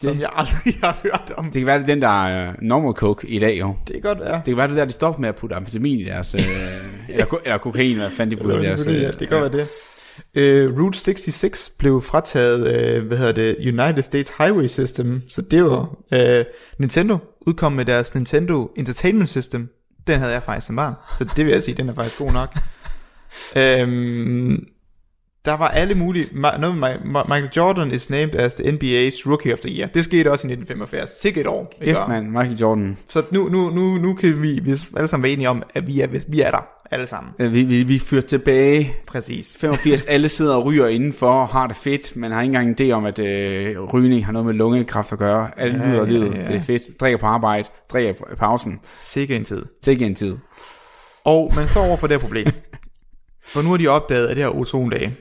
som 0.00 0.20
jeg 0.20 0.30
aldrig 0.34 0.74
har 0.82 0.98
hørt 1.02 1.32
om. 1.36 1.44
Det 1.44 1.52
kan 1.54 1.66
være, 1.66 1.76
det 1.78 1.82
er 1.82 1.86
den, 1.86 2.02
der 2.02 2.26
er 2.26 2.48
uh, 2.48 2.54
normal 2.62 2.92
coke 2.92 3.28
i 3.28 3.38
dag, 3.38 3.58
jo. 3.60 3.74
Det 3.86 3.92
kan 3.94 4.02
godt 4.02 4.20
være. 4.20 4.34
Det 4.36 4.44
kan 4.44 4.56
være, 4.56 4.68
det 4.68 4.76
der, 4.76 4.84
de 4.84 4.92
stopper 4.92 5.20
med 5.20 5.28
at 5.28 5.34
putte 5.36 5.56
amfetamin 5.56 5.98
i 6.00 6.04
deres... 6.04 6.34
Øh, 6.34 6.40
eller, 7.12 7.24
ko- 7.26 7.38
eller 7.44 7.58
kokain, 7.58 7.96
hvad 7.96 8.10
fanden 8.10 8.38
de 8.38 8.42
putter 8.42 8.58
i 8.60 8.62
deres... 8.62 8.86
Ja, 8.86 8.92
det 8.92 9.18
kan 9.18 9.28
godt 9.40 9.52
være 9.54 9.62
det. 9.62 9.68
Uh, 10.36 10.78
Route 10.80 10.98
66 10.98 11.70
blev 11.78 12.02
frataget, 12.02 12.60
uh, 12.60 13.06
hvad 13.06 13.18
hedder 13.18 13.32
det, 13.32 13.56
United 13.58 14.02
States 14.02 14.32
Highway 14.38 14.66
System, 14.66 15.22
så 15.28 15.42
det 15.42 15.64
var 15.64 15.96
uh, 16.12 16.44
Nintendo 16.78 17.18
udkom 17.40 17.72
med 17.72 17.84
deres 17.84 18.14
Nintendo 18.14 18.70
Entertainment 18.76 19.30
System. 19.30 19.68
Den 20.06 20.18
havde 20.18 20.32
jeg 20.32 20.42
faktisk 20.42 20.66
som 20.66 20.76
barn, 20.76 20.94
så 21.18 21.24
det 21.36 21.44
vil 21.44 21.52
jeg 21.52 21.62
sige, 21.62 21.74
den 21.74 21.88
er 21.88 21.94
faktisk 21.94 22.18
god 22.18 22.32
nok. 22.32 22.54
um, 23.56 24.66
der 25.44 25.54
var 25.54 25.68
alle 25.68 25.94
mulige, 25.94 26.28
noget 26.34 26.76
med 26.76 26.96
Michael 27.04 27.50
Jordan 27.56 27.90
is 27.90 28.10
named 28.10 28.34
as 28.34 28.54
the 28.54 28.64
NBA's 28.64 29.30
Rookie 29.30 29.52
of 29.52 29.58
the 29.58 29.70
Year. 29.70 29.88
Det 29.88 30.04
skete 30.04 30.32
også 30.32 30.46
i 30.46 30.50
1985. 30.50 31.10
Sikkert 31.10 31.40
et 31.40 31.46
år. 31.46 31.72
Kæft, 31.82 32.00
mand. 32.08 32.28
Michael 32.28 32.58
Jordan. 32.58 32.98
Så 33.08 33.22
nu, 33.30 33.48
nu, 33.48 33.70
nu, 33.70 33.98
nu 33.98 34.14
kan 34.14 34.42
vi, 34.42 34.60
vi 34.62 34.74
alle 34.96 35.08
sammen 35.08 35.22
være 35.22 35.32
enige 35.32 35.48
om, 35.48 35.62
at 35.74 35.86
vi 35.86 36.00
er, 36.00 36.06
vi 36.28 36.40
er 36.40 36.50
der, 36.50 36.66
alle 36.90 37.06
sammen. 37.06 37.32
Øh, 37.38 37.52
Vi, 37.54 37.62
vi, 37.62 37.82
vi 37.82 37.98
fører 37.98 38.20
tilbage. 38.20 38.94
Præcis. 39.06 39.56
85, 39.60 40.04
alle 40.14 40.28
sidder 40.28 40.54
og 40.54 40.64
ryger 40.64 40.86
indenfor 40.88 41.30
og 41.40 41.48
har 41.48 41.66
det 41.66 41.76
fedt, 41.76 42.16
men 42.16 42.32
har 42.32 42.42
ikke 42.42 42.56
engang 42.58 42.80
en 42.80 42.90
idé 42.90 42.92
om, 42.94 43.04
at 43.04 43.18
øh, 43.18 43.80
rygning 43.80 44.26
har 44.26 44.32
noget 44.32 44.46
med 44.46 44.54
lungekræft 44.54 45.12
at 45.12 45.18
gøre. 45.18 45.50
Alle 45.60 45.78
Ja, 45.78 45.86
nyder 45.88 45.98
ja, 46.04 46.08
livet. 46.10 46.34
ja. 46.34 46.46
Det 46.46 46.54
er 46.56 46.60
fedt. 46.60 47.00
Drikker 47.00 47.18
på 47.18 47.26
arbejde. 47.26 47.68
Drikker 47.92 48.10
i 48.32 48.34
pausen. 48.36 48.80
Sikke 48.98 49.36
en 49.36 49.44
tid. 49.44 49.64
Tæk 49.82 50.02
en 50.02 50.14
tid. 50.14 50.36
Og 51.24 51.52
man 51.56 51.68
står 51.68 51.84
over 51.86 51.96
for 51.96 52.06
det 52.06 52.20
problem. 52.20 52.46
For 53.52 53.62
nu 53.62 53.70
har 53.70 53.76
de 53.76 53.88
opdaget, 53.88 54.26
at 54.28 54.36
det 54.36 54.44
her 54.44 54.50
ozonlag 54.56 55.12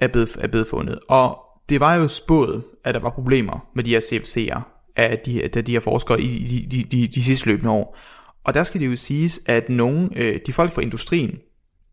er 0.00 0.08
blevet, 0.08 0.36
er 0.40 0.48
blevet 0.48 0.66
fundet. 0.66 0.98
Og 1.08 1.38
det 1.68 1.80
var 1.80 1.94
jo 1.94 2.08
spået, 2.08 2.62
at 2.84 2.94
der 2.94 3.00
var 3.00 3.10
problemer 3.10 3.66
med 3.74 3.84
de 3.84 3.90
her 3.90 4.00
CFC'er, 4.00 4.60
af 4.96 5.18
de, 5.26 5.42
af 5.56 5.64
de 5.64 5.72
her 5.72 5.80
forskere 5.80 6.20
i 6.20 6.66
de, 6.70 6.76
de, 6.76 6.84
de, 6.96 7.06
de 7.06 7.22
sidste 7.24 7.46
løbende 7.46 7.70
år. 7.70 7.98
Og 8.44 8.54
der 8.54 8.64
skal 8.64 8.80
det 8.80 8.86
jo 8.86 8.96
siges, 8.96 9.40
at 9.46 9.68
nogle, 9.68 10.08
øh, 10.16 10.40
de 10.46 10.52
folk 10.52 10.70
fra 10.72 10.82
industrien, 10.82 11.38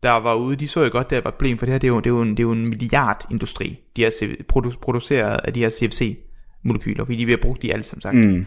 der 0.02 0.10
var 0.10 0.34
ude, 0.34 0.56
de 0.56 0.68
så 0.68 0.82
jo 0.82 0.88
godt, 0.92 1.10
der 1.10 1.20
var 1.20 1.28
et 1.28 1.34
problem, 1.34 1.58
for 1.58 1.66
det 1.66 1.72
her 1.72 1.78
det 1.78 1.86
er 1.88 1.92
jo, 1.92 1.98
det 2.00 2.06
er 2.06 2.10
jo, 2.10 2.22
en, 2.22 2.30
det 2.30 2.38
er 2.38 2.42
jo 2.42 2.52
en 2.52 2.66
milliardindustri, 2.68 3.78
de 3.96 4.02
her 4.02 4.10
produ- 4.52 4.78
produceret 4.80 5.40
af 5.44 5.52
de 5.52 5.60
her 5.60 5.70
CFC-molekyler, 5.70 7.04
fordi 7.04 7.16
de 7.16 7.24
bliver 7.26 7.40
brugt 7.42 7.64
i 7.64 7.70
alt, 7.70 7.86
som 7.86 8.00
sagt. 8.00 8.16
Mm. 8.16 8.46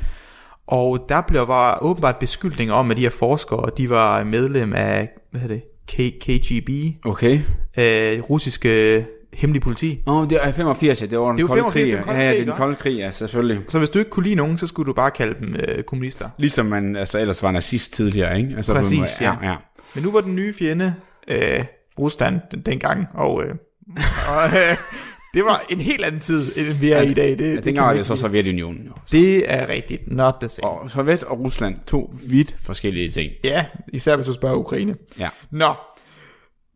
Og 0.68 1.06
der 1.10 1.22
blev 1.22 1.48
var 1.48 1.80
åbenbart 1.82 2.16
beskyldninger 2.20 2.74
om, 2.74 2.92
at 2.92 2.98
de 2.98 3.02
her 3.02 3.10
forskere, 3.10 3.70
de 3.78 3.90
var 3.90 4.24
medlem 4.24 4.74
af, 4.74 5.10
hvad 5.32 5.42
hedder 5.42 5.56
det, 5.56 5.64
K- 5.92 6.18
KGB, 6.20 6.70
Okay. 7.06 7.40
øh, 7.78 8.22
russiske 8.22 9.06
hemmelige 9.38 9.62
politi. 9.64 10.02
Åh, 10.08 10.18
oh, 10.18 10.28
det 10.30 10.40
er 10.42 10.52
85, 10.52 11.02
ja. 11.02 11.06
Det 11.06 11.20
var 11.20 11.28
den 11.28 11.38
Det 11.38 11.44
er 11.44 11.44
jo 11.44 11.48
kolde 11.48 11.62
85, 11.64 11.74
krig. 11.74 11.98
det 11.98 12.06
kolde 12.06 12.20
ja, 12.20 12.26
ja, 12.26 12.32
krig, 12.32 12.40
det 12.40 12.48
er 12.48 12.52
den 12.52 12.58
kolde 12.58 12.76
krig, 12.76 12.98
ja, 12.98 13.12
selvfølgelig. 13.12 13.62
Så 13.68 13.78
hvis 13.78 13.90
du 13.90 14.00
ikke 14.00 14.12
kunne 14.12 14.24
lide 14.24 14.36
nogen, 14.36 14.58
så 14.58 14.68
skulle 14.68 14.88
du 14.88 14.94
bare 14.94 15.12
kalde 15.12 15.36
dem 15.40 15.56
øh, 15.56 15.84
kommunister. 15.84 16.30
Ligesom 16.38 16.66
man 16.66 16.96
altså, 16.96 17.20
ellers 17.20 17.44
var 17.44 17.52
nazist 17.52 17.94
tidligere, 17.94 18.38
ikke? 18.38 18.56
Altså, 18.56 18.74
Præcis, 18.74 19.22
ja. 19.22 19.36
ja. 19.44 19.56
Men 19.96 20.04
nu 20.04 20.12
var 20.12 20.22
den 20.22 20.36
nye 20.36 20.54
fjende 20.54 20.94
øh, 21.28 21.66
Rusland 22.00 22.40
den, 22.52 22.62
dengang, 22.62 23.08
og, 23.14 23.44
øh, 23.44 23.56
og 24.30 24.48
øh, 24.48 24.78
det 25.34 25.46
var 25.46 25.64
en 25.70 25.80
helt 25.80 26.06
anden 26.06 26.22
tid, 26.22 26.52
end 26.58 26.66
vi 26.66 26.92
er 26.92 27.02
i 27.02 27.14
dag. 27.14 27.30
Det, 27.30 27.42
Ja, 27.42 27.56
det, 27.56 27.66
dengang 27.66 27.88
var 27.88 27.94
det 27.94 28.06
så. 28.06 28.16
Sovjetunionen, 28.16 28.84
jo. 28.86 28.92
det 29.12 29.52
er 29.54 29.68
rigtigt, 29.68 30.12
not 30.12 30.34
the 30.42 30.50
same. 30.50 30.68
Og 30.68 30.92
Sovjet 30.92 31.24
og 31.24 31.40
Rusland, 31.40 31.78
to 31.88 32.14
vidt 32.30 32.56
forskellige 32.64 33.10
ting. 33.10 33.32
Ja, 33.44 33.66
især 33.94 34.16
hvis 34.16 34.28
du 34.28 34.34
spørger 34.34 34.56
Ukraine. 34.56 34.96
Ja. 35.20 35.30
Nå, 35.52 35.74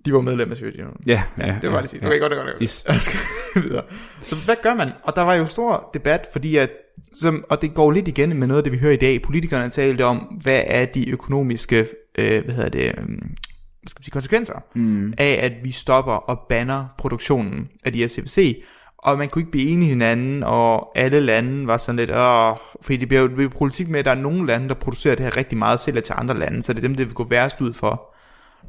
de 0.05 0.13
var 0.13 0.21
medlem 0.21 0.51
af 0.51 0.57
Sovjetunionen. 0.57 0.97
Ja, 1.05 1.23
Ja, 1.37 1.45
det 1.61 1.63
var 1.63 1.69
bare 1.69 1.81
lige 1.81 1.89
sige. 1.89 2.05
Okay, 2.07 2.19
godt, 2.19 2.33
godt, 2.33 2.45
godt. 2.45 2.55
Yes. 2.61 2.83
Jeg 2.87 3.01
skal 3.01 3.19
videre. 3.55 3.83
Så 4.21 4.35
hvad 4.45 4.55
gør 4.63 4.73
man? 4.73 4.89
Og 5.03 5.15
der 5.15 5.21
var 5.21 5.33
jo 5.33 5.45
stor 5.45 5.89
debat, 5.93 6.27
fordi 6.31 6.55
at, 6.55 6.69
som, 7.13 7.45
og 7.49 7.61
det 7.61 7.73
går 7.73 7.91
lidt 7.91 8.07
igen 8.07 8.39
med 8.39 8.47
noget 8.47 8.57
af 8.57 8.63
det, 8.63 8.73
vi 8.73 8.77
hører 8.77 8.93
i 8.93 8.97
dag. 8.97 9.21
Politikerne 9.21 9.69
talte 9.69 10.05
om, 10.05 10.17
hvad 10.17 10.63
er 10.67 10.85
de 10.85 11.09
økonomiske, 11.09 11.87
øh, 12.17 12.45
hvad 12.45 12.55
hedder 12.55 12.69
det, 12.69 12.85
øh, 12.85 12.93
hvad 12.93 13.89
skal 13.89 13.99
man 13.99 14.03
sige, 14.03 14.11
konsekvenser 14.11 14.63
mm. 14.75 15.13
af, 15.17 15.39
at 15.41 15.51
vi 15.63 15.71
stopper 15.71 16.13
og 16.13 16.39
banner 16.49 16.85
produktionen 16.97 17.67
af 17.85 17.93
de 17.93 17.99
her 17.99 18.07
CFC. 18.07 18.63
Og 18.97 19.17
man 19.17 19.27
kunne 19.27 19.41
ikke 19.41 19.51
blive 19.51 19.69
enige 19.69 19.89
hinanden, 19.89 20.43
og 20.43 20.97
alle 20.97 21.19
lande 21.19 21.67
var 21.67 21.77
sådan 21.77 21.95
lidt, 21.95 22.11
åh, 22.11 22.55
fordi 22.81 22.97
det 22.97 23.07
bliver 23.07 23.21
jo 23.21 23.27
det 23.27 23.51
politik 23.57 23.89
med, 23.89 23.99
at 23.99 24.05
der 24.05 24.11
er 24.11 24.15
nogle 24.15 24.47
lande, 24.47 24.67
der 24.67 24.73
producerer 24.73 25.15
det 25.15 25.23
her 25.23 25.37
rigtig 25.37 25.57
meget, 25.57 25.79
sælger 25.79 26.01
til 26.01 26.15
andre 26.17 26.37
lande, 26.37 26.63
så 26.63 26.73
det 26.73 26.79
er 26.79 26.87
dem, 26.87 26.95
det 26.95 27.05
vil 27.05 27.13
gå 27.15 27.27
værst 27.29 27.61
ud 27.61 27.73
for. 27.73 28.08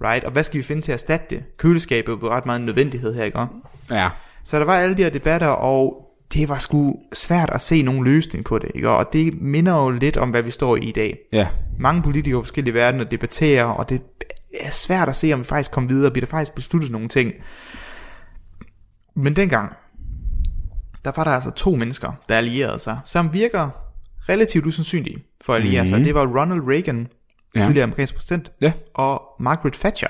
Right? 0.04 0.24
Og 0.24 0.32
hvad 0.32 0.42
skal 0.42 0.58
vi 0.58 0.62
finde 0.62 0.82
til 0.82 0.92
at 0.92 0.96
erstatte 0.96 1.26
det? 1.36 1.42
Køleskabet 1.58 2.12
er 2.12 2.28
ret 2.28 2.46
meget 2.46 2.60
en 2.60 2.66
nødvendighed 2.66 3.14
her, 3.14 3.24
ikke? 3.24 3.38
Ja. 3.90 4.10
Så 4.44 4.58
der 4.58 4.64
var 4.64 4.76
alle 4.76 4.96
de 4.96 5.02
her 5.02 5.10
debatter, 5.10 5.46
og 5.46 6.06
det 6.32 6.48
var 6.48 6.58
sgu 6.58 6.96
svært 7.12 7.50
at 7.50 7.60
se 7.60 7.82
nogen 7.82 8.04
løsning 8.04 8.44
på 8.44 8.58
det, 8.58 8.70
ikke? 8.74 8.90
Og 8.90 9.12
det 9.12 9.40
minder 9.40 9.82
jo 9.82 9.90
lidt 9.90 10.16
om, 10.16 10.30
hvad 10.30 10.42
vi 10.42 10.50
står 10.50 10.76
i 10.76 10.80
i 10.80 10.92
dag. 10.92 11.18
Ja. 11.32 11.48
Mange 11.78 12.02
politikere 12.02 12.40
i 12.40 12.42
forskellige 12.42 12.74
verdener 12.74 13.04
debatterer, 13.04 13.64
og 13.64 13.88
det 13.88 14.02
er 14.60 14.70
svært 14.70 15.08
at 15.08 15.16
se, 15.16 15.32
om 15.32 15.38
vi 15.38 15.44
faktisk 15.44 15.70
kommer 15.70 15.90
videre, 15.90 16.10
bliver 16.10 16.26
der 16.26 16.30
faktisk 16.30 16.54
besluttet 16.54 16.90
nogle 16.90 17.08
ting. 17.08 17.32
Men 19.16 19.36
dengang, 19.36 19.76
der 21.04 21.12
var 21.16 21.24
der 21.24 21.30
altså 21.30 21.50
to 21.50 21.76
mennesker, 21.76 22.12
der 22.28 22.36
allierede 22.36 22.78
sig, 22.78 22.98
som 23.04 23.32
virker 23.32 23.70
relativt 24.28 24.66
usandsynlige 24.66 25.24
for 25.40 25.54
at 25.54 25.62
alliere 25.62 25.86
sig. 25.86 25.98
Mhm. 25.98 26.04
Det 26.04 26.14
var 26.14 26.26
Ronald 26.26 26.60
Reagan, 26.68 27.08
Ja. 27.54 27.60
tidligere 27.60 27.82
amerikansk 27.84 28.14
præsident, 28.14 28.50
Ja. 28.60 28.72
og 28.94 29.22
Margaret 29.40 29.72
Thatcher, 29.74 30.08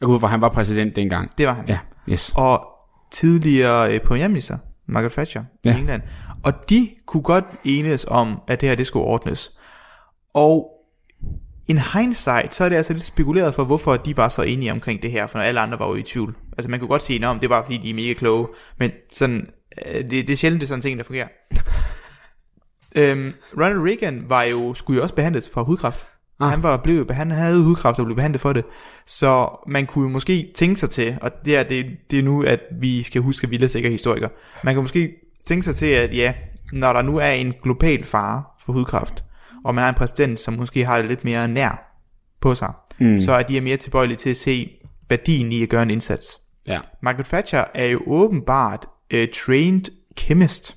Jeg 0.00 0.08
ud 0.08 0.20
at 0.22 0.30
han 0.30 0.40
var 0.40 0.48
præsident 0.48 0.96
dengang. 0.96 1.38
det 1.38 1.46
var 1.46 1.52
han. 1.52 1.64
Ja, 1.68 1.78
yes. 2.10 2.32
og 2.36 2.66
tidligere 3.10 3.94
øh, 3.94 4.00
premierminister, 4.00 4.58
Margaret 4.86 5.12
Thatcher 5.12 5.44
ja. 5.64 5.70
Ja. 5.70 5.76
i 5.76 5.80
England. 5.80 6.02
Og 6.44 6.70
de 6.70 6.90
kunne 7.06 7.22
godt 7.22 7.44
enes 7.64 8.04
om, 8.08 8.42
at 8.48 8.60
det 8.60 8.68
her 8.68 8.76
det 8.76 8.86
skulle 8.86 9.04
ordnes. 9.04 9.58
Og 10.34 10.70
in 11.68 11.78
hindsight, 11.78 12.54
så 12.54 12.64
er 12.64 12.68
det 12.68 12.76
altså 12.76 12.92
lidt 12.92 13.04
spekuleret 13.04 13.54
for, 13.54 13.64
hvorfor 13.64 13.96
de 13.96 14.16
var 14.16 14.28
så 14.28 14.42
enige 14.42 14.72
omkring 14.72 15.02
det 15.02 15.10
her, 15.10 15.26
for 15.26 15.38
når 15.38 15.44
alle 15.44 15.60
andre 15.60 15.78
var 15.78 15.86
jo 15.88 15.94
i 15.94 16.02
tvivl. 16.02 16.36
Altså 16.58 16.70
man 16.70 16.80
kunne 16.80 16.88
godt 16.88 17.02
sige, 17.02 17.26
om 17.28 17.38
det 17.40 17.50
var 17.50 17.62
fordi, 17.62 17.76
de 17.78 17.90
er 17.90 17.94
mega 17.94 18.14
kloge, 18.14 18.48
men 18.78 18.90
sådan, 19.12 19.46
øh, 19.86 19.94
det, 19.94 20.10
det 20.10 20.30
er 20.30 20.36
sjældent, 20.36 20.60
det 20.60 20.66
er 20.66 20.68
sådan 20.68 20.82
ting, 20.82 20.98
der 20.98 21.04
fungerer. 21.04 21.28
øhm, 22.96 23.32
Ronald 23.56 23.80
Reagan 23.88 24.24
var 24.28 24.42
jo, 24.42 24.74
skulle 24.74 24.96
jo 24.96 25.02
også 25.02 25.14
behandles 25.14 25.50
for 25.50 25.62
hudkræft. 25.62 26.06
Ah. 26.40 26.50
Han 26.50 26.62
var 26.62 26.76
blevet 26.76 27.10
han 27.10 27.30
havde 27.30 27.62
hudkræft 27.62 27.98
og 27.98 28.04
blev 28.04 28.16
behandlet 28.16 28.40
for 28.40 28.52
det. 28.52 28.64
Så 29.06 29.48
man 29.68 29.86
kunne 29.86 30.02
jo 30.02 30.08
måske 30.12 30.50
tænke 30.54 30.76
sig 30.76 30.90
til, 30.90 31.18
og 31.22 31.30
det 31.44 31.56
er, 31.56 31.62
det, 31.62 31.86
det 32.10 32.18
er 32.18 32.22
nu, 32.22 32.42
at 32.42 32.60
vi 32.80 33.02
skal 33.02 33.22
huske, 33.22 33.44
at 33.44 33.50
vi 33.50 33.56
er 33.56 33.90
historikere. 33.90 34.30
Man 34.64 34.74
kan 34.74 34.82
måske 34.82 35.12
tænke 35.46 35.64
sig 35.64 35.74
til, 35.74 35.86
at 35.86 36.16
ja, 36.16 36.32
når 36.72 36.92
der 36.92 37.02
nu 37.02 37.16
er 37.16 37.30
en 37.30 37.54
global 37.62 38.04
fare 38.04 38.42
for 38.60 38.72
hudkræft, 38.72 39.24
og 39.64 39.74
man 39.74 39.82
har 39.82 39.88
en 39.88 39.94
præsident, 39.94 40.40
som 40.40 40.54
måske 40.54 40.84
har 40.84 40.98
det 40.98 41.08
lidt 41.08 41.24
mere 41.24 41.48
nær 41.48 42.00
på 42.40 42.54
sig, 42.54 42.72
mm. 42.98 43.18
så 43.18 43.32
er 43.32 43.42
de 43.42 43.60
mere 43.60 43.76
tilbøjelige 43.76 44.16
til 44.16 44.30
at 44.30 44.36
se 44.36 44.70
værdien 45.08 45.52
i 45.52 45.62
at 45.62 45.68
gøre 45.68 45.82
en 45.82 45.90
indsats. 45.90 46.38
Ja. 46.66 46.80
Margaret 47.02 47.26
Thatcher 47.26 47.64
er 47.74 47.84
jo 47.86 48.02
åbenbart 48.06 48.86
uh, 49.14 49.20
trained 49.46 49.84
chemist, 50.18 50.76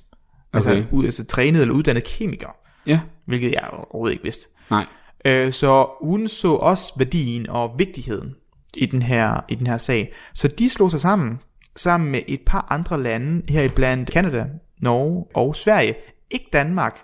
altså, 0.52 0.70
Okay. 0.70 0.84
ud, 0.90 1.04
altså 1.04 1.24
trænet 1.24 1.60
eller 1.60 1.74
uddannet 1.74 2.04
kemiker, 2.04 2.56
Ja. 2.86 3.00
hvilket 3.26 3.52
jeg 3.52 3.68
overhovedet 3.72 4.12
ikke 4.12 4.24
vidste. 4.24 4.48
Nej. 4.70 4.86
Øh, 5.24 5.52
så 5.52 5.88
hun 6.00 6.28
så 6.28 6.52
også 6.52 6.92
værdien 6.96 7.50
og 7.50 7.74
vigtigheden 7.78 8.34
i 8.74 8.86
den 8.86 9.02
her, 9.02 9.44
i 9.48 9.54
den 9.54 9.66
her 9.66 9.76
sag. 9.76 10.12
Så 10.34 10.48
de 10.48 10.68
slog 10.68 10.90
sig 10.90 11.00
sammen, 11.00 11.40
sammen 11.76 12.10
med 12.10 12.20
et 12.28 12.40
par 12.46 12.66
andre 12.70 13.02
lande, 13.02 13.52
her 13.52 13.68
blandt 13.68 14.10
Canada, 14.10 14.44
Norge 14.78 15.24
og 15.34 15.56
Sverige. 15.56 15.94
Ikke 16.30 16.48
Danmark. 16.52 16.98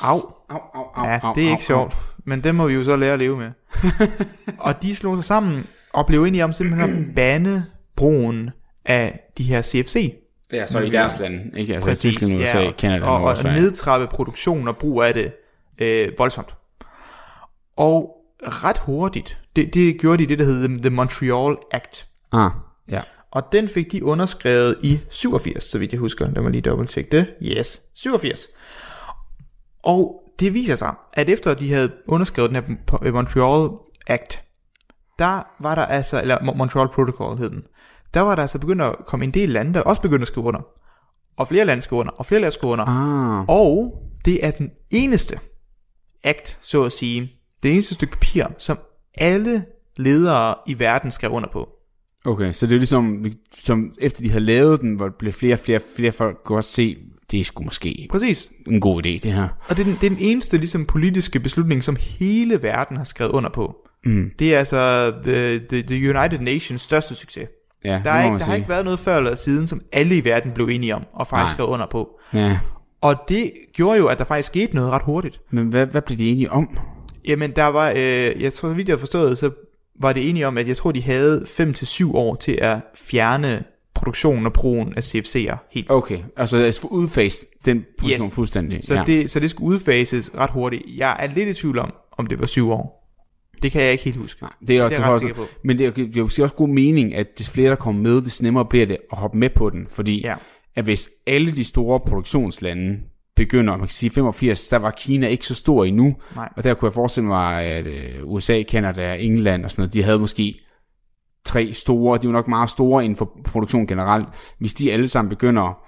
Au. 0.00 0.20
Au, 0.48 0.58
au, 0.74 0.82
au, 0.94 1.08
Ja, 1.08 1.20
det 1.34 1.46
er 1.46 1.50
ikke 1.50 1.64
sjovt. 1.64 1.96
Men 2.24 2.44
det 2.44 2.54
må 2.54 2.66
vi 2.66 2.74
jo 2.74 2.84
så 2.84 2.96
lære 2.96 3.12
at 3.12 3.18
leve 3.18 3.36
med. 3.36 3.50
og 4.66 4.82
de 4.82 4.94
slog 4.94 5.16
sig 5.16 5.24
sammen 5.24 5.66
og 5.92 6.06
blev 6.06 6.24
enige 6.24 6.44
om 6.44 6.52
simpelthen 6.52 7.08
at 7.08 7.14
bande 7.14 7.64
brugen 7.96 8.50
af 8.84 9.20
de 9.38 9.42
her 9.42 9.62
CFC. 9.62 10.14
Ja, 10.52 10.66
så 10.66 10.80
i 10.80 10.90
deres 10.90 11.18
lande, 11.20 11.50
ikke? 11.56 11.74
Altså 11.74 11.88
Præcis, 11.88 12.16
Tyskland, 12.16 12.42
USA, 12.42 12.60
ja, 12.60 12.72
Canada, 12.72 13.04
og, 13.04 13.22
og, 13.22 13.22
og 13.22 13.36
nedtrappe 13.44 14.06
produktion 14.06 14.68
og 14.68 14.76
brug 14.76 15.02
af 15.02 15.14
det 15.14 15.32
øh, 15.78 16.12
voldsomt. 16.18 16.54
Og 17.82 18.16
ret 18.42 18.78
hurtigt, 18.78 19.38
det, 19.56 19.74
det 19.74 20.00
gjorde 20.00 20.22
de 20.22 20.28
det, 20.28 20.38
der 20.38 20.44
hed 20.44 20.68
The- 20.80 20.90
Montreal 20.90 21.56
Act. 21.70 22.06
Ah, 22.32 22.50
ja. 22.88 23.02
Og 23.30 23.42
den 23.52 23.68
fik 23.68 23.92
de 23.92 24.04
underskrevet 24.04 24.76
i 24.82 25.00
87, 25.10 25.64
så 25.64 25.78
vidt 25.78 25.92
jeg 25.92 26.00
husker. 26.00 26.30
Lad 26.30 26.42
mig 26.42 26.50
lige 26.50 26.62
dobbelt 26.62 26.98
det. 27.12 27.26
Yes, 27.42 27.80
87. 27.94 28.46
Og 29.82 30.22
det 30.40 30.54
viser 30.54 30.74
sig, 30.76 30.94
at 31.12 31.28
efter 31.28 31.54
de 31.54 31.72
havde 31.72 31.92
underskrevet 32.08 32.50
den 32.50 32.56
her 32.64 33.12
Montreal 33.12 33.70
Act, 34.06 34.42
der 35.18 35.42
var 35.60 35.74
der 35.74 35.82
altså, 35.86 36.20
eller 36.20 36.36
Mo- 36.38 36.56
Montreal 36.56 36.88
Protocol 36.88 37.36
hed 37.36 37.50
den, 37.50 37.62
der 38.14 38.20
var 38.20 38.34
der 38.34 38.42
altså 38.42 38.58
begyndt 38.58 38.82
at 38.82 38.94
komme 39.06 39.24
en 39.24 39.30
del 39.30 39.50
lande, 39.50 39.74
der 39.74 39.80
også 39.80 40.02
begyndte 40.02 40.22
at 40.22 40.28
skrive 40.28 40.46
under. 40.46 40.60
Og 41.36 41.48
flere 41.48 41.64
lande 41.64 41.82
skrev 41.82 41.98
under, 41.98 42.12
og 42.12 42.26
flere 42.26 42.40
lande 42.40 42.54
skrev 42.54 42.70
under. 42.70 42.84
Ah, 42.88 43.44
Og 43.48 44.02
det 44.24 44.46
er 44.46 44.50
den 44.50 44.70
eneste 44.90 45.38
act, 46.24 46.58
så 46.62 46.82
at 46.84 46.92
sige, 46.92 47.32
det 47.62 47.72
eneste 47.72 47.94
stykke 47.94 48.12
papir, 48.12 48.44
som 48.58 48.78
alle 49.18 49.64
ledere 49.96 50.54
i 50.66 50.78
verden 50.78 51.10
skrev 51.10 51.30
under 51.30 51.48
på. 51.52 51.68
okay. 52.24 52.52
Så 52.52 52.66
det 52.66 52.74
er 52.74 52.78
ligesom, 52.78 53.26
som 53.52 53.92
efter 53.98 54.22
de 54.22 54.30
havde 54.30 54.44
lavet 54.44 54.80
den, 54.80 54.94
hvor 54.94 55.06
der 55.08 55.14
blev 55.18 55.32
flere 55.32 55.54
og 55.54 55.58
flere, 55.58 55.80
flere 55.96 56.12
folk 56.12 56.36
kunne 56.44 56.58
også 56.58 56.72
se, 56.72 56.96
det 57.30 57.46
sgu 57.46 57.62
måske 57.64 58.06
Præcis. 58.10 58.50
en 58.70 58.80
god 58.80 59.06
idé, 59.06 59.10
det 59.10 59.32
her. 59.32 59.48
Og 59.68 59.76
det 59.76 59.82
er 59.82 59.84
den, 59.84 59.94
det 60.00 60.06
er 60.06 60.10
den 60.10 60.18
eneste 60.20 60.58
ligesom, 60.58 60.84
politiske 60.86 61.40
beslutning, 61.40 61.84
som 61.84 61.96
hele 62.18 62.62
verden 62.62 62.96
har 62.96 63.04
skrevet 63.04 63.30
under 63.30 63.50
på. 63.50 63.76
Mm. 64.04 64.30
Det 64.38 64.54
er 64.54 64.58
altså 64.58 65.12
the, 65.24 65.58
the, 65.58 65.82
the 65.82 66.18
United 66.18 66.38
Nations 66.38 66.82
største 66.82 67.14
succes. 67.14 67.48
Ja, 67.84 67.90
Der, 67.90 67.98
det 67.98 68.06
er 68.06 68.24
ikke, 68.24 68.38
der 68.38 68.44
har 68.44 68.54
ikke 68.54 68.68
været 68.68 68.84
noget 68.84 69.00
før 69.00 69.16
eller 69.16 69.34
siden, 69.34 69.66
som 69.66 69.80
alle 69.92 70.16
i 70.16 70.24
verden 70.24 70.52
blev 70.52 70.66
enige 70.68 70.94
om, 70.94 71.02
og 71.12 71.26
faktisk 71.26 71.50
Nej. 71.50 71.56
skrev 71.56 71.66
under 71.68 71.86
på. 71.90 72.08
Ja. 72.34 72.58
Og 73.00 73.14
det 73.28 73.52
gjorde 73.74 73.98
jo, 73.98 74.06
at 74.06 74.18
der 74.18 74.24
faktisk 74.24 74.46
skete 74.46 74.74
noget 74.74 74.90
ret 74.90 75.02
hurtigt. 75.02 75.40
Men 75.50 75.68
hvad, 75.68 75.86
hvad 75.86 76.02
blev 76.02 76.18
de 76.18 76.30
enige 76.30 76.52
om? 76.52 76.78
Jamen, 77.28 77.50
der 77.50 77.64
var, 77.64 77.90
øh, 77.90 78.42
jeg 78.42 78.52
tror, 78.52 78.68
så 78.68 78.74
vidt 78.74 78.88
jeg 78.88 78.94
har 78.94 78.98
forstået, 78.98 79.38
så 79.38 79.50
var 80.00 80.12
det 80.12 80.28
enige 80.28 80.46
om, 80.46 80.58
at 80.58 80.68
jeg 80.68 80.76
tror, 80.76 80.92
de 80.92 81.02
havde 81.02 81.44
5-7 81.46 82.14
år 82.14 82.34
til 82.34 82.58
at 82.62 82.78
fjerne 82.94 83.64
produktionen 83.94 84.46
og 84.46 84.52
brugen 84.52 84.94
af 84.96 85.00
CFC'er 85.14 85.56
helt. 85.70 85.90
Okay, 85.90 86.18
altså 86.36 86.56
at 86.58 86.78
få 86.82 86.88
udfaset 86.88 87.48
den 87.64 87.84
position 87.98 88.26
Yes. 88.26 88.34
fuldstændig. 88.34 88.84
Så, 88.84 88.94
ja. 88.94 89.02
det, 89.06 89.30
så 89.30 89.40
det 89.40 89.50
skulle 89.50 89.74
udfases 89.74 90.30
ret 90.34 90.50
hurtigt. 90.50 90.82
Jeg 90.96 91.16
er 91.20 91.26
lidt 91.34 91.48
i 91.48 91.54
tvivl 91.54 91.78
om, 91.78 91.92
om 92.18 92.26
det 92.26 92.40
var 92.40 92.46
7 92.46 92.70
år. 92.70 92.98
Det 93.62 93.72
kan 93.72 93.82
jeg 93.82 93.92
ikke 93.92 94.04
helt 94.04 94.16
huske. 94.16 94.42
Nej, 94.42 94.50
det 94.68 94.76
er, 94.78 94.88
Det 94.88 94.98
er 94.98 95.02
jeg 95.02 95.12
ret 95.12 95.20
sikker 95.20 95.36
på. 95.36 95.44
Men 95.64 95.78
det 95.78 95.86
er, 95.86 95.90
det 95.90 96.16
er 96.16 96.22
også 96.22 96.54
god 96.56 96.68
mening, 96.68 97.14
at 97.14 97.38
des 97.38 97.50
flere 97.50 97.70
der 97.70 97.76
kommer 97.76 98.02
med, 98.02 98.22
des 98.22 98.42
nemmere 98.42 98.64
bliver 98.64 98.86
det 98.86 98.96
at 99.12 99.18
hoppe 99.18 99.38
med 99.38 99.50
på 99.50 99.70
den. 99.70 99.86
Fordi 99.90 100.20
Ja. 100.20 100.34
at 100.76 100.84
hvis 100.84 101.08
alle 101.26 101.52
de 101.52 101.64
store 101.64 102.00
produktionslande 102.00 103.00
begynder, 103.44 103.72
man 103.72 103.86
kan 103.86 103.88
sige 103.88 104.10
85, 104.10 104.68
der 104.68 104.76
var 104.76 104.90
Kina 104.90 105.26
ikke 105.26 105.46
så 105.46 105.54
stor 105.54 105.84
endnu. 105.84 106.16
Nej. 106.34 106.48
Og 106.56 106.64
der 106.64 106.74
kunne 106.74 106.86
jeg 106.86 106.94
forestille 106.94 107.28
mig, 107.28 107.64
at 107.64 107.86
øh, 107.86 108.18
USA, 108.22 108.62
Canada, 108.62 109.14
England 109.14 109.64
og 109.64 109.70
sådan 109.70 109.82
noget, 109.82 109.94
de 109.94 110.02
havde 110.02 110.18
måske 110.18 110.60
tre 111.44 111.72
store, 111.72 112.18
de 112.18 112.26
var 112.26 112.32
nok 112.32 112.48
meget 112.48 112.70
store 112.70 113.04
inden 113.04 113.16
for 113.16 113.40
produktion 113.44 113.86
generelt. 113.86 114.28
Hvis 114.58 114.74
de 114.74 114.92
alle 114.92 115.08
sammen 115.08 115.28
begynder 115.28 115.78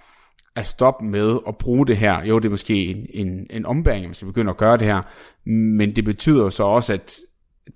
at 0.57 0.67
stoppe 0.67 1.05
med 1.07 1.39
at 1.49 1.57
bruge 1.57 1.87
det 1.87 1.97
her, 1.97 2.25
jo 2.25 2.39
det 2.39 2.45
er 2.45 2.51
måske 2.51 2.87
en, 2.87 3.07
en, 3.15 3.47
en 3.51 3.67
ombæring, 3.67 4.07
hvis 4.07 4.23
vi 4.23 4.27
begynder 4.27 4.53
at 4.53 4.57
gøre 4.57 4.77
det 4.77 4.87
her, 4.87 5.03
men 5.51 5.97
det 5.97 6.05
betyder 6.05 6.43
jo 6.43 6.51
så 6.51 6.65
også, 6.65 6.93
at 6.93 7.17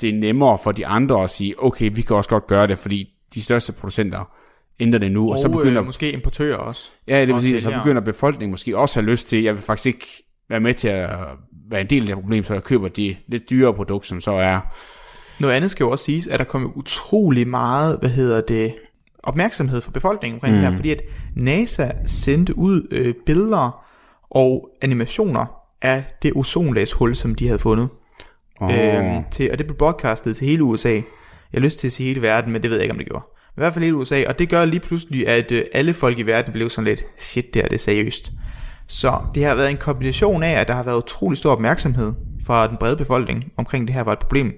det 0.01 0.09
er 0.09 0.19
nemmere 0.19 0.59
for 0.65 0.73
de 0.73 0.87
andre 0.87 1.23
at 1.23 1.31
sige, 1.31 1.55
okay, 1.63 1.91
vi 1.95 2.03
kan 2.03 2.17
også 2.17 2.31
godt 2.31 2.47
gøre 2.47 2.67
det, 2.67 2.79
fordi 2.79 3.09
de 3.35 3.43
største 3.43 3.73
producenter 3.73 4.25
ændrer 4.81 4.99
det 4.99 5.13
nu, 5.13 5.25
og, 5.25 5.31
Og, 5.31 5.39
så 5.39 5.49
begynder, 5.49 5.81
øh, 5.81 5.87
måske 5.87 6.13
importører 6.13 6.57
også. 6.57 6.91
ja, 7.09 7.21
det 7.21 7.35
vil 7.35 7.43
sige, 7.43 7.61
så 7.61 7.71
begynder 7.71 8.01
befolkningen 8.01 8.51
måske 8.51 8.79
også 8.79 9.01
at 9.01 9.05
have 9.05 9.11
lyst 9.11 9.29
til, 9.29 9.43
jeg 9.43 9.55
vil 9.55 9.63
faktisk 9.63 9.87
ikke 9.87 10.07
være 10.51 10.61
med 10.61 10.75
til 10.75 10.89
at 10.89 11.11
være 11.71 11.81
en 11.81 11.87
del 11.87 12.03
af 12.03 12.07
det 12.07 12.17
problem, 12.17 12.45
så 12.45 12.53
jeg 12.53 12.65
køber 12.65 12.89
de 12.89 13.17
lidt 13.29 13.51
dyrere 13.51 13.75
produkter, 13.75 14.09
som 14.09 14.21
så 14.21 14.33
er, 14.33 14.61
Noget 15.41 15.55
andet 15.55 15.71
skal 15.71 15.85
jo 15.85 15.91
også 15.91 16.05
siges, 16.05 16.27
at 16.27 16.39
der 16.39 16.45
kommer 16.45 16.77
utrolig 16.77 17.49
meget, 17.49 17.99
hvad 17.99 18.11
hedder 18.11 18.41
det, 18.41 18.75
opmærksomhed 19.23 19.81
fra 19.81 19.91
befolkningen 19.91 20.37
omkring 20.37 20.55
mm. 20.55 20.61
det 20.61 20.71
her, 20.71 20.77
fordi 20.77 20.91
at 20.91 21.01
NASA 21.37 21.91
sendte 22.07 22.59
ud 22.59 22.89
øh, 22.91 23.15
billeder 23.27 23.85
og 24.31 24.71
animationer 24.83 25.47
af 25.83 26.05
det 26.23 26.33
ozonlagshul, 26.35 27.17
som 27.17 27.35
de 27.35 27.47
havde 27.47 27.59
fundet. 27.59 27.89
oh, 28.61 28.75
Øhm, 28.75 29.25
til, 29.31 29.53
og 29.53 29.59
det 29.59 29.67
blev 29.67 29.77
broadcastet 29.77 30.37
til 30.37 30.47
hele 30.47 30.63
USA. 30.63 30.93
Jeg 30.93 31.03
har 31.55 31.61
lyst 31.61 31.79
til 31.79 31.87
at 31.87 31.93
sige 31.93 32.09
hele 32.09 32.23
verden, 32.23 32.53
men 32.53 32.63
det 32.63 32.71
ved 32.71 32.77
jeg 32.77 32.85
ikke, 32.85 32.93
om 32.93 32.99
det 32.99 33.07
gjorde. 33.07 33.25
I 33.59 33.61
hvert 33.61 33.75
fald 33.75 33.85
hele 33.85 33.97
USA, 33.97 34.25
og 34.29 34.39
det 34.39 34.49
gør 34.49 34.65
lige 34.65 34.81
pludselig, 34.81 35.29
at 35.29 35.53
øh, 35.53 35.65
alle 35.73 35.95
folk 35.95 36.19
i 36.19 36.23
verden 36.23 36.53
blev 36.53 36.71
sådan 36.71 36.85
lidt, 36.85 37.05
shit, 37.17 37.55
det 37.55 37.65
er 37.65 37.69
det 37.69 37.75
er 37.75 37.79
seriøst. 37.79 38.31
Så 38.87 39.21
det 39.35 39.45
har 39.45 39.55
været 39.55 39.71
en 39.71 39.77
kombination 39.77 40.43
af, 40.43 40.61
at 40.61 40.69
der 40.69 40.75
har 40.75 40.83
været 40.83 40.97
utrolig 40.97 41.39
stor 41.39 41.53
opmærksomhed 41.53 42.13
fra 42.47 42.67
den 42.67 42.77
brede 42.77 42.97
befolkning 42.97 43.53
omkring 43.57 43.89
det 43.89 43.95
her 43.95 44.03
var 44.03 44.13
et 44.13 44.19
problem. 44.19 44.53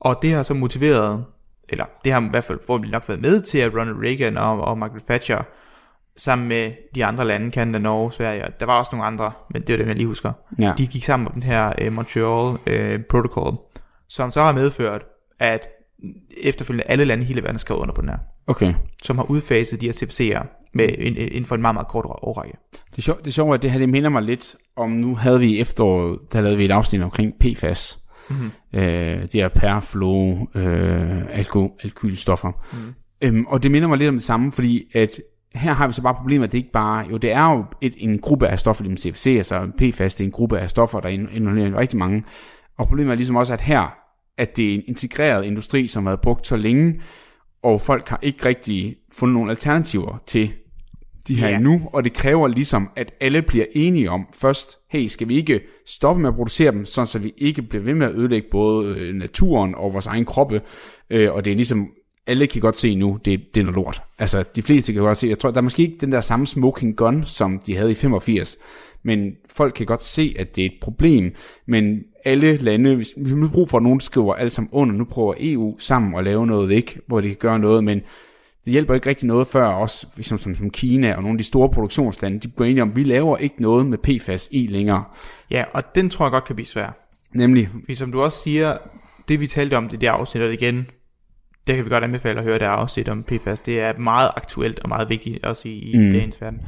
Og 0.00 0.18
det 0.22 0.32
har 0.32 0.42
så 0.42 0.54
motiveret, 0.54 1.24
eller 1.68 1.84
det 2.04 2.12
har 2.12 2.20
i 2.20 2.28
hvert 2.30 2.44
fald 2.44 2.58
forhåbentlig 2.66 2.92
nok 2.92 3.08
været 3.08 3.20
med 3.20 3.42
til, 3.42 3.58
at 3.58 3.74
Ronald 3.74 3.96
Reagan 4.04 4.36
og, 4.36 4.60
og 4.60 4.78
Margaret 4.78 5.04
Thatcher, 5.04 5.42
sammen 6.16 6.48
med 6.48 6.72
de 6.94 7.04
andre 7.04 7.26
lande, 7.26 7.50
Canada, 7.50 7.78
Norge, 7.78 8.12
Sverige, 8.12 8.44
og 8.44 8.60
der 8.60 8.66
var 8.66 8.78
også 8.78 8.90
nogle 8.92 9.06
andre, 9.06 9.32
men 9.50 9.62
det 9.62 9.70
er 9.70 9.76
dem, 9.76 9.88
jeg 9.88 9.96
lige 9.96 10.06
husker, 10.06 10.32
ja. 10.58 10.74
de 10.78 10.86
gik 10.86 11.04
sammen 11.04 11.26
om 11.26 11.32
den 11.32 11.42
her 11.42 11.72
øh, 11.78 11.92
Montreal 11.92 12.58
øh, 12.66 13.00
Protocol, 13.10 13.56
som 14.08 14.30
så 14.30 14.42
har 14.42 14.52
medført, 14.52 15.02
at 15.38 15.68
efterfølgende 16.40 16.84
alle 16.90 17.04
lande 17.04 17.24
i 17.24 17.26
hele 17.26 17.42
verden 17.42 17.58
skrev 17.58 17.78
under 17.78 17.94
på 17.94 18.00
den 18.00 18.08
her, 18.08 18.18
okay. 18.46 18.74
som 19.02 19.18
har 19.18 19.30
udfaset 19.30 19.80
de 19.80 19.86
her 19.86 19.92
CFC'er 19.92 20.46
med, 20.74 20.88
in, 20.88 21.16
inden 21.16 21.44
for 21.44 21.54
en 21.54 21.60
meget, 21.60 21.74
meget 21.74 21.88
kort 21.88 22.04
årrække. 22.08 22.56
Det 22.90 22.98
er, 22.98 23.02
sjovt, 23.02 23.18
det 23.18 23.26
er 23.26 23.32
sjovt, 23.32 23.54
at 23.54 23.62
det 23.62 23.70
her 23.70 23.78
det 23.78 23.88
minder 23.88 24.10
mig 24.10 24.22
lidt 24.22 24.56
om, 24.76 24.90
nu 24.90 25.14
havde 25.14 25.40
vi 25.40 25.56
i 25.56 25.60
efteråret, 25.60 26.18
der 26.32 26.40
lavede 26.40 26.56
vi 26.56 26.64
et 26.64 26.70
afsnit 26.70 27.02
omkring 27.02 27.32
PFAS. 27.40 27.98
Mm-hmm. 28.30 28.80
Øh, 28.80 29.22
de 29.32 29.38
her 29.38 29.48
perfluo 29.48 30.46
øh, 30.54 31.22
alko, 31.30 31.78
alkylstoffer. 31.84 32.52
Mm. 32.72 32.94
Øhm, 33.22 33.46
og 33.46 33.62
det 33.62 33.70
minder 33.70 33.88
mig 33.88 33.98
lidt 33.98 34.08
om 34.08 34.14
det 34.14 34.22
samme, 34.22 34.52
fordi 34.52 34.84
at 34.94 35.20
her 35.54 35.72
har 35.72 35.86
vi 35.86 35.92
så 35.92 36.02
bare 36.02 36.14
problemet, 36.14 36.46
at 36.46 36.52
det 36.52 36.58
ikke 36.58 36.72
bare, 36.72 37.06
jo 37.10 37.16
det 37.16 37.32
er 37.32 37.52
jo 37.52 37.64
et, 37.80 37.94
en 37.98 38.18
gruppe 38.18 38.48
af 38.48 38.58
stoffer, 38.58 38.84
ligesom 38.84 39.12
CFC, 39.12 39.26
altså 39.26 39.70
PFAS, 39.78 40.14
det 40.14 40.24
er 40.24 40.28
en 40.28 40.32
gruppe 40.32 40.58
af 40.58 40.70
stoffer, 40.70 41.00
der 41.00 41.08
involverer 41.08 41.78
rigtig 41.78 41.98
mange. 41.98 42.24
Og 42.78 42.88
problemet 42.88 43.12
er 43.12 43.16
ligesom 43.16 43.36
også, 43.36 43.52
at 43.52 43.60
her, 43.60 43.94
at 44.38 44.56
det 44.56 44.70
er 44.70 44.74
en 44.74 44.82
integreret 44.86 45.44
industri, 45.44 45.86
som 45.86 46.06
har 46.06 46.10
været 46.10 46.20
brugt 46.20 46.46
så 46.46 46.56
længe, 46.56 47.00
og 47.62 47.80
folk 47.80 48.08
har 48.08 48.18
ikke 48.22 48.44
rigtig 48.44 48.96
fundet 49.12 49.34
nogle 49.34 49.50
alternativer 49.50 50.22
til 50.26 50.52
de 51.28 51.34
her 51.34 51.50
yeah. 51.50 51.62
nu, 51.62 51.88
og 51.92 52.04
det 52.04 52.12
kræver 52.12 52.48
ligesom, 52.48 52.90
at 52.96 53.14
alle 53.20 53.42
bliver 53.42 53.64
enige 53.74 54.10
om 54.10 54.26
først, 54.34 54.78
hey, 54.90 55.06
skal 55.06 55.28
vi 55.28 55.36
ikke 55.36 55.60
stoppe 55.86 56.22
med 56.22 56.28
at 56.28 56.34
producere 56.34 56.72
dem, 56.72 56.84
sådan 56.84 57.06
så 57.06 57.18
vi 57.18 57.32
ikke 57.38 57.62
bliver 57.62 57.84
ved 57.84 57.94
med 57.94 58.06
at 58.06 58.14
ødelægge 58.14 58.48
både 58.50 58.94
øh, 58.98 59.14
naturen 59.14 59.74
og 59.74 59.92
vores 59.92 60.06
egen 60.06 60.24
kroppe, 60.24 60.60
øh, 61.10 61.32
og 61.32 61.44
det 61.44 61.50
er 61.50 61.54
ligesom, 61.54 61.88
alle 62.26 62.46
kan 62.46 62.60
godt 62.60 62.78
se 62.78 62.94
nu, 62.94 63.18
det, 63.24 63.40
det 63.54 63.60
er 63.60 63.64
noget 63.64 63.76
lort. 63.76 64.02
Altså, 64.18 64.44
de 64.56 64.62
fleste 64.62 64.92
kan 64.92 65.02
godt 65.02 65.18
se, 65.18 65.28
jeg 65.28 65.38
tror, 65.38 65.50
der 65.50 65.56
er 65.56 65.62
måske 65.62 65.82
ikke 65.82 65.96
den 66.00 66.12
der 66.12 66.20
samme 66.20 66.46
smoking 66.46 66.96
gun, 66.96 67.24
som 67.24 67.58
de 67.66 67.76
havde 67.76 67.92
i 67.92 67.94
85, 67.94 68.56
men 69.04 69.32
folk 69.50 69.74
kan 69.74 69.86
godt 69.86 70.02
se, 70.02 70.34
at 70.38 70.56
det 70.56 70.62
er 70.62 70.66
et 70.66 70.78
problem, 70.82 71.34
men 71.66 72.00
alle 72.24 72.56
lande, 72.56 72.96
hvis 72.96 73.14
vi 73.16 73.34
nu 73.34 73.48
brug 73.48 73.68
for, 73.68 73.76
at 73.76 73.82
nogen 73.82 74.00
skriver 74.00 74.34
alt 74.34 74.52
sammen 74.52 74.68
under, 74.72 74.94
nu 74.94 75.04
prøver 75.04 75.34
EU 75.38 75.78
sammen 75.78 76.14
at 76.14 76.24
lave 76.24 76.46
noget 76.46 76.68
væk, 76.68 76.98
hvor 77.06 77.20
de 77.20 77.28
kan 77.28 77.36
gøre 77.36 77.58
noget, 77.58 77.84
men 77.84 78.02
det 78.64 78.72
hjælper 78.72 78.94
ikke 78.94 79.08
rigtig 79.08 79.26
noget 79.26 79.46
før 79.46 79.66
også, 79.66 80.06
som, 80.20 80.38
som, 80.38 80.54
som 80.54 80.70
Kina 80.70 81.14
og 81.14 81.22
nogle 81.22 81.34
af 81.34 81.38
de 81.38 81.44
store 81.44 81.68
produktionslande, 81.68 82.40
de 82.40 82.50
går 82.50 82.64
ind 82.64 82.80
om, 82.80 82.96
vi 82.96 83.04
laver 83.04 83.36
ikke 83.36 83.62
noget 83.62 83.86
med 83.86 83.98
PFAS 83.98 84.48
i 84.52 84.66
længere. 84.66 85.04
Ja, 85.50 85.64
og 85.72 85.94
den 85.94 86.10
tror 86.10 86.24
jeg 86.24 86.30
godt 86.30 86.44
kan 86.44 86.56
blive 86.56 86.66
svær. 86.66 87.08
Nemlig. 87.34 87.68
Fordi 87.72 87.94
som 87.94 88.12
du 88.12 88.22
også 88.22 88.42
siger, 88.42 88.78
det 89.28 89.40
vi 89.40 89.46
talte 89.46 89.76
om 89.76 89.88
det 89.88 90.00
der 90.00 90.12
afsnit, 90.12 90.42
og 90.42 90.52
igen, 90.52 90.86
det 91.66 91.76
kan 91.76 91.84
vi 91.84 91.90
godt 91.90 92.04
anbefale 92.04 92.38
at 92.38 92.44
høre 92.44 92.58
det 92.58 92.64
afsnit 92.64 93.08
om 93.08 93.22
PFAS, 93.22 93.60
det 93.60 93.80
er 93.80 93.98
meget 93.98 94.30
aktuelt 94.36 94.80
og 94.80 94.88
meget 94.88 95.08
vigtigt 95.08 95.44
også 95.44 95.68
i, 95.68 95.78
i 95.78 95.96
mm. 95.96 96.12
dagens 96.12 96.40
verden. 96.40 96.60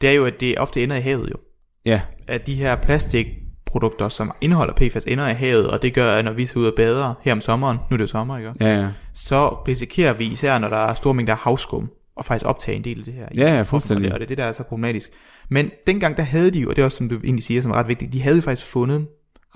Det 0.00 0.08
er 0.08 0.12
jo, 0.12 0.26
at 0.26 0.40
det 0.40 0.58
ofte 0.58 0.82
ender 0.82 0.96
i 0.96 1.00
havet 1.00 1.30
jo. 1.30 1.36
Ja. 1.84 2.00
At 2.28 2.46
de 2.46 2.54
her 2.54 2.76
plastik 2.76 3.26
produkter, 3.68 4.08
som 4.08 4.32
indeholder 4.40 4.74
PFAS, 4.74 5.04
ender 5.04 5.28
i 5.28 5.34
havet, 5.34 5.70
og 5.70 5.82
det 5.82 5.94
gør, 5.94 6.14
at 6.14 6.24
når 6.24 6.32
vi 6.32 6.46
ser 6.46 6.56
ud 6.56 6.66
og 6.66 6.72
bader 6.76 7.14
her 7.22 7.32
om 7.32 7.40
sommeren, 7.40 7.78
nu 7.90 7.94
er 7.94 7.96
det 7.96 8.02
jo 8.02 8.06
sommer, 8.06 8.38
ikke? 8.38 8.52
Ja, 8.60 8.80
ja. 8.80 8.88
Så 9.14 9.48
risikerer 9.48 10.12
vi, 10.12 10.24
især 10.24 10.58
når 10.58 10.68
der 10.68 10.76
er 10.76 10.94
store 10.94 11.14
mængder 11.14 11.34
havskum, 11.34 11.90
og 12.16 12.24
faktisk 12.24 12.46
optage 12.46 12.76
en 12.76 12.84
del 12.84 12.98
af 12.98 13.04
det 13.04 13.14
her. 13.14 13.28
Ja, 13.36 13.54
ja, 13.54 13.62
fuldstændig. 13.62 14.12
Og 14.12 14.20
det 14.20 14.24
er 14.24 14.28
det, 14.28 14.38
der 14.38 14.44
er 14.44 14.52
så 14.52 14.62
problematisk. 14.62 15.10
Men 15.48 15.70
dengang, 15.86 16.16
der 16.16 16.22
havde 16.22 16.50
de 16.50 16.58
jo, 16.58 16.68
og 16.68 16.76
det 16.76 16.82
er 16.82 16.84
også, 16.84 16.96
som 16.96 17.08
du 17.08 17.16
egentlig 17.24 17.44
siger, 17.44 17.62
som 17.62 17.70
er 17.70 17.74
ret 17.74 17.88
vigtigt, 17.88 18.12
de 18.12 18.22
havde 18.22 18.42
faktisk 18.42 18.68
fundet 18.68 19.06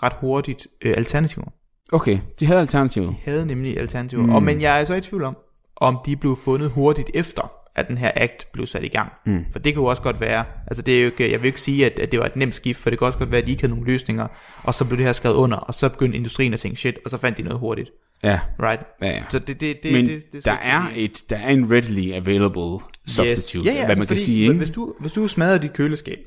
ret 0.03 0.13
hurtigt 0.21 0.67
øh, 0.85 0.95
alternativer. 0.97 1.47
Okay, 1.93 2.19
de 2.41 2.47
havde 2.47 2.61
alternativer. 2.61 3.07
De 3.07 3.17
havde 3.25 3.47
nemlig 3.47 3.79
alternativer. 3.79 4.23
Mm. 4.23 4.35
Og, 4.35 4.43
men 4.43 4.61
jeg 4.61 4.81
er 4.81 4.85
så 4.85 4.95
i 4.95 5.01
tvivl 5.01 5.25
om, 5.25 5.37
om 5.77 5.99
de 6.07 6.17
blev 6.17 6.37
fundet 6.37 6.71
hurtigt 6.71 7.11
efter, 7.15 7.53
at 7.75 7.89
den 7.89 7.99
her 7.99 8.11
act 8.17 8.53
blev 8.53 8.67
sat 8.67 8.85
i 8.85 8.89
gang. 8.89 9.13
Mm. 9.27 9.45
For 9.53 9.59
det 9.59 9.73
kan 9.73 9.83
jo 9.83 9.87
også 9.87 10.03
godt 10.03 10.21
være, 10.21 10.45
altså 10.67 10.83
det 10.83 10.97
er 10.97 11.01
jo 11.01 11.07
ikke, 11.07 11.31
jeg 11.31 11.43
vil 11.43 11.47
ikke 11.47 11.61
sige, 11.61 11.87
at, 11.87 11.99
at 11.99 12.13
det 12.13 12.19
var 12.21 12.27
et 12.27 12.37
nemt 12.37 12.55
skift, 12.55 12.79
for 12.79 12.91
det 12.91 12.99
kan 12.99 13.07
også 13.07 13.19
godt 13.19 13.31
være, 13.31 13.41
at 13.41 13.47
de 13.47 13.51
ikke 13.51 13.63
havde 13.63 13.73
nogen 13.73 13.87
løsninger, 13.87 14.27
og 14.63 14.75
så 14.75 14.85
blev 14.85 14.97
det 14.97 15.07
her 15.07 15.13
skrevet 15.13 15.37
under, 15.37 15.57
og 15.57 15.75
så 15.75 15.89
begyndte 15.89 16.17
industrien 16.17 16.55
at 16.55 16.61
tænke, 16.61 16.77
shit, 16.77 16.99
og 17.05 17.11
så 17.11 17.19
fandt 17.19 17.39
de 17.39 17.43
noget 17.43 17.59
hurtigt. 17.59 17.91
Ja. 18.25 18.41
Right? 18.63 18.83
Ja, 19.03 19.09
ja. 19.09 19.23
Så 19.31 19.39
det, 19.39 19.61
det, 19.61 19.83
det, 19.83 19.93
Men 19.93 20.07
det, 20.07 20.33
det, 20.33 20.45
der, 20.45 20.53
er 20.53 20.83
et, 20.95 21.23
der 21.31 21.37
er 21.37 21.49
en 21.49 21.73
readily 21.73 22.13
available 22.13 22.85
substitute, 23.07 23.59
yes. 23.59 23.65
ja, 23.67 23.73
ja, 23.73 23.79
hvad 23.79 23.89
altså 23.89 24.01
man 24.01 24.07
kan 24.07 24.17
fordi, 24.17 24.25
sige. 24.25 24.43
Ikke? 24.43 24.55
Hvis 24.55 24.71
du, 24.71 24.95
hvis 25.01 25.13
du 25.13 25.29
smadrer 25.29 25.59
dit 25.59 25.73
køleskab, 25.73 26.19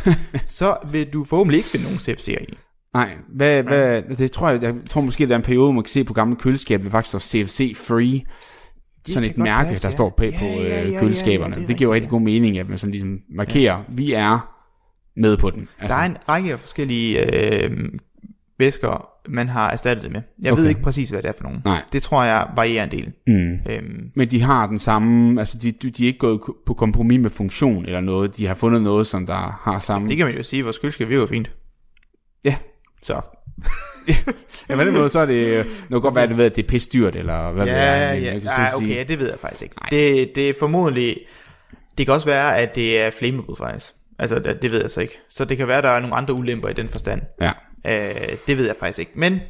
så 0.46 0.76
vil 0.90 1.06
du 1.12 1.24
forhåbentlig 1.24 1.58
ikke 1.58 1.68
finde 1.68 1.84
nogen 1.84 1.98
CFC'er 1.98 2.42
i. 2.42 2.56
Nej, 2.94 3.10
hvad, 3.28 3.62
hvad, 3.62 4.02
det 4.02 4.32
tror 4.32 4.50
jeg, 4.50 4.62
jeg 4.62 4.74
tror 4.90 5.00
måske, 5.00 5.26
der 5.26 5.32
er 5.32 5.36
en 5.36 5.42
periode, 5.42 5.72
man 5.72 5.82
kan 5.82 5.88
se 5.88 6.04
på 6.04 6.12
gamle 6.12 6.36
køleskab, 6.36 6.82
det 6.82 6.90
faktisk 6.90 7.08
står 7.08 7.18
CFC-free, 7.18 8.24
sådan 9.06 9.30
et 9.30 9.38
mærke, 9.38 9.68
passe, 9.68 9.82
der 9.82 9.88
ja. 9.88 9.92
står 9.92 10.10
på, 10.10 10.24
ja, 10.24 10.30
på 10.38 10.44
ja, 10.44 10.88
ja, 10.88 11.00
køleskaberne. 11.00 11.54
Ja, 11.54 11.56
ja, 11.56 11.60
det, 11.60 11.68
det 11.68 11.76
giver 11.76 11.90
jo 11.90 11.94
rigtig 11.94 12.10
god 12.10 12.20
mening, 12.20 12.58
at 12.58 12.68
man 12.68 12.78
sådan 12.78 12.90
ligesom 12.90 13.20
markerer, 13.30 13.76
ja. 13.76 13.82
vi 13.88 14.12
er 14.12 14.52
med 15.16 15.36
på 15.36 15.50
den. 15.50 15.68
Altså. 15.80 15.96
Der 15.96 16.02
er 16.02 16.06
en 16.06 16.16
række 16.28 16.52
af 16.52 16.58
forskellige 16.58 17.34
øh, 17.34 17.70
væsker, 18.58 19.08
man 19.28 19.48
har 19.48 19.70
erstattet 19.70 20.04
det 20.04 20.12
med. 20.12 20.22
Jeg 20.42 20.52
okay. 20.52 20.62
ved 20.62 20.68
ikke 20.68 20.82
præcis, 20.82 21.10
hvad 21.10 21.22
det 21.22 21.28
er 21.28 21.32
for 21.32 21.44
nogen. 21.44 21.62
Nej. 21.64 21.82
Det 21.92 22.02
tror 22.02 22.24
jeg 22.24 22.46
varierer 22.56 22.84
en 22.84 22.90
del. 22.90 23.12
Mm. 23.26 23.58
Øhm. 23.70 24.10
Men 24.14 24.28
de 24.28 24.42
har 24.42 24.66
den 24.66 24.78
samme, 24.78 25.40
altså 25.40 25.58
de, 25.58 25.72
de 25.72 26.04
er 26.04 26.06
ikke 26.06 26.18
gået 26.18 26.40
på 26.66 26.74
kompromis 26.74 27.20
med 27.20 27.30
funktion 27.30 27.86
eller 27.86 28.00
noget. 28.00 28.36
De 28.36 28.46
har 28.46 28.54
fundet 28.54 28.82
noget, 28.82 29.06
som 29.06 29.26
der 29.26 29.60
har 29.62 29.78
samme... 29.78 30.08
Det 30.08 30.16
kan 30.16 30.26
man 30.26 30.36
jo 30.36 30.42
sige, 30.42 30.62
vores 30.62 30.78
køleskab 30.78 31.08
virker 31.08 31.26
fint. 31.26 31.50
Ja. 32.44 32.56
Så. 33.02 33.20
Ja, 34.68 34.76
på 34.76 34.84
den 34.84 34.94
måde, 34.94 35.08
så 35.08 35.20
er 35.20 35.26
det 35.26 35.66
noget 35.90 36.02
godt 36.02 36.14
være, 36.14 36.24
at 36.24 36.28
det 36.28 36.38
ved, 36.38 36.44
at 36.44 36.56
det 36.56 36.62
er 36.64 36.68
pisse 36.68 36.90
dyrt, 36.92 37.16
eller 37.16 37.52
hvad 37.52 37.66
ja, 37.66 37.72
det 37.72 37.80
er. 37.82 37.96
Ja, 37.96 38.14
ja, 38.14 38.40
ja, 38.44 38.76
okay, 38.76 39.04
det 39.08 39.18
ved 39.18 39.28
jeg 39.28 39.38
faktisk 39.38 39.62
ikke. 39.62 39.74
Det, 39.90 40.30
det 40.34 40.50
er 40.50 40.54
formodentlig, 40.58 41.18
det 41.98 42.06
kan 42.06 42.14
også 42.14 42.26
være, 42.26 42.58
at 42.58 42.74
det 42.74 43.00
er 43.00 43.10
flammable 43.10 43.56
faktisk. 43.56 43.94
Altså, 44.18 44.38
det, 44.38 44.62
det 44.62 44.72
ved 44.72 44.80
jeg 44.80 44.90
så 44.90 45.00
ikke. 45.00 45.18
Så 45.30 45.44
det 45.44 45.56
kan 45.56 45.68
være, 45.68 45.78
at 45.78 45.84
der 45.84 45.90
er 45.90 46.00
nogle 46.00 46.14
andre 46.14 46.34
ulemper 46.34 46.68
i 46.68 46.72
den 46.72 46.88
forstand. 46.88 47.20
Ja. 47.40 47.52
Øh, 47.86 48.36
det 48.46 48.58
ved 48.58 48.66
jeg 48.66 48.74
faktisk 48.80 48.98
ikke. 48.98 49.12
Men 49.14 49.40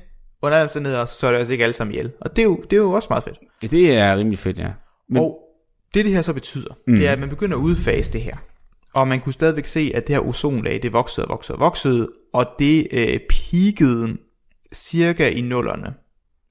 under 0.43 0.59
alle 0.59 0.65
omstændigheder, 0.65 1.05
så 1.05 1.27
er 1.27 1.31
det 1.31 1.39
altså 1.39 1.53
ikke 1.53 1.65
alle 1.65 1.75
sammen 1.75 1.95
ihjel. 1.95 2.13
Og 2.21 2.37
det 2.37 2.43
er, 2.43 2.47
jo, 2.47 2.57
det 2.71 2.73
er 2.73 2.81
jo 2.81 2.91
også 2.91 3.07
meget 3.11 3.25
fedt. 3.25 3.39
Ja, 3.63 3.67
det 3.67 3.97
er 3.97 4.17
rimelig 4.17 4.39
fedt, 4.39 4.59
ja. 4.59 4.69
Men... 5.09 5.23
Og 5.23 5.39
det, 5.95 6.05
det 6.05 6.15
her 6.15 6.23
så 6.23 6.33
betyder, 6.33 6.75
mm. 6.87 6.97
det 6.97 7.09
er, 7.09 7.13
at 7.13 7.19
man 7.19 7.29
begynder 7.29 7.57
at 7.57 7.61
udfase 7.61 8.13
det 8.13 8.21
her. 8.21 8.37
Og 8.97 9.09
man 9.09 9.21
kunne 9.21 9.33
stadigvæk 9.33 9.67
se, 9.67 9.93
at 9.95 10.07
det 10.07 10.15
her 10.15 10.21
ozonlag, 10.27 10.83
det 10.83 10.93
voksede 10.93 11.27
og 11.27 11.31
voksede 11.31 11.57
og 11.57 11.61
voksede, 11.61 12.09
og 12.33 12.47
det 12.59 12.87
øh, 12.93 13.21
peakede 13.31 14.17
cirka 14.75 15.29
i 15.29 15.41
nullerne. 15.41 15.95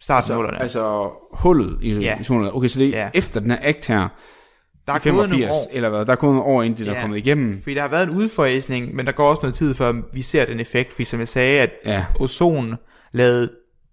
Starten 0.01 0.17
altså, 0.17 0.33
af 0.33 0.37
nullerne. 0.37 0.61
Altså 0.61 1.09
hullet 1.33 1.77
i 1.81 1.93
Ja. 1.93 2.19
ozonet. 2.19 2.53
Okay, 2.53 2.67
så 2.67 2.79
det 2.79 2.97
er 2.97 3.01
Ja. 3.01 3.09
efter 3.13 3.39
den 3.39 3.51
her 3.51 3.57
act 3.61 3.87
her, 3.87 4.07
Der 4.87 4.93
er 4.93 4.97
i 4.97 4.99
gået 5.03 5.15
nogle 5.15 5.29
85, 5.29 5.51
år. 5.51 5.69
eller 5.71 5.89
hvad, 5.89 6.05
der 6.05 6.11
er 6.11 6.15
gået 6.15 6.35
nogle 6.35 6.49
år, 6.49 6.61
inden 6.63 6.77
det 6.77 6.85
der 6.85 6.91
er 6.91 6.95
Ja. 6.95 7.01
kommet 7.01 7.17
igennem. 7.17 7.61
Fordi 7.63 7.75
der 7.75 7.81
har 7.81 7.89
været 7.89 8.09
en 8.09 8.15
udfasning, 8.15 8.95
men 8.95 9.05
der 9.05 9.11
går 9.11 9.29
også 9.29 9.39
noget 9.41 9.55
tid, 9.55 9.73
før 9.73 9.93
vi 10.13 10.21
ser 10.21 10.45
den 10.45 10.59
effekt. 10.59 10.91
Fordi 10.91 11.05
som 11.05 11.19
jeg 11.19 11.27
sagde, 11.27 11.61
at 11.61 11.69
Ja, 11.85 12.05
ozon 12.19 12.75
lavet, 13.11 13.49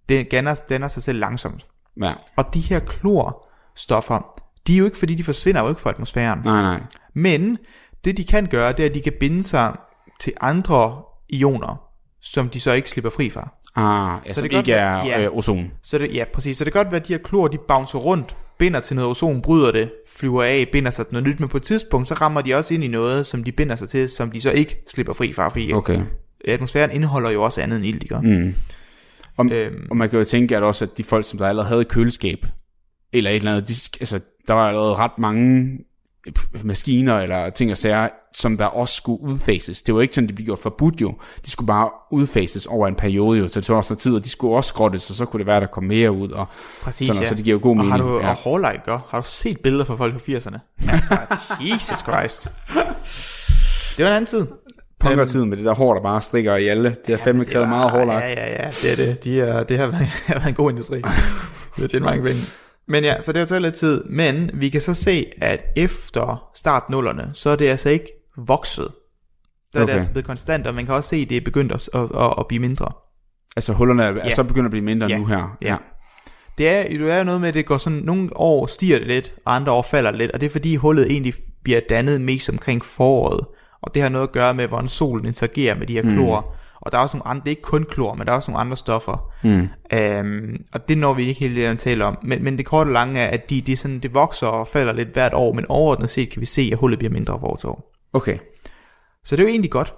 det 0.09 0.31
danner, 0.31 0.63
danner 0.69 0.89
sig 0.89 1.03
selv 1.03 1.19
langsomt. 1.19 1.67
ja. 2.03 2.13
Og 2.37 2.55
de 2.55 2.61
her 2.61 2.81
klorstoffer, 2.81 4.41
de 4.67 4.75
er 4.75 4.79
jo 4.79 4.85
ikke, 4.85 4.97
fordi 4.99 5.15
de 5.15 5.25
forsvinder 5.25 5.63
jo 5.63 5.69
ikke 5.69 5.81
fra 5.81 5.91
atmosfæren. 5.91 6.41
Nej, 6.45 6.63
nej. 6.63 6.81
Men 7.15 7.59
det 8.05 8.17
de 8.17 8.25
kan 8.25 8.47
gøre, 8.47 8.73
det 8.73 8.81
er, 8.81 8.89
at 8.89 8.95
de 8.95 9.01
kan 9.01 9.13
binde 9.21 9.45
sig 9.45 9.77
til 10.21 10.33
andre 10.41 11.03
ioner, 11.29 11.81
som 12.21 12.49
de 12.49 12.61
så 12.61 12.73
ikke 12.73 12.91
slipper 12.91 13.11
fri 13.11 13.31
fra. 13.31 13.49
Ah, 13.77 14.21
ja, 14.27 14.31
Så 14.31 14.35
som 14.35 14.43
det 14.43 14.45
ikke 14.45 14.57
godt 14.57 14.69
er 14.69 15.05
ja. 15.07 15.25
øh, 15.25 15.37
ozon. 15.37 15.71
Så 15.83 15.99
det, 15.99 16.15
ja, 16.15 16.25
præcis. 16.35 16.57
Så 16.59 16.65
det 16.65 16.73
kan 16.73 16.81
godt 16.85 16.93
være, 16.93 17.01
at 17.01 17.09
de 17.09 17.13
her 17.13 17.19
klor, 17.23 17.49
de 17.49 17.59
bouncer 17.69 17.99
rundt, 17.99 18.37
binder 18.59 18.81
til 18.81 18.97
noget 18.97 19.11
ozon, 19.11 19.43
bryder 19.43 19.71
det, 19.71 19.93
flyver 20.17 20.43
af, 20.43 20.69
binder 20.73 20.91
sig 20.91 21.07
til 21.07 21.13
noget 21.15 21.29
nyt, 21.29 21.41
men 21.41 21.49
på 21.49 21.57
et 21.57 21.63
tidspunkt, 21.63 22.09
så 22.09 22.15
rammer 22.15 22.41
de 22.41 22.55
også 22.55 22.75
ind 22.75 22.85
i 22.85 22.89
noget, 22.89 23.27
som 23.27 23.45
de 23.45 23.53
binder 23.53 23.77
sig 23.77 23.89
til, 23.89 24.09
som 24.09 24.31
de 24.31 24.41
så 24.41 24.51
ikke 24.51 24.83
slipper 24.91 25.13
fri 25.13 25.33
fra, 25.33 25.49
fordi 25.49 25.73
Okay. 25.73 26.01
atmosfæren 26.49 26.91
indeholder 26.91 27.31
jo 27.31 27.43
også 27.43 27.63
andet 27.63 27.77
end 27.77 27.87
ild, 27.87 28.03
ikke? 28.03 28.17
Mm. 28.23 28.55
Og, 29.37 29.47
Øhm. 29.51 29.87
og 29.91 29.97
man 29.97 30.11
kan 30.11 30.19
jo 30.19 30.25
tænke 30.25 30.57
at 30.57 30.63
også, 30.63 30.85
at 30.85 30.99
de 30.99 31.05
folk, 31.05 31.25
som 31.29 31.39
der 31.39 31.47
allerede 31.47 31.69
havde 31.69 31.85
køleskab, 31.85 32.47
eller 33.13 33.31
et 33.31 33.37
eller 33.37 33.51
andet, 33.51 33.69
de, 33.69 33.75
altså, 34.01 34.21
der 34.49 34.55
var 34.55 34.69
allerede 34.69 34.95
ret 34.95 35.19
mange 35.19 35.69
maskiner 36.65 37.19
eller 37.19 37.51
ting 37.51 37.71
og 37.71 37.77
sager, 37.77 38.09
som 38.35 38.57
der 38.57 38.65
også 38.65 38.95
skulle 38.95 39.23
udfases. 39.23 39.83
Det 39.83 39.95
var 39.95 40.01
ikke 40.01 40.15
sådan, 40.15 40.29
de 40.29 40.33
blev 40.33 40.45
gjort 40.45 40.59
forbudt 40.59 41.01
jo. 41.01 41.15
De 41.47 41.51
skulle 41.51 41.67
bare 41.67 41.91
udfases 42.11 42.67
over 42.67 42.89
en 42.89 42.95
periode 42.95 43.39
jo, 43.39 43.49
så 43.49 43.61
det 43.61 43.67
tog 43.67 43.77
også 43.77 43.95
tid, 43.95 44.15
og 44.15 44.25
de 44.25 44.31
skulle 44.31 44.57
også 44.57 44.69
skrottes, 44.69 45.11
og 45.11 45.17
så 45.17 45.25
kunne 45.25 45.39
det 45.39 45.47
være, 45.47 45.61
der 45.61 45.67
kom 45.67 45.85
mere 45.85 46.13
ud, 46.13 46.31
og 46.31 46.47
Præcis, 46.83 47.07
sådan, 47.07 47.23
ja. 47.23 47.29
så 47.29 47.35
det 47.35 47.45
giver 47.45 47.57
jo 47.57 47.61
god 47.63 47.71
og 47.71 47.77
mening. 47.77 47.93
har 47.93 48.03
du, 48.03 48.21
ja. 48.21 48.31
og 48.31 48.37
Hårleik 48.37 48.81
gør, 48.85 48.99
har 49.09 49.21
du 49.21 49.27
set 49.29 49.61
billeder 49.61 49.85
fra 49.85 49.95
folk 49.95 50.15
fra 50.15 50.33
80'erne? 50.33 50.59
Altså, 50.93 51.19
Jesus 51.61 51.99
Christ. 51.99 52.49
Det 53.97 54.05
var 54.05 54.11
en 54.11 54.17
anden 54.17 54.27
tid. 54.27 54.47
Punkertiden 55.01 55.49
med 55.49 55.57
det 55.57 55.67
der 55.67 55.75
hår, 55.75 55.95
der 55.95 56.03
bare 56.03 56.23
strikker 56.23 56.57
i 56.57 56.69
alle. 56.69 56.97
Det 57.07 57.19
har 57.19 57.25
fandme 57.25 57.45
krævet 57.45 57.69
meget 57.69 57.91
hårdlagt. 57.91 58.25
Ja, 58.25 58.31
ja, 58.31 58.65
ja, 58.65 58.71
det 58.71 58.93
er 58.93 58.97
det. 58.97 59.25
De 59.25 59.41
er, 59.41 59.63
det 59.63 59.79
har 59.79 59.87
været, 59.87 60.07
har 60.27 60.35
været 60.35 60.49
en 60.49 60.55
god 60.55 60.71
industri. 60.71 60.97
Det 61.77 61.81
har 61.81 61.89
tjent 61.89 62.05
mange 62.05 62.23
penge. 62.23 62.43
Men 62.89 63.05
ja, 63.05 63.21
så 63.21 63.33
det 63.33 63.39
har 63.39 63.47
taget 63.47 63.63
lidt 63.63 63.75
tid. 63.75 64.05
Men 64.05 64.51
vi 64.55 64.69
kan 64.69 64.81
så 64.81 64.95
se, 64.95 65.27
at 65.41 65.61
efter 65.77 66.51
start 66.55 66.91
nullerne, 66.91 67.31
så 67.35 67.51
er 67.51 67.57
det 67.57 67.69
altså 67.69 67.89
ikke 67.89 68.07
vokset. 68.37 68.89
Der 69.73 69.79
er 69.79 69.83
Okay. 69.83 69.93
det 69.93 69.95
altså 69.95 70.11
blevet 70.11 70.27
konstant, 70.27 70.67
og 70.67 70.75
man 70.75 70.87
kan 70.87 70.95
også 70.95 71.09
se, 71.09 71.17
at 71.17 71.29
det 71.29 71.37
er 71.37 71.41
begyndt 71.41 71.73
at, 71.73 71.89
at, 71.95 72.01
at, 72.01 72.35
at 72.39 72.47
blive 72.49 72.61
mindre. 72.61 72.93
Altså 73.57 73.73
hullerne 73.73 74.03
er, 74.05 74.09
er 74.13 74.15
Ja. 74.25 74.31
så 74.31 74.45
begyndt 74.45 74.65
at 74.67 74.71
blive 74.71 74.85
mindre 74.85 75.07
Ja. 75.07 75.19
nu 75.19 75.27
her. 75.27 75.57
Ja. 75.63 75.77
Det 76.59 76.69
er, 76.69 76.83
det 76.83 77.11
er 77.11 77.19
jo 77.19 77.25
noget 77.25 77.41
med, 77.41 77.49
at 77.49 77.55
det 77.55 77.67
går 77.67 77.79
sådan, 77.79 77.99
nogle 77.99 78.31
år 78.37 78.67
stiger 78.67 78.99
det 78.99 79.07
lidt, 79.07 79.35
og 79.45 79.55
andre 79.55 79.73
år 79.73 79.83
falder 79.83 80.11
det 80.11 80.19
lidt, 80.19 80.31
og 80.31 80.41
det 80.41 80.47
er 80.47 80.51
fordi 80.51 80.77
hullet 80.77 81.11
egentlig 81.11 81.35
bliver 81.65 81.81
dannet 81.89 82.21
mest 82.21 82.49
omkring 82.51 82.85
foråret, 82.85 83.47
og 83.83 83.95
det 83.95 84.03
har 84.03 84.09
noget 84.09 84.27
at 84.27 84.33
gøre 84.33 84.55
med, 84.55 84.67
hvordan 84.67 84.89
solen 84.89 85.27
interagerer 85.27 85.75
med 85.75 85.87
de 85.87 85.93
her 85.93 86.03
klor, 86.03 86.41
mm. 86.41 86.47
Og 86.83 86.93
der 86.93 86.99
er 86.99 87.03
også 87.03 87.17
nogle 87.17 87.29
andre, 87.29 87.41
det 87.41 87.47
er 87.47 87.51
ikke 87.53 87.63
kun 87.63 87.85
klor, 87.91 88.15
men 88.15 88.27
der 88.27 88.33
er 88.33 88.37
også 88.37 88.51
nogle 88.51 88.61
andre 88.61 88.77
stoffer, 88.77 89.33
Mm. 89.45 89.69
øhm, 89.93 90.65
og 90.73 90.89
det 90.89 90.99
når 90.99 91.15
vi 91.15 91.29
ikke 91.29 91.41
helt 91.41 91.59
at 91.59 91.79
tale 91.79 92.05
om, 92.05 92.19
men, 92.23 92.45
men 92.45 92.59
det 92.59 92.67
korte 92.67 92.89
og 92.89 92.93
lange 92.93 93.21
er, 93.21 93.27
at 93.29 93.51
de, 93.51 93.61
de 93.61 93.77
sådan, 93.77 93.99
det 93.99 94.15
vokser 94.15 94.47
og 94.47 94.69
falder 94.69 94.93
lidt 94.93 95.09
hvert 95.09 95.35
år, 95.35 95.53
men 95.53 95.67
overordnet 95.69 96.11
set 96.11 96.31
kan 96.31 96.41
vi 96.41 96.47
se, 96.47 96.69
at 96.73 96.79
hullet 96.79 96.99
bliver 96.99 97.13
mindre 97.13 97.39
hvert 97.39 97.65
år. 97.65 97.93
Okay. 98.13 98.39
Så 99.25 99.37
det 99.37 99.43
er 99.43 99.47
jo 99.47 99.51
egentlig 99.51 99.71
godt. 99.71 99.95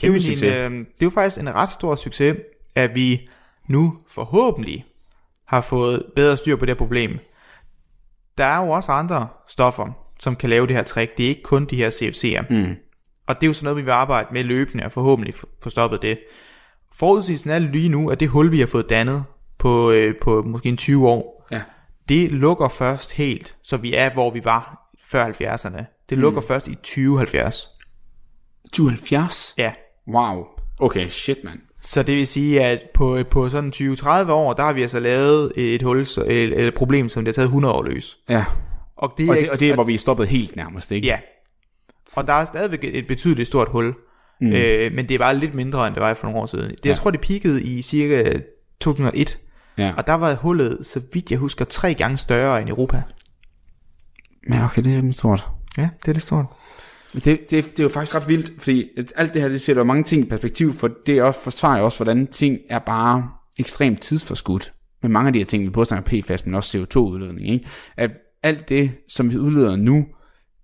Det 0.00 0.08
er, 0.16 0.20
succes. 0.20 0.42
En, 0.42 0.72
øh, 0.72 0.78
det 0.78 1.02
er 1.02 1.06
jo 1.06 1.10
faktisk 1.10 1.40
en 1.40 1.54
ret 1.54 1.72
stor 1.72 1.94
succes, 1.96 2.36
at 2.74 2.94
vi 2.94 3.28
nu 3.68 3.94
forhåbentlig 4.08 4.84
har 5.46 5.60
fået 5.60 6.02
bedre 6.16 6.36
styr 6.36 6.56
på 6.56 6.64
det 6.64 6.70
her 6.70 6.78
problem. 6.78 7.18
Der 8.38 8.44
er 8.44 8.64
jo 8.66 8.70
også 8.70 8.92
andre 8.92 9.28
stoffer, 9.48 9.86
som 10.20 10.36
kan 10.36 10.50
lave 10.50 10.66
det 10.66 10.76
her 10.76 10.82
trick. 10.82 11.18
Det 11.18 11.24
er 11.24 11.28
ikke 11.28 11.42
kun 11.42 11.64
de 11.64 11.76
her 11.76 11.90
CFC'er. 11.90 12.44
Mm. 12.50 12.76
Og 13.26 13.34
det 13.40 13.42
er 13.42 13.46
jo 13.46 13.52
sådan 13.54 13.64
noget, 13.64 13.76
vi 13.76 13.82
vil 13.82 13.90
arbejde 13.90 14.28
med 14.32 14.44
løbende 14.44 14.84
og 14.84 14.92
forhåbentlig 14.92 15.34
få- 15.34 15.70
stoppet 15.70 16.02
det. 16.02 16.18
Forudsigelsen 16.94 17.50
er 17.50 17.58
lige 17.58 17.88
nu, 17.88 18.10
at 18.10 18.20
det 18.20 18.28
hul, 18.28 18.50
vi 18.52 18.60
har 18.60 18.66
fået 18.66 18.90
dannet 18.90 19.24
på, 19.58 19.90
øh, 19.90 20.14
på 20.22 20.42
måske 20.42 20.68
en 20.68 20.76
20 20.76 21.08
år, 21.08 21.46
Ja. 21.52 21.62
det 22.08 22.32
lukker 22.32 22.68
først 22.68 23.12
helt, 23.12 23.56
så 23.62 23.76
vi 23.76 23.94
er, 23.94 24.10
hvor 24.12 24.30
vi 24.30 24.40
var 24.44 24.90
før 25.04 25.24
70'erne. 25.28 26.06
Det 26.10 26.18
lukker 26.18 26.40
mm. 26.40 26.46
først 26.46 26.68
i 26.68 26.74
2070. 26.74 27.68
72? 28.72 29.54
Ja. 29.58 29.72
Wow. 30.08 30.44
Okay, 30.78 31.08
shit, 31.08 31.44
mand. 31.44 31.58
Så 31.80 32.02
det 32.02 32.14
vil 32.16 32.26
sige, 32.26 32.64
at 32.64 32.80
på, 32.94 33.18
på 33.30 33.48
sådan 33.48 33.72
20-30 33.76 34.30
år, 34.30 34.52
der 34.52 34.62
har 34.62 34.72
vi 34.72 34.82
altså 34.82 35.00
lavet 35.00 35.52
et 35.56 35.82
hul, 35.82 36.00
et, 36.00 36.60
et 36.66 36.74
problem, 36.74 37.08
som 37.08 37.24
det 37.24 37.28
har 37.28 37.34
taget 37.34 37.46
100 37.46 37.74
år 37.74 37.82
at 37.82 37.88
løse. 37.88 38.16
Ja. 38.28 38.44
Og 38.96 39.14
det, 39.18 39.30
Og 39.30 39.36
det, 39.36 39.50
og 39.50 39.60
det 39.60 39.70
er, 39.70 39.74
hvor 39.74 39.84
vi 39.84 39.94
er 39.94 39.98
stoppet 39.98 40.28
helt 40.28 40.56
nærmest, 40.56 40.92
ikke? 40.92 41.06
Ja. 41.06 41.18
Og 42.16 42.26
der 42.26 42.32
er 42.32 42.44
stadigvæk 42.44 42.80
et 42.82 43.06
betydeligt 43.06 43.46
stort 43.46 43.68
hul. 43.68 43.94
Mm. 44.40 44.52
Øh, 44.52 44.92
men 44.92 45.08
det 45.08 45.14
er 45.14 45.18
bare 45.18 45.36
lidt 45.38 45.54
mindre, 45.54 45.86
end 45.86 45.94
det 45.94 46.02
var 46.02 46.14
for 46.14 46.26
nogle 46.26 46.40
år 46.40 46.46
siden. 46.46 46.64
Det, 46.70 46.76
jeg 46.84 46.90
Ja. 46.90 46.94
tror, 46.94 47.10
det 47.10 47.20
peakede 47.20 47.62
i 47.62 47.82
cirka 47.82 48.32
2001. 48.80 49.38
Ja. 49.78 49.94
Og 49.96 50.06
der 50.06 50.12
var 50.14 50.34
hullet, 50.34 50.78
så 50.86 51.00
vidt 51.12 51.30
jeg 51.30 51.38
husker, 51.38 51.64
tre 51.64 51.94
gange 51.94 52.18
større 52.18 52.60
end 52.60 52.68
Europa. 52.68 53.02
Men 54.48 54.62
okay, 54.62 54.82
det 54.82 54.92
er 54.92 54.96
rimelig 54.96 55.14
stort. 55.14 55.48
Ja, 55.78 55.88
det 56.02 56.08
er 56.08 56.12
det 56.12 56.22
stort. 56.22 56.46
Men 57.12 57.22
det, 57.24 57.40
det, 57.50 57.64
det 57.70 57.78
er 57.78 57.82
jo 57.82 57.88
faktisk 57.88 58.14
ret 58.16 58.28
vildt, 58.28 58.62
fordi 58.62 58.88
alt 59.16 59.34
det 59.34 59.42
her, 59.42 59.48
det 59.48 59.60
sætter 59.60 59.80
jo 59.80 59.84
mange 59.86 60.04
ting 60.04 60.26
i 60.26 60.28
perspektiv, 60.28 60.72
for 60.72 60.90
det 61.06 61.22
også, 61.22 61.40
forsvarer 61.40 61.78
jo 61.78 61.84
også, 61.84 61.98
hvordan 62.04 62.26
ting 62.26 62.58
er 62.70 62.78
bare 62.78 63.28
ekstremt 63.58 64.00
tidsforskudt. 64.00 64.72
Med 65.02 65.10
mange 65.10 65.26
af 65.26 65.32
de 65.32 65.38
her 65.38 65.46
ting, 65.46 65.78
vi 65.78 65.84
snakker 65.84 66.22
PFAS, 66.22 66.46
men 66.46 66.54
også 66.54 66.78
CO2-udledning, 66.78 67.50
ikke? 67.52 67.66
At 67.96 68.10
alt 68.42 68.68
det, 68.68 68.90
som 69.08 69.30
vi 69.30 69.38
udleder 69.38 69.76
nu, 69.76 70.06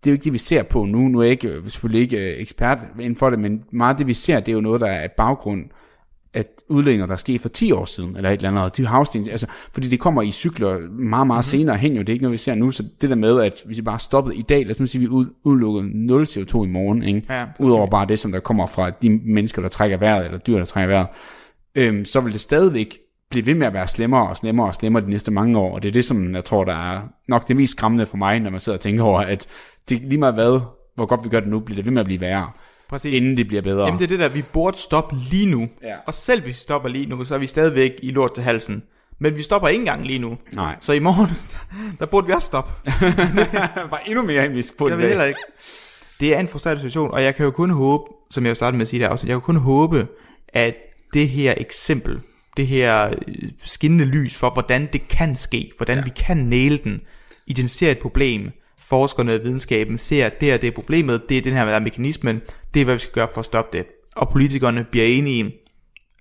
det 0.04 0.06
er 0.06 0.10
jo 0.10 0.14
ikke 0.14 0.24
det, 0.24 0.32
vi 0.32 0.38
ser 0.38 0.62
på 0.62 0.84
nu. 0.84 0.98
Nu 0.98 1.18
er 1.18 1.22
jeg 1.22 1.30
ikke, 1.30 1.60
selvfølgelig 1.66 2.02
ikke 2.02 2.32
øh, 2.32 2.40
ekspert 2.40 2.78
inden 3.00 3.16
for 3.16 3.30
det, 3.30 3.38
men 3.38 3.62
meget 3.72 3.98
det, 3.98 4.06
vi 4.06 4.14
ser, 4.14 4.40
det 4.40 4.48
er 4.48 4.54
jo 4.54 4.60
noget, 4.60 4.80
der 4.80 4.86
er 4.86 5.08
baggrund 5.16 5.64
at 6.34 6.46
udledninger, 6.68 7.06
der 7.06 7.12
er 7.12 7.16
sket 7.16 7.40
for 7.40 7.48
10 7.48 7.72
år 7.72 7.84
siden, 7.84 8.16
eller 8.16 8.30
et 8.30 8.36
eller 8.36 8.60
andet, 8.60 8.76
de 8.76 8.86
havsten, 8.86 9.28
altså, 9.28 9.46
fordi 9.72 9.88
det 9.88 10.00
kommer 10.00 10.22
i 10.22 10.30
cykler 10.30 10.78
meget, 10.78 10.90
meget 11.00 11.26
mm-hmm. 11.26 11.42
senere 11.42 11.76
hen 11.76 11.92
jo, 11.92 12.00
det 12.00 12.08
er 12.08 12.12
ikke 12.12 12.22
noget, 12.22 12.32
vi 12.32 12.38
ser 12.38 12.54
nu, 12.54 12.70
så 12.70 12.84
det 13.00 13.10
der 13.10 13.16
med, 13.16 13.40
at 13.40 13.62
hvis 13.66 13.76
vi 13.76 13.82
bare 13.82 13.98
stoppede 13.98 14.36
i 14.36 14.42
dag, 14.42 14.62
lad 14.62 14.70
os 14.70 14.80
nu 14.80 14.86
sige, 14.86 14.98
at 14.98 15.02
vi 15.02 15.08
ud, 15.08 15.26
udelukkede 15.44 16.06
0 16.06 16.22
CO2 16.22 16.64
i 16.64 16.66
morgen, 16.66 17.02
ikke? 17.02 17.22
Ja, 17.30 17.46
udover 17.58 17.86
bare 17.86 18.06
det, 18.06 18.18
som 18.18 18.32
der 18.32 18.40
kommer 18.40 18.66
fra 18.66 18.90
de 18.90 19.10
mennesker, 19.10 19.62
der 19.62 19.68
trækker 19.68 19.96
vejret, 19.96 20.24
eller 20.24 20.38
dyr, 20.38 20.58
der 20.58 20.64
trækker 20.64 20.94
vejret, 20.94 21.08
øhm, 21.74 22.04
så 22.04 22.20
vil 22.20 22.32
det 22.32 22.40
stadigvæk 22.40 22.98
blive 23.30 23.46
ved 23.46 23.54
med 23.54 23.66
at 23.66 23.72
være 23.72 23.86
slemmere 23.86 24.28
og 24.28 24.36
slemmere 24.36 24.66
og 24.66 24.74
slemmere 24.74 25.04
de 25.04 25.10
næste 25.10 25.30
mange 25.30 25.58
år, 25.58 25.74
og 25.74 25.82
det 25.82 25.88
er 25.88 25.92
det, 25.92 26.04
som 26.04 26.34
jeg 26.34 26.44
tror, 26.44 26.64
der 26.64 26.92
er 26.94 27.00
nok 27.28 27.48
det 27.48 27.56
mest 27.56 27.70
skræmmende 27.70 28.06
for 28.06 28.16
mig, 28.16 28.40
når 28.40 28.50
man 28.50 28.60
sidder 28.60 28.76
og 28.76 28.80
tænker 28.80 29.04
over, 29.04 29.20
at 29.20 29.46
det 29.90 30.00
lige 30.02 30.18
meget 30.18 30.34
hvad, 30.34 30.60
hvor 30.94 31.06
godt 31.06 31.24
vi 31.24 31.28
gør 31.28 31.40
det 31.40 31.48
nu, 31.48 31.60
bliver 31.60 31.76
det 31.76 31.84
ved 31.84 31.92
med 31.92 32.00
at 32.00 32.06
blive 32.06 32.20
værre, 32.20 32.50
Præcis. 32.88 33.14
inden 33.14 33.36
det 33.36 33.48
bliver 33.48 33.62
bedre. 33.62 33.84
Jamen 33.84 33.98
det 33.98 34.04
er 34.04 34.08
det 34.08 34.18
der, 34.18 34.28
vi 34.28 34.42
burde 34.52 34.78
stoppe 34.78 35.16
lige 35.30 35.46
nu. 35.46 35.68
Ja. 35.82 35.96
Og 36.06 36.14
selv 36.14 36.42
hvis 36.42 36.48
vi 36.48 36.52
stopper 36.60 36.88
lige 36.88 37.06
nu, 37.06 37.24
så 37.24 37.34
er 37.34 37.38
vi 37.38 37.46
stadigvæk 37.46 37.92
i 38.02 38.10
lort 38.10 38.34
til 38.34 38.44
halsen. 38.44 38.82
Men 39.18 39.36
vi 39.36 39.42
stopper 39.42 39.68
ikke 39.68 39.80
engang 39.80 40.06
lige 40.06 40.18
nu. 40.18 40.38
Nej. 40.54 40.76
Så 40.80 40.92
i 40.92 40.98
morgen, 40.98 41.30
der 41.98 42.06
burde 42.06 42.26
vi 42.26 42.32
også 42.32 42.46
stoppe. 42.46 42.72
bare 43.90 44.08
endnu 44.08 44.22
mere, 44.22 44.44
end 44.44 44.52
vi 44.52 44.64
på 44.78 44.88
Det 44.88 44.98
heller 44.98 45.24
ikke. 45.24 45.40
Det 46.20 46.34
er 46.34 46.40
en 46.40 46.48
frustrerende 46.48 46.80
situation, 46.80 47.10
og 47.10 47.22
jeg 47.22 47.34
kan 47.34 47.44
jo 47.44 47.50
kun 47.50 47.70
håbe, 47.70 48.04
som 48.30 48.44
jeg 48.44 48.50
jo 48.50 48.54
startede 48.54 48.76
med 48.76 48.82
at 48.82 48.88
sige 48.88 49.02
der 49.02 49.08
også, 49.08 49.26
jeg 49.26 49.34
kan 49.34 49.40
kun 49.40 49.56
håbe, 49.56 50.06
at 50.48 50.74
det 51.14 51.28
her 51.28 51.54
eksempel, 51.56 52.20
det 52.56 52.66
her 52.66 53.06
øh, 53.28 53.50
skinnende 53.64 54.04
lys 54.04 54.36
for, 54.36 54.50
hvordan 54.50 54.88
det 54.92 55.08
kan 55.08 55.36
ske, 55.36 55.72
hvordan 55.76 55.98
ja. 55.98 56.04
vi 56.04 56.10
kan 56.16 56.36
næle 56.36 56.78
den, 56.78 57.00
identificere 57.46 57.90
et 57.90 57.98
problem, 57.98 58.50
forskerne 58.90 59.34
og 59.34 59.40
videnskaben 59.44 59.98
ser, 59.98 60.26
at 60.26 60.40
det 60.40 60.48
her 60.48 60.56
det 60.56 60.66
er 60.66 60.70
problemet, 60.74 61.28
det 61.28 61.38
er 61.38 61.42
den 61.42 61.52
her 61.52 61.64
der 61.64 61.72
er 61.72 61.78
mekanismen, 61.78 62.42
det 62.74 62.80
er 62.80 62.84
hvad 62.84 62.94
vi 62.94 63.00
skal 63.00 63.12
gøre 63.12 63.28
for 63.32 63.38
at 63.38 63.44
stoppe 63.44 63.78
det. 63.78 63.86
Og 64.16 64.28
politikerne 64.28 64.84
bliver 64.90 65.06
enige, 65.06 65.54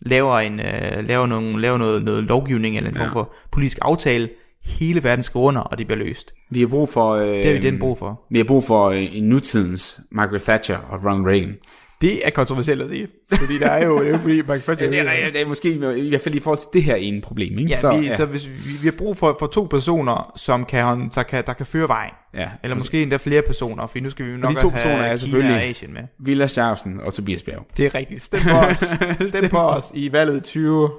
laver, 0.02 0.40
en, 0.40 0.60
øh, 0.60 1.08
laver, 1.08 1.26
nogle, 1.26 1.62
laver 1.62 1.78
noget, 1.78 2.04
noget 2.04 2.24
lovgivning 2.24 2.78
eller 2.78 2.90
en 2.90 2.96
form 2.96 3.08
Ja. 3.08 3.14
for 3.14 3.34
politisk 3.52 3.78
aftale, 3.82 4.30
hele 4.66 5.04
verden 5.04 5.24
skal 5.24 5.40
under, 5.40 5.62
og 5.62 5.78
det 5.78 5.88
bliver 5.88 6.00
løst. 6.00 6.34
Vi 6.50 6.60
har 6.60 6.68
brug 6.68 6.90
for... 6.90 7.14
Øh, 7.16 7.28
Det 7.28 7.46
har 7.46 7.54
vi 7.54 7.60
den 7.60 7.80
brug 7.80 7.98
for. 7.98 8.22
Vi 8.30 8.38
har 8.38 8.44
brug 8.46 8.64
for 8.64 8.90
øh, 8.90 9.16
en 9.18 9.24
nutidens 9.24 10.00
Margaret 10.12 10.42
Thatcher 10.44 10.78
og 10.78 11.06
Ronald 11.06 11.26
Reagan. 11.28 11.58
Det 12.02 12.28
er 12.28 12.30
kontroversielt 12.30 12.82
at 12.82 12.90
sige, 12.90 13.08
fordi 13.34 13.58
der 13.60 13.68
er 13.68 13.86
jo, 13.86 14.00
det 14.00 14.08
er 14.08 14.12
jo 14.12 14.18
fordi, 14.20 14.42
man 14.48 14.62
kan 14.62 14.78
Ja, 14.80 14.86
det, 14.86 15.00
er, 15.00 15.32
det 15.34 15.42
er 15.42 15.46
måske 15.48 15.72
i 15.98 16.10
hvert 16.10 16.22
fald 16.22 16.36
i 16.36 16.40
forhold 16.40 16.60
til 16.60 16.68
det 16.74 16.84
her 16.84 16.96
ene 16.96 17.22
problem, 17.22 17.58
ikke? 17.60 17.70
Ja, 17.72 17.80
så, 17.80 17.98
vi, 17.98 18.06
ja. 18.06 18.16
så 18.16 18.26
hvis 18.26 18.48
vi, 18.48 18.54
vi 18.82 18.88
har 18.88 18.92
brug 18.98 19.18
for, 19.18 19.36
for 19.40 19.48
to 19.48 19.64
personer, 19.64 20.32
som 20.36 20.66
kan, 20.66 21.10
der, 21.16 21.24
kan, 21.24 21.44
der 21.48 21.54
kan 21.54 21.66
føre 21.66 21.88
vejen. 21.88 22.12
ja. 22.34 22.50
Eller 22.64 22.76
måske 22.78 23.02
endda 23.02 23.18
flere 23.18 23.42
personer, 23.42 23.88
for 23.88 24.00
nu 24.00 24.10
skal 24.10 24.26
vi 24.26 24.38
nok 24.38 24.50
de 24.56 24.62
to 24.62 24.70
have 24.70 24.72
personer 24.72 25.04
er 25.04 25.18
selvfølgelig- 25.18 25.56
og 25.56 25.62
Asien 25.64 25.94
med. 25.94 26.02
Villa 26.20 26.48
Sjavsen 26.48 27.00
og 27.06 27.14
Tobias 27.14 27.44
Bjerg. 27.44 27.66
Det 27.78 27.86
er 27.86 27.96
rigtigt. 27.96 28.22
Stem 28.22 28.42
på 28.42 28.50
os. 28.58 28.78
Stem 29.30 29.50
på 29.50 29.58
os 29.60 29.92
i 29.94 30.12
valget 30.12 30.44
20... 30.44 30.90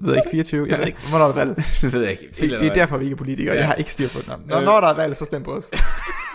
Jeg 0.00 0.08
ved 0.08 0.16
ikke, 0.16 0.28
24? 0.30 0.68
Jeg 0.70 0.78
ved 0.78 0.86
ikke, 0.86 0.98
hvornår 1.08 1.24
er 1.24 1.28
der 1.32 1.44
valg? 1.44 1.56
det 1.80 1.92
ved 1.92 2.00
jeg 2.02 2.10
ikke. 2.10 2.28
Se, 2.32 2.48
det 2.48 2.62
er 2.66 2.72
derfor, 2.74 2.96
vi 2.98 3.04
ikke 3.04 3.14
er 3.14 3.18
politikere. 3.18 3.54
Ja. 3.54 3.60
Jeg 3.60 3.68
har 3.68 3.74
ikke 3.74 3.92
styr 3.92 4.08
på 4.08 4.18
det. 4.18 4.28
Når, 4.46 4.58
Øh. 4.58 4.64
når 4.64 4.80
der 4.80 4.88
er 4.88 4.96
valg, 4.96 5.16
så 5.16 5.24
stem 5.24 5.42
på 5.42 5.50
os. 5.52 5.64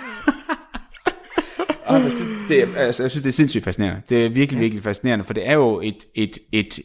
Og 1.85 2.01
jeg, 2.01 2.11
synes, 2.11 2.29
det 2.47 2.63
er, 2.63 2.67
altså, 2.77 3.03
jeg 3.03 3.11
synes, 3.11 3.23
det 3.23 3.29
er 3.29 3.33
sindssygt 3.33 3.63
fascinerende. 3.63 4.01
Det 4.09 4.25
er 4.25 4.29
virkelig, 4.29 4.61
virkelig 4.61 4.83
fascinerende, 4.83 5.25
for 5.25 5.33
det 5.33 5.49
er 5.49 5.53
jo 5.53 5.81
et, 5.81 6.05
et, 6.15 6.37
et 6.51 6.79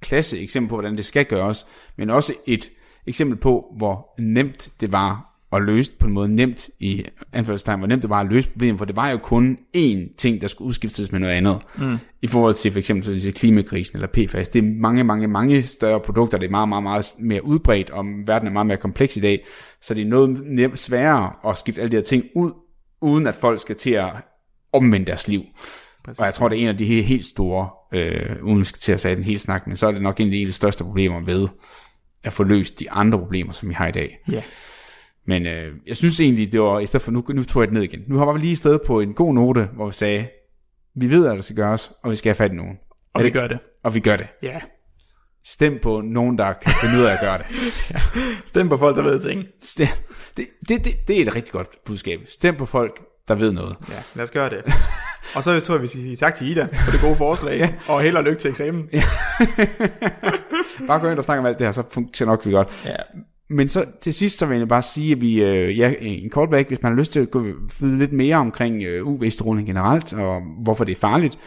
klasse 0.00 0.40
eksempel 0.40 0.68
på, 0.68 0.74
hvordan 0.76 0.96
det 0.96 1.04
skal 1.04 1.24
gøres, 1.24 1.66
men 1.98 2.10
også 2.10 2.34
et 2.46 2.70
eksempel 3.06 3.38
på, 3.38 3.74
hvor 3.76 4.14
nemt 4.18 4.68
det 4.80 4.92
var 4.92 5.28
at 5.52 5.62
løse 5.62 5.92
på 5.98 6.06
en 6.06 6.12
måde 6.12 6.34
nemt 6.34 6.70
i 6.80 7.04
anførselstegn, 7.32 7.78
hvor 7.78 7.88
nemt 7.88 8.02
det 8.02 8.10
var 8.10 8.20
at 8.20 8.26
løse 8.26 8.50
problemet, 8.50 8.78
for 8.78 8.84
det 8.84 8.96
var 8.96 9.08
jo 9.08 9.16
kun 9.18 9.58
én 9.76 10.16
ting, 10.16 10.40
der 10.40 10.48
skulle 10.48 10.68
udskiftes 10.68 11.12
med 11.12 11.20
noget 11.20 11.34
andet. 11.34 11.58
Mm. 11.78 11.96
I 12.22 12.26
forhold 12.26 12.54
til 12.54 12.72
for 12.72 12.78
eksempel 12.78 13.04
så 13.04 13.20
til 13.20 13.34
klimakrisen 13.34 13.96
eller 13.96 14.08
PFAS. 14.08 14.48
Det 14.48 14.64
er 14.64 14.80
mange, 14.80 15.04
mange, 15.04 15.28
mange 15.28 15.62
større 15.62 16.00
produkter, 16.00 16.38
det 16.38 16.46
er 16.46 16.50
meget, 16.50 16.68
meget, 16.68 16.82
meget 16.82 17.12
mere 17.18 17.46
udbredt, 17.46 17.90
og 17.90 18.04
verden 18.26 18.48
er 18.48 18.52
meget 18.52 18.66
mere 18.66 18.76
kompleks 18.76 19.16
i 19.16 19.20
dag, 19.20 19.44
så 19.80 19.94
det 19.94 20.02
er 20.02 20.08
noget 20.08 20.78
sværere 20.78 21.50
at 21.50 21.56
skifte 21.56 21.80
alle 21.80 21.90
de 21.90 21.96
her 21.96 22.02
ting 22.02 22.24
ud, 22.34 22.52
uden 23.00 23.26
at 23.26 23.34
folk 23.34 23.60
skal 23.60 23.76
til 23.76 23.90
at 23.90 24.12
omvende 24.72 25.06
deres 25.06 25.28
liv. 25.28 25.42
Præcis. 26.04 26.18
Og 26.20 26.26
jeg 26.26 26.34
tror, 26.34 26.48
det 26.48 26.58
er 26.58 26.62
en 26.62 26.68
af 26.68 26.78
de 26.78 27.02
helt, 27.02 27.24
store, 27.24 27.68
øh, 27.94 28.36
uden 28.42 28.58
vi 28.58 28.64
skal 28.64 28.78
til 28.80 28.92
at 28.92 29.00
sige 29.00 29.14
den 29.16 29.24
hele 29.24 29.38
snak, 29.38 29.66
men 29.66 29.76
så 29.76 29.86
er 29.86 29.92
det 29.92 30.02
nok 30.02 30.20
en 30.20 30.26
af 30.26 30.32
de 30.32 30.52
største 30.52 30.84
problemer 30.84 31.20
ved 31.20 31.48
at 32.24 32.32
få 32.32 32.44
løst 32.44 32.80
de 32.80 32.90
andre 32.90 33.18
problemer, 33.18 33.52
som 33.52 33.68
vi 33.68 33.74
har 33.74 33.86
i 33.88 33.92
dag. 33.92 34.18
Ja. 34.30 34.42
Men 35.26 35.46
øh, 35.46 35.72
jeg 35.86 35.96
synes 35.96 36.20
egentlig, 36.20 36.52
det 36.52 36.60
var, 36.60 36.78
i 36.80 36.86
stedet 36.86 37.04
for, 37.04 37.10
nu, 37.12 37.24
nu 37.28 37.44
tog 37.44 37.62
jeg 37.62 37.66
det 37.68 37.74
ned 37.74 37.82
igen. 37.82 38.00
Nu 38.08 38.18
har 38.18 38.32
vi 38.32 38.38
lige 38.38 38.52
i 38.52 38.54
stedet 38.54 38.80
på 38.86 39.00
en 39.00 39.14
god 39.14 39.34
note, 39.34 39.68
hvor 39.74 39.86
vi 39.86 39.92
sagde, 39.92 40.26
vi 40.96 41.10
ved, 41.10 41.26
at 41.26 41.34
der 41.36 41.40
skal 41.42 41.56
gøres, 41.56 41.92
og 42.04 42.10
vi 42.10 42.16
skal 42.16 42.28
have 42.30 42.34
fat 42.34 42.52
i 42.52 42.54
nogen. 42.54 42.78
Og 43.14 43.20
Er 43.20 43.22
vi 43.22 43.24
det- 43.24 43.32
gør 43.32 43.46
det. 43.48 43.58
Og 43.84 43.94
vi 43.94 44.00
gør 44.00 44.16
det. 44.16 44.26
Ja. 44.42 44.60
Stem 45.44 45.78
på 45.82 46.00
nogen, 46.00 46.38
der 46.38 46.52
kan 46.52 46.72
finde 46.82 46.98
ud 46.98 47.04
af 47.04 47.12
at 47.12 47.18
gøre 47.20 47.38
det. 47.38 47.46
Stem 48.48 48.68
på 48.68 48.76
folk, 48.76 48.96
der 48.96 49.02
ved 49.02 49.20
ting. 49.20 49.44
Stem. 49.62 49.86
Det, 50.36 50.46
det, 50.68 50.84
det, 50.84 51.08
det 51.08 51.18
er 51.18 51.22
et 51.22 51.34
rigtig 51.34 51.52
godt 51.52 51.68
budskab. 51.86 52.20
Stem 52.28 52.56
på 52.56 52.66
folk, 52.66 53.00
der 53.28 53.34
ved 53.34 53.52
noget. 53.52 53.76
Ja, 53.88 53.94
lad 54.14 54.24
os 54.24 54.30
gøre 54.30 54.50
det. 54.50 54.62
Og 55.34 55.44
så 55.44 55.60
tror 55.60 55.74
jeg, 55.74 55.82
vi 55.82 55.86
skal 55.86 56.00
sige 56.00 56.16
tak 56.16 56.34
til 56.34 56.48
Ida 56.48 56.68
for 56.84 56.90
det 56.90 57.00
gode 57.00 57.16
forslag, 57.16 57.58
ja. 57.58 57.72
og 57.88 58.00
held 58.00 58.16
og 58.16 58.24
lykke 58.24 58.40
til 58.40 58.50
eksamen. 58.50 58.88
Ja. 58.92 59.02
Bare 60.86 61.00
gå 61.00 61.10
ind 61.10 61.18
og 61.18 61.24
snakke 61.24 61.40
om 61.40 61.46
alt 61.46 61.58
det 61.58 61.66
her, 61.66 61.72
så 61.72 61.82
fungerer 61.90 62.26
nok 62.26 62.46
vi 62.46 62.52
godt. 62.52 62.68
ja. 62.84 62.96
Men 63.50 63.68
så 63.68 63.84
til 64.00 64.14
sidst, 64.14 64.38
så 64.38 64.46
vil 64.46 64.58
jeg 64.58 64.68
bare 64.68 64.82
sige, 64.82 65.12
at 65.12 65.20
vi, 65.20 65.42
øh, 65.42 65.78
ja, 65.78 65.94
en 66.00 66.30
bag, 66.50 66.64
hvis 66.68 66.82
man 66.82 66.92
har 66.92 66.98
lyst 66.98 67.12
til 67.12 67.20
at 67.20 67.30
gå 67.30 67.42
vide 67.80 67.98
lidt 67.98 68.12
mere 68.12 68.36
omkring 68.36 68.82
øh, 68.82 69.06
UV-stråling 69.06 69.66
generelt, 69.66 70.12
og 70.12 70.40
hvorfor 70.62 70.84
det 70.84 70.92
er 70.92 71.00
farligt, 71.00 71.38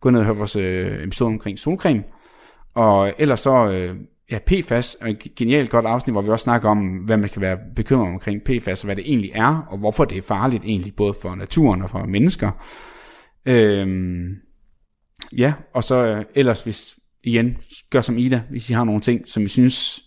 gå 0.00 0.10
ned 0.10 0.20
og 0.20 0.26
høre 0.26 0.36
vores 0.36 0.56
øh, 0.56 1.04
episode 1.04 1.28
omkring 1.28 1.58
solcreme. 1.58 2.04
Og 2.74 3.12
ellers 3.18 3.40
så, 3.40 3.70
øh, 3.70 3.96
ja, 4.30 4.38
PFAS 4.46 4.96
er 5.00 5.06
et 5.06 5.34
genialt 5.36 5.70
godt 5.70 5.86
afsnit, 5.86 6.14
hvor 6.14 6.22
vi 6.22 6.28
også 6.28 6.44
snakker 6.44 6.68
om, 6.68 6.78
hvad 6.78 7.16
man 7.16 7.28
kan 7.28 7.42
være 7.42 7.58
bekymret 7.76 8.08
omkring 8.08 8.42
PFAS, 8.42 8.82
og 8.82 8.86
hvad 8.86 8.96
det 8.96 9.04
egentlig 9.06 9.30
er, 9.34 9.66
og 9.70 9.78
hvorfor 9.78 10.04
det 10.04 10.18
er 10.18 10.22
farligt 10.22 10.64
egentlig, 10.64 10.94
både 10.96 11.14
for 11.22 11.34
naturen 11.34 11.82
og 11.82 11.90
for 11.90 12.06
mennesker. 12.06 12.50
Øhm, 13.46 14.34
ja, 15.36 15.52
og 15.74 15.84
så 15.84 16.04
øh, 16.04 16.24
ellers, 16.34 16.62
hvis 16.62 16.94
igen, 17.24 17.56
gør 17.90 18.00
som 18.00 18.18
Ida, 18.18 18.42
hvis 18.50 18.70
I 18.70 18.72
har 18.72 18.84
nogle 18.84 19.00
ting, 19.00 19.28
som 19.28 19.44
I 19.44 19.48
synes, 19.48 20.00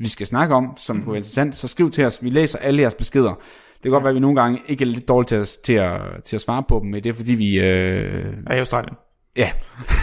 vi 0.00 0.08
skal 0.08 0.26
snakke 0.26 0.54
om, 0.54 0.76
som 0.76 0.96
kunne 0.96 1.12
være 1.12 1.16
interessant, 1.18 1.56
så 1.56 1.68
skriv 1.68 1.90
til 1.90 2.04
os. 2.04 2.24
Vi 2.24 2.30
læser 2.30 2.58
alle 2.58 2.82
jeres 2.82 2.94
beskeder. 2.94 3.34
Det 3.74 3.82
kan 3.82 3.90
godt 3.90 4.04
være, 4.04 4.10
at 4.10 4.14
vi 4.14 4.20
nogle 4.20 4.40
gange 4.40 4.60
ikke 4.68 4.82
er 4.82 4.86
lidt 4.86 5.08
dårlige 5.08 5.28
til 5.28 5.36
at, 5.36 5.48
til 5.64 5.72
at, 5.72 6.00
til 6.24 6.36
at 6.36 6.40
svare 6.40 6.62
på 6.68 6.80
dem, 6.82 6.90
men 6.90 7.04
det 7.04 7.10
er 7.10 7.14
fordi, 7.14 7.34
vi... 7.34 7.60
Øh, 7.60 8.34
Er 8.46 8.54
i 8.54 8.58
Australien. 8.58 8.96
ja, 9.36 9.52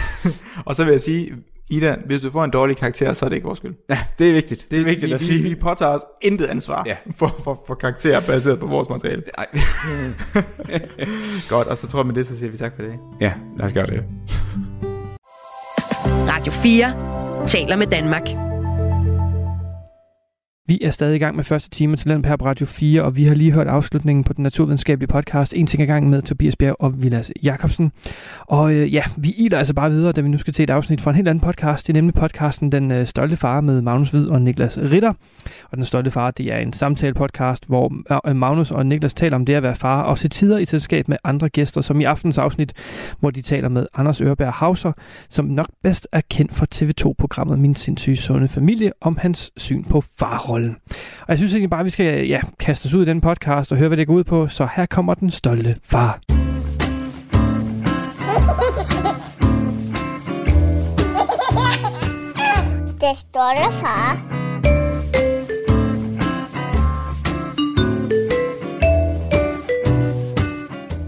Og 0.66 0.76
så 0.76 0.84
vil 0.84 0.90
jeg 0.90 1.00
sige, 1.00 1.32
Ida, 1.70 1.96
hvis 2.06 2.20
du 2.20 2.30
får 2.30 2.44
en 2.44 2.50
dårlig 2.50 2.76
karakter, 2.76 3.12
så 3.12 3.24
er 3.24 3.28
det 3.28 3.36
ikke 3.36 3.46
vores 3.46 3.58
skyld. 3.58 3.74
ja, 3.90 3.98
det 4.18 4.28
er 4.28 4.32
vigtigt. 4.32 4.66
Det 4.70 4.80
er 4.80 4.84
vigtigt 4.84 5.10
vi, 5.10 5.14
at 5.14 5.20
sige. 5.22 5.42
Vi, 5.42 5.48
vi 5.48 5.54
påtager 5.54 5.92
os 5.92 6.00
intet 6.22 6.46
ansvar 6.46 6.82
Ja. 6.86 6.96
for, 7.16 7.36
for, 7.44 7.62
for 7.66 7.74
karakterer 7.74 8.20
baseret 8.20 8.58
på 8.60 8.66
vores 8.66 8.88
materiale. 8.88 9.22
Ej. 9.38 9.46
Godt, 11.48 11.68
og 11.68 11.76
så 11.76 11.86
tror 11.88 11.98
jeg 12.00 12.06
med 12.06 12.14
det, 12.14 12.26
så 12.26 12.38
siger 12.38 12.50
vi 12.50 12.56
tak 12.56 12.72
for 12.76 12.82
det. 12.82 12.94
Ja, 13.20 13.32
lad 13.58 13.66
os 13.66 13.72
gøre 13.72 13.86
det. 13.86 14.02
Radio 16.28 16.52
4 16.52 17.46
taler 17.46 17.76
med 17.76 17.86
Danmark. 17.86 18.45
Vi 20.68 20.80
er 20.82 20.90
stadig 20.90 21.16
i 21.16 21.18
gang 21.18 21.36
med 21.36 21.44
første 21.44 21.70
time 21.70 21.96
til 21.96 22.22
på 22.22 22.46
Radio 22.46 22.66
4, 22.66 23.02
og 23.02 23.16
vi 23.16 23.24
har 23.24 23.34
lige 23.34 23.52
hørt 23.52 23.66
afslutningen 23.66 24.24
på 24.24 24.32
den 24.32 24.42
naturvidenskabelige 24.42 25.08
podcast 25.08 25.54
En 25.54 25.66
ting 25.66 25.82
ad 25.82 25.86
gang 25.86 26.10
med 26.10 26.22
Tobias 26.22 26.56
Bjerg 26.56 26.76
og 26.78 27.02
Vilas 27.02 27.32
Jakobsen. 27.44 27.92
Og 28.40 28.74
øh, 28.74 28.94
ja, 28.94 29.02
vi 29.16 29.34
iler 29.38 29.58
altså 29.58 29.74
bare 29.74 29.90
videre, 29.90 30.12
da 30.12 30.20
vi 30.20 30.28
nu 30.28 30.38
skal 30.38 30.52
til 30.52 30.62
et 30.62 30.70
afsnit 30.70 31.00
fra 31.00 31.10
en 31.10 31.16
helt 31.16 31.28
anden 31.28 31.42
podcast. 31.42 31.86
Det 31.86 31.92
er 31.92 31.94
nemlig 31.94 32.14
podcasten 32.14 32.72
Den 32.72 32.90
øh, 32.90 33.06
Stolte 33.06 33.36
Far 33.36 33.60
med 33.60 33.82
Magnus 33.82 34.10
Hvid 34.10 34.28
og 34.28 34.42
Niklas 34.42 34.78
Ritter. 34.78 35.12
Og 35.70 35.76
Den 35.76 35.84
Stolte 35.84 36.10
Far, 36.10 36.30
det 36.30 36.52
er 36.52 36.58
en 36.58 36.72
samtale-podcast, 36.72 37.66
hvor 37.66 37.92
øh, 38.28 38.36
Magnus 38.36 38.70
og 38.70 38.86
Niklas 38.86 39.14
taler 39.14 39.36
om 39.36 39.46
det 39.46 39.54
at 39.54 39.62
være 39.62 39.74
far, 39.74 40.02
og 40.02 40.18
til 40.18 40.30
tider 40.30 40.58
i 40.58 40.64
selskab 40.64 41.08
med 41.08 41.16
andre 41.24 41.48
gæster, 41.48 41.80
som 41.80 42.00
i 42.00 42.04
aftens 42.04 42.38
afsnit, 42.38 42.72
hvor 43.20 43.30
de 43.30 43.42
taler 43.42 43.68
med 43.68 43.86
Anders 43.94 44.20
Ørberg 44.20 44.52
Hauser, 44.52 44.92
som 45.28 45.44
nok 45.44 45.68
bedst 45.82 46.08
er 46.12 46.20
kendt 46.30 46.54
fra 46.54 46.66
TV2-programmet 46.74 47.58
Min 47.58 47.74
sindssyge 47.74 48.16
sunde 48.16 48.48
familie, 48.48 48.92
om 49.00 49.16
hans 49.16 49.52
syn 49.56 49.84
på 49.84 50.00
farrollen 50.18 50.55
rollen. 50.56 50.76
Og 51.20 51.28
jeg 51.28 51.38
synes 51.38 51.52
egentlig 51.52 51.70
bare, 51.70 51.80
at 51.80 51.86
vi 51.86 51.90
skal 51.90 52.28
ja, 52.28 52.40
kaste 52.58 52.86
os 52.86 52.94
ud 52.94 53.02
i 53.02 53.06
den 53.06 53.20
podcast 53.20 53.72
og 53.72 53.78
høre, 53.78 53.88
hvad 53.88 53.98
det 53.98 54.06
går 54.06 54.14
ud 54.14 54.24
på. 54.24 54.48
Så 54.48 54.68
her 54.76 54.86
kommer 54.86 55.14
den 55.14 55.30
stolte 55.30 55.76
far. 55.82 56.20
Det 63.00 63.18
stolte 63.18 63.72
far. 63.72 64.45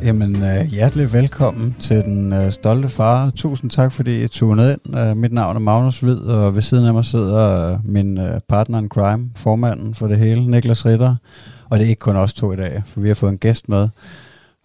Jamen, 0.03 0.43
øh, 0.43 0.67
hjertelig 0.67 1.13
velkommen 1.13 1.77
til 1.79 2.05
den 2.05 2.33
øh, 2.33 2.51
stolte 2.53 2.89
far. 2.89 3.31
Tusind 3.31 3.71
tak, 3.71 3.93
fordi 3.93 4.25
I 4.25 4.29
tunede 4.29 4.73
ind. 4.73 4.99
Øh, 4.99 5.17
mit 5.17 5.33
navn 5.33 5.57
er 5.57 5.61
Magnus 5.61 6.01
Hvid, 6.01 6.19
og 6.19 6.55
ved 6.55 6.63
siden 6.63 6.87
af 6.87 6.95
mig 6.95 7.05
sidder 7.05 7.73
øh, 7.73 7.79
min 7.85 8.19
øh, 8.19 8.41
partner 8.49 8.79
in 8.79 8.89
crime, 8.89 9.31
formanden 9.37 9.95
for 9.95 10.07
det 10.07 10.19
hele, 10.19 10.51
Niklas 10.51 10.87
Ritter. 10.87 11.17
Og 11.71 11.79
det 11.79 11.85
er 11.85 11.89
ikke 11.89 12.01
kun 12.01 12.17
os 12.17 12.35
to 12.35 12.53
i 12.53 12.57
dag, 12.57 12.83
for 12.87 13.01
vi 13.01 13.09
har 13.09 13.15
fået 13.15 13.31
en 13.31 13.39
gæst 13.39 13.69
med. 13.69 13.89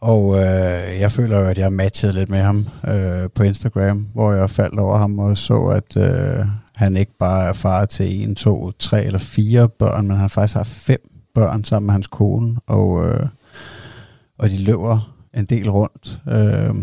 Og 0.02 0.36
øh, 0.36 1.00
jeg 1.00 1.12
føler 1.12 1.40
jo, 1.40 1.46
at 1.46 1.58
jeg 1.58 1.66
har 1.66 1.70
matchet 1.70 2.16
lidt 2.16 2.30
med 2.30 2.40
ham 2.40 2.68
øh, 2.88 3.30
på 3.36 3.44
Instagram, 3.44 4.08
hvor 4.14 4.34
jeg 4.34 4.50
faldt 4.50 4.80
over 4.80 4.98
ham 4.98 5.20
og 5.20 5.38
så, 5.38 5.64
at 5.66 5.98
øh, 5.98 6.46
han 6.76 6.98
ikke 6.98 7.18
bare 7.20 7.48
er 7.48 7.54
far 7.54 7.86
til 7.86 8.24
en, 8.24 8.36
to, 8.36 8.72
tre 8.72 9.06
eller 9.06 9.20
fire 9.20 9.70
børn, 9.70 10.08
men 10.08 10.18
han 10.18 10.30
faktisk 10.30 10.56
har 10.56 10.64
fem 10.64 11.02
børn 11.36 11.64
sammen 11.64 11.86
med 11.86 11.94
hans 11.94 12.08
kone. 12.08 12.56
Og, 12.68 13.06
øh, 13.08 13.28
og 14.40 14.50
de 14.50 14.58
løber 14.58 15.13
en 15.34 15.46
del 15.46 15.70
rundt, 15.70 16.20
øh, 16.32 16.76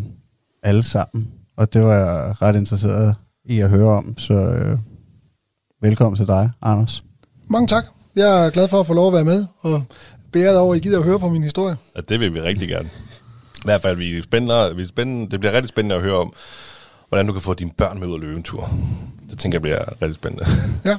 alle 0.63 0.83
sammen. 0.83 1.29
Og 1.57 1.73
det 1.73 1.83
var 1.83 1.95
jeg 1.95 2.43
ret 2.43 2.57
interesseret 2.57 3.15
i 3.45 3.61
at 3.61 3.71
høre 3.71 3.89
om, 3.89 4.19
så 4.19 4.35
øh, 4.35 4.79
velkommen 5.83 6.17
til 6.17 6.27
dig, 6.27 6.51
Anders. 6.63 7.05
Mange 7.49 7.67
tak. 7.67 7.85
Jeg 8.17 8.47
er 8.47 8.51
glad 8.51 8.69
for 8.69 8.81
at 8.81 8.87
få 8.87 8.95
lov 8.95 9.07
at 9.07 9.13
være 9.13 9.25
med, 9.25 9.47
og 9.61 9.83
beæret 10.33 10.59
over, 10.59 10.75
at 10.75 10.79
I 10.79 10.81
gider 10.81 10.99
at 10.99 11.05
høre 11.05 11.19
på 11.19 11.29
min 11.29 11.43
historie. 11.43 11.77
Ja, 11.97 12.01
det 12.01 12.21
vil 12.21 12.35
vi 12.35 12.41
rigtig 12.41 12.69
gerne. 12.69 12.89
I 13.57 13.65
hvert 13.65 13.83
fald, 13.83 13.97
vi 13.97 14.19
er 14.19 14.23
spændende, 14.23 14.77
vi 14.77 14.83
er 14.83 14.87
spændende, 14.87 15.31
det 15.31 15.41
bliver 15.41 15.53
rigtig 15.53 15.69
spændende 15.69 15.95
at 15.95 16.03
høre 16.03 16.17
om, 16.17 16.33
hvordan 17.09 17.27
du 17.27 17.33
kan 17.33 17.43
få 17.43 17.55
dine 17.55 17.71
børn 17.77 18.01
med 18.01 18.09
ud 18.09 18.15
af 18.15 18.21
løventur. 18.21 18.71
Det 19.31 19.39
tænker 19.39 19.57
jeg 19.57 19.63
bliver 19.63 20.03
rigtig 20.03 20.15
spændende. 20.15 20.47
Ja. 20.91 20.97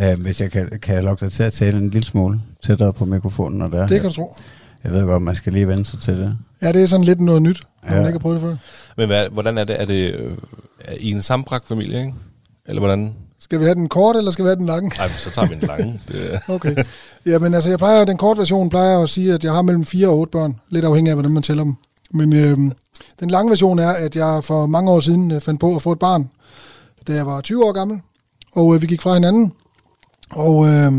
Øh, 0.00 0.18
hvis 0.20 0.40
jeg 0.40 0.50
kan, 0.50 0.78
kan 0.82 0.94
jeg 0.94 1.04
lukke 1.04 1.24
dig 1.24 1.32
til 1.32 1.42
at 1.42 1.52
tale 1.52 1.78
en 1.78 1.90
lille 1.90 2.06
smule 2.06 2.40
tættere 2.62 2.92
på 2.92 3.04
mikrofonen, 3.04 3.58
når 3.58 3.68
det 3.68 3.80
er. 3.80 3.86
Det 3.86 4.00
kan 4.00 4.10
du 4.10 4.14
tro. 4.14 4.36
Jeg 4.84 4.92
ved 4.92 5.06
godt, 5.06 5.22
man 5.22 5.34
skal 5.34 5.52
lige 5.52 5.68
vende 5.68 5.86
sig 5.86 6.00
til 6.00 6.16
det. 6.16 6.36
Ja, 6.62 6.72
det 6.72 6.82
er 6.82 6.86
sådan 6.86 7.04
lidt 7.04 7.20
noget 7.20 7.42
nyt, 7.42 7.62
når 7.82 7.90
ja. 7.90 7.96
man 7.96 8.06
ikke 8.06 8.18
har 8.18 8.22
prøvet 8.22 8.40
det 8.40 8.48
før. 8.48 8.56
Men 8.96 9.06
hvad, 9.06 9.28
hvordan 9.28 9.58
er 9.58 9.64
det? 9.64 9.80
Er 9.80 9.84
det 9.84 10.14
øh, 10.14 10.36
er 10.84 10.94
I 11.00 11.10
en 11.10 11.22
sammenbragt 11.22 11.66
familie, 11.66 11.98
ikke? 11.98 12.14
Eller 12.66 12.80
hvordan? 12.80 13.14
Skal 13.38 13.60
vi 13.60 13.64
have 13.64 13.74
den 13.74 13.88
kort, 13.88 14.16
eller 14.16 14.30
skal 14.30 14.44
vi 14.44 14.48
have 14.48 14.56
den 14.56 14.66
lange? 14.66 14.88
Nej, 14.98 15.08
så 15.08 15.30
tager 15.30 15.48
vi 15.48 15.54
den 15.54 15.62
lange. 15.62 16.00
Det... 16.08 16.40
okay. 16.48 16.84
Jamen 17.26 17.54
altså, 17.54 17.70
jeg 17.70 17.78
plejer, 17.78 18.04
den 18.04 18.16
korte 18.16 18.38
version 18.38 18.70
plejer 18.70 18.98
at 18.98 19.08
sige, 19.08 19.34
at 19.34 19.44
jeg 19.44 19.52
har 19.52 19.62
mellem 19.62 19.84
4 19.84 20.08
og 20.08 20.18
8 20.18 20.30
børn. 20.30 20.60
Lidt 20.68 20.84
afhængig 20.84 21.10
af, 21.10 21.16
hvordan 21.16 21.32
man 21.32 21.42
tæller 21.42 21.64
dem. 21.64 21.74
Men 22.10 22.32
øh, 22.32 22.58
den 23.20 23.30
lange 23.30 23.50
version 23.50 23.78
er, 23.78 23.90
at 23.90 24.16
jeg 24.16 24.44
for 24.44 24.66
mange 24.66 24.90
år 24.90 25.00
siden 25.00 25.30
øh, 25.30 25.40
fandt 25.40 25.60
på 25.60 25.76
at 25.76 25.82
få 25.82 25.92
et 25.92 25.98
barn, 25.98 26.30
da 27.08 27.12
jeg 27.12 27.26
var 27.26 27.40
20 27.40 27.64
år 27.64 27.72
gammel. 27.72 28.00
Og 28.52 28.74
øh, 28.74 28.82
vi 28.82 28.86
gik 28.86 29.02
fra 29.02 29.14
hinanden. 29.14 29.52
Og 30.30 30.68
øh, 30.68 30.92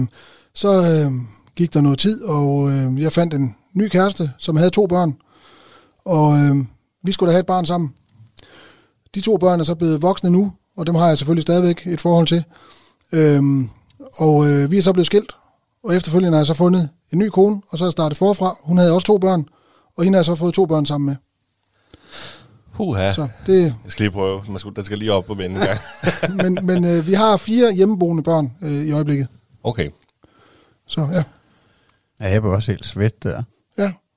så 0.53 0.67
øh, 0.67 1.11
gik 1.55 1.73
der 1.73 1.81
noget 1.81 1.99
tid, 1.99 2.23
og 2.23 2.71
øh, 2.71 3.01
jeg 3.01 3.11
fandt 3.11 3.33
en 3.33 3.55
ny 3.73 3.87
kæreste, 3.87 4.31
som 4.37 4.55
havde 4.55 4.69
to 4.69 4.87
børn. 4.87 5.15
Og 6.05 6.37
øh, 6.39 6.55
vi 7.03 7.11
skulle 7.11 7.27
da 7.27 7.33
have 7.33 7.39
et 7.39 7.45
barn 7.45 7.65
sammen. 7.65 7.93
De 9.15 9.21
to 9.21 9.37
børn 9.37 9.59
er 9.59 9.63
så 9.63 9.75
blevet 9.75 10.01
voksne 10.01 10.29
nu, 10.29 10.53
og 10.77 10.87
dem 10.87 10.95
har 10.95 11.07
jeg 11.07 11.17
selvfølgelig 11.17 11.43
stadigvæk 11.43 11.87
et 11.87 12.01
forhold 12.01 12.27
til. 12.27 12.43
Øh, 13.11 13.43
og 14.13 14.49
øh, 14.49 14.71
vi 14.71 14.77
er 14.77 14.81
så 14.81 14.93
blevet 14.93 15.05
skilt, 15.05 15.31
og 15.83 15.95
efterfølgende 15.95 16.31
har 16.31 16.39
jeg 16.39 16.47
så 16.47 16.53
fundet 16.53 16.89
en 17.13 17.19
ny 17.19 17.27
kone, 17.27 17.61
og 17.69 17.77
så 17.77 17.83
har 17.83 17.87
jeg 17.87 17.91
startet 17.91 18.17
forfra. 18.17 18.57
Hun 18.63 18.77
havde 18.77 18.93
også 18.93 19.05
to 19.07 19.17
børn, 19.17 19.45
og 19.97 20.03
hende 20.03 20.15
har 20.15 20.19
jeg 20.19 20.25
så 20.25 20.35
fået 20.35 20.53
to 20.53 20.65
børn 20.65 20.85
sammen 20.85 21.05
med. 21.05 21.15
Puha. 22.73 23.13
Så 23.13 23.27
det, 23.45 23.63
jeg 23.63 23.73
skal 23.87 24.03
lige 24.03 24.11
prøve. 24.11 24.41
Man 24.47 24.59
skal, 24.59 24.75
den 24.75 24.85
skal 24.85 24.97
lige 24.97 25.13
op 25.13 25.25
på 25.25 25.33
vende 25.33 25.59
men 26.43 26.59
men 26.63 26.85
øh, 26.85 27.07
vi 27.07 27.13
har 27.13 27.37
fire 27.37 27.73
hjemmeboende 27.73 28.23
børn 28.23 28.51
øh, 28.61 28.85
i 28.85 28.91
øjeblikket. 28.91 29.27
Okay. 29.63 29.89
Så 30.87 31.07
ja. 31.11 31.23
Ja, 32.19 32.29
jeg 32.29 32.41
blev 32.41 32.53
også 32.53 32.71
helt 32.71 32.85
svedt 32.85 33.23
der. 33.23 33.43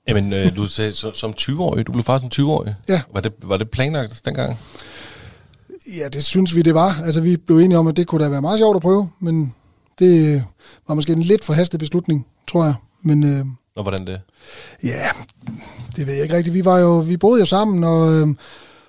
Ja. 0.09 0.13
Jamen, 0.13 0.33
øh, 0.33 0.57
du 0.57 0.67
sagde 0.67 0.93
så, 0.93 1.11
som 1.15 1.35
20-årig, 1.41 1.87
du 1.87 1.93
blev 1.93 2.05
faktisk 2.05 2.39
en 2.39 2.45
20-årig. 2.45 2.75
Ja. 2.89 3.01
Var 3.13 3.21
det, 3.21 3.33
var 3.43 3.57
det 3.57 3.71
planlagt 3.71 4.23
dengang? 4.25 4.59
Ja, 5.97 6.09
det 6.09 6.25
synes 6.25 6.57
vi, 6.57 6.63
det 6.63 6.75
var. 6.75 7.03
Altså, 7.05 7.21
vi 7.21 7.37
blev 7.37 7.59
enige 7.59 7.79
om, 7.79 7.87
at 7.87 7.97
det 7.97 8.07
kunne 8.07 8.25
da 8.25 8.29
være 8.29 8.43
meget 8.43 8.59
sjovt 8.59 8.77
at 8.77 8.83
prøve, 8.83 9.11
men 9.21 9.55
det 9.99 10.45
var 10.89 10.95
måske 10.95 11.13
en 11.13 11.23
lidt 11.23 11.45
forhastet 11.45 11.81
beslutning, 11.81 12.27
tror 12.51 12.65
jeg. 12.65 12.75
Men, 13.03 13.25
øh, 13.25 13.45
og 13.77 13.83
hvordan 13.83 14.07
det? 14.07 14.21
Ja, 14.83 15.09
det 15.97 16.07
ved 16.07 16.15
jeg 16.15 16.23
ikke 16.23 16.37
rigtigt. 16.37 16.55
Vi, 16.55 16.65
var 16.65 16.79
jo, 16.79 16.99
vi 16.99 17.17
boede 17.17 17.41
jo 17.41 17.47
sammen, 17.47 17.85
og, 17.85 18.15
øh, 18.15 18.27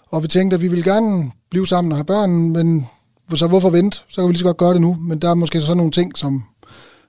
og 0.10 0.24
vi 0.24 0.28
tænkte, 0.28 0.56
at 0.56 0.62
vi 0.62 0.68
ville 0.68 0.92
gerne 0.92 1.32
blive 1.50 1.68
sammen 1.68 1.92
og 1.92 1.98
have 1.98 2.06
børn, 2.06 2.50
men 2.50 2.88
så 3.36 3.48
hvorfor 3.48 3.70
vente? 3.70 3.98
Så 4.10 4.22
kan 4.22 4.28
vi 4.28 4.32
lige 4.32 4.40
så 4.40 4.46
godt 4.46 4.58
gøre 4.58 4.74
det 4.74 4.82
nu. 4.82 4.98
Men 5.00 5.20
der 5.20 5.30
er 5.30 5.34
måske 5.34 5.62
sådan 5.62 5.78
nogle 5.78 5.92
ting, 5.92 6.18
som 6.18 6.44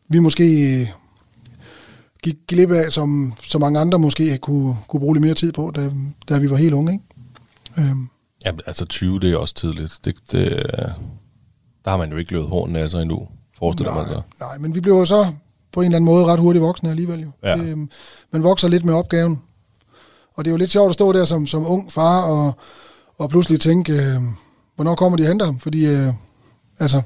vi 0.08 0.18
måske 0.18 0.44
øh, 0.80 0.88
gik 2.26 2.36
glip 2.48 2.70
af, 2.70 2.92
som 2.92 3.34
så 3.42 3.58
mange 3.58 3.80
andre 3.80 3.98
måske 3.98 4.38
kunne, 4.38 4.76
kunne 4.88 5.00
bruge 5.00 5.14
lidt 5.14 5.24
mere 5.24 5.34
tid 5.34 5.52
på, 5.52 5.72
da, 5.74 5.90
da 6.28 6.38
vi 6.38 6.50
var 6.50 6.56
helt 6.56 6.74
unge. 6.74 6.92
Ikke? 6.92 7.04
Øhm. 7.90 8.08
Ja, 8.44 8.52
altså 8.66 8.86
20, 8.86 9.20
det 9.20 9.32
er 9.32 9.36
også 9.36 9.54
tidligt. 9.54 9.98
Det, 10.04 10.16
det, 10.32 10.66
der 11.84 11.90
har 11.90 11.96
man 11.96 12.10
jo 12.10 12.16
ikke 12.16 12.32
løbet 12.32 12.48
hornene 12.48 12.78
af 12.78 12.90
sig 12.90 13.02
endnu, 13.02 13.28
forestiller 13.58 13.94
nej, 13.94 14.02
man 14.02 14.12
sig. 14.12 14.22
Nej, 14.40 14.58
men 14.58 14.74
vi 14.74 14.80
blev 14.80 14.94
jo 14.94 15.04
så 15.04 15.32
på 15.72 15.80
en 15.80 15.84
eller 15.84 15.96
anden 15.96 16.06
måde 16.06 16.24
ret 16.24 16.40
hurtigt 16.40 16.62
voksne 16.62 16.90
alligevel. 16.90 17.20
Jo. 17.20 17.30
Ja. 17.42 17.56
Det, 17.56 17.68
øhm, 17.68 17.90
man 18.30 18.42
vokser 18.42 18.68
lidt 18.68 18.84
med 18.84 18.94
opgaven. 18.94 19.42
Og 20.34 20.44
det 20.44 20.50
er 20.50 20.52
jo 20.52 20.56
lidt 20.56 20.70
sjovt 20.70 20.88
at 20.88 20.94
stå 20.94 21.12
der 21.12 21.24
som, 21.24 21.46
som 21.46 21.66
ung 21.66 21.92
far 21.92 22.22
og, 22.22 22.52
og 23.18 23.30
pludselig 23.30 23.60
tænke, 23.60 23.92
øh, 23.92 24.20
hvornår 24.74 24.94
kommer 24.94 25.16
de 25.16 25.22
og 25.22 25.28
henter 25.28 25.46
ham? 25.46 25.58
Fordi 25.58 25.86
øh, 25.86 26.12
altså, 26.78 27.02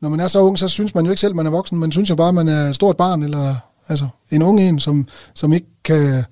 når 0.00 0.08
man 0.08 0.20
er 0.20 0.28
så 0.28 0.40
ung, 0.40 0.58
så 0.58 0.68
synes 0.68 0.94
man 0.94 1.04
jo 1.04 1.10
ikke 1.10 1.20
selv, 1.20 1.36
man 1.36 1.46
er 1.46 1.50
voksen. 1.50 1.78
Man 1.78 1.92
synes 1.92 2.10
jo 2.10 2.14
bare, 2.14 2.32
man 2.32 2.48
er 2.48 2.68
et 2.68 2.74
stort 2.74 2.96
barn, 2.96 3.22
eller 3.22 3.56
Altså 3.88 4.08
en 4.30 4.42
ung 4.42 4.60
en, 4.60 4.80
som, 4.80 5.08
som 5.34 5.52
ikke 5.52 5.66
kan, 5.84 6.24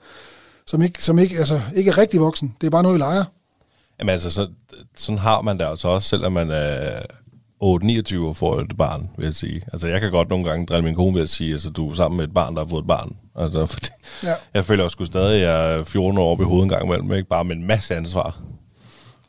som 0.67 0.83
ikke, 0.83 1.05
som 1.05 1.19
ikke, 1.19 1.39
altså, 1.39 1.61
ikke 1.77 1.91
er 1.91 1.99
rigtig 1.99 2.21
voksen. 2.21 2.57
Det 2.61 2.67
er 2.67 2.71
bare 2.71 2.83
noget, 2.83 2.95
vi 2.95 2.99
leger. 2.99 3.25
Jamen 3.99 4.13
altså, 4.13 4.31
så, 4.31 4.49
sådan 4.97 5.19
har 5.19 5.43
man 5.43 5.59
det 5.59 5.65
altså 5.65 5.89
også, 5.89 6.09
selvom 6.09 6.33
man 6.33 6.51
er 6.51 7.01
8-29 7.63 8.19
og 8.19 8.37
får 8.37 8.61
et 8.61 8.77
barn, 8.79 9.11
vil 9.17 9.25
jeg 9.25 9.35
sige. 9.35 9.63
Altså, 9.73 9.89
jeg 9.89 10.01
kan 10.01 10.11
godt 10.11 10.29
nogle 10.29 10.49
gange 10.49 10.67
drille 10.67 10.85
min 10.85 10.95
kone 10.95 11.15
ved 11.15 11.23
at 11.23 11.29
sige, 11.29 11.49
at 11.49 11.53
altså, 11.53 11.71
du 11.71 11.91
er 11.91 11.95
sammen 11.95 12.17
med 12.17 12.25
et 12.25 12.35
barn, 12.35 12.55
der 12.55 12.63
har 12.63 12.69
fået 12.69 12.83
et 12.83 12.89
barn. 12.89 13.17
Altså, 13.37 13.67
fordi 13.73 13.89
ja. 14.23 14.35
jeg 14.55 14.65
føler 14.65 14.85
også 14.85 15.05
stadig, 15.05 15.43
at 15.43 15.49
jeg 15.49 15.79
er 15.79 15.85
14 15.85 16.19
år 16.19 16.31
oppe 16.31 16.45
i 16.45 16.47
hovedet 16.47 16.63
en 16.63 16.69
gang 16.69 16.85
imellem, 16.85 17.13
ikke 17.13 17.29
bare 17.29 17.45
med 17.45 17.57
en 17.57 17.67
masse 17.67 17.95
ansvar. 17.95 18.41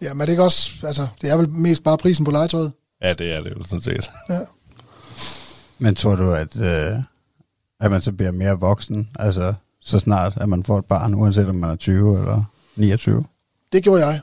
Ja, 0.02 0.14
men 0.14 0.22
det 0.22 0.28
er 0.28 0.32
ikke 0.32 0.44
også, 0.44 0.72
altså, 0.84 1.08
det 1.22 1.32
er 1.32 1.38
vel 1.38 1.50
mest 1.50 1.84
bare 1.84 1.98
prisen 1.98 2.26
på 2.26 2.32
legetøjet. 2.32 2.72
Ja, 3.02 3.14
det 3.14 3.32
er 3.32 3.42
det 3.42 3.54
jo 3.58 3.64
sådan 3.64 3.82
set. 3.82 4.12
Ja. 4.30 4.40
Men 5.78 5.96
tror 5.96 6.16
du, 6.16 6.32
at, 6.32 6.60
øh, 6.60 6.98
at 7.84 7.92
man 7.92 8.02
så 8.02 8.12
bliver 8.12 8.32
mere 8.32 8.60
voksen, 8.60 9.10
altså 9.20 9.54
så 9.82 10.00
snart, 10.00 10.34
at 10.38 10.50
man 10.50 10.64
får 10.64 10.80
et 10.80 10.86
barn, 10.86 11.14
uanset 11.14 11.50
om 11.50 11.56
man 11.56 11.70
er 11.70 11.76
20 11.76 12.20
eller 12.20 12.44
29? 12.76 13.26
Det 13.74 13.84
gjorde 13.84 14.06
jeg. 14.06 14.20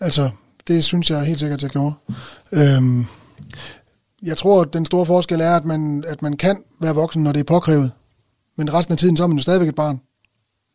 Altså, 0.00 0.30
det 0.68 0.84
synes 0.84 1.10
jeg 1.10 1.24
helt 1.24 1.38
sikkert, 1.38 1.62
jeg 1.62 1.70
gjorde. 1.70 1.94
Øhm, 2.52 3.06
jeg 4.22 4.36
tror, 4.36 4.62
at 4.62 4.72
den 4.72 4.86
store 4.86 5.06
forskel 5.06 5.40
er, 5.40 5.56
at 5.56 5.64
man, 5.64 6.04
at 6.06 6.22
man 6.22 6.36
kan 6.36 6.62
være 6.80 6.94
voksen, 6.94 7.22
når 7.22 7.32
det 7.32 7.40
er 7.40 7.44
påkrævet. 7.44 7.92
Men 8.56 8.74
resten 8.74 8.92
af 8.92 8.98
tiden, 8.98 9.16
så 9.16 9.22
er 9.22 9.26
man 9.26 9.36
jo 9.36 9.42
stadigvæk 9.42 9.68
et 9.68 9.74
barn. 9.74 10.00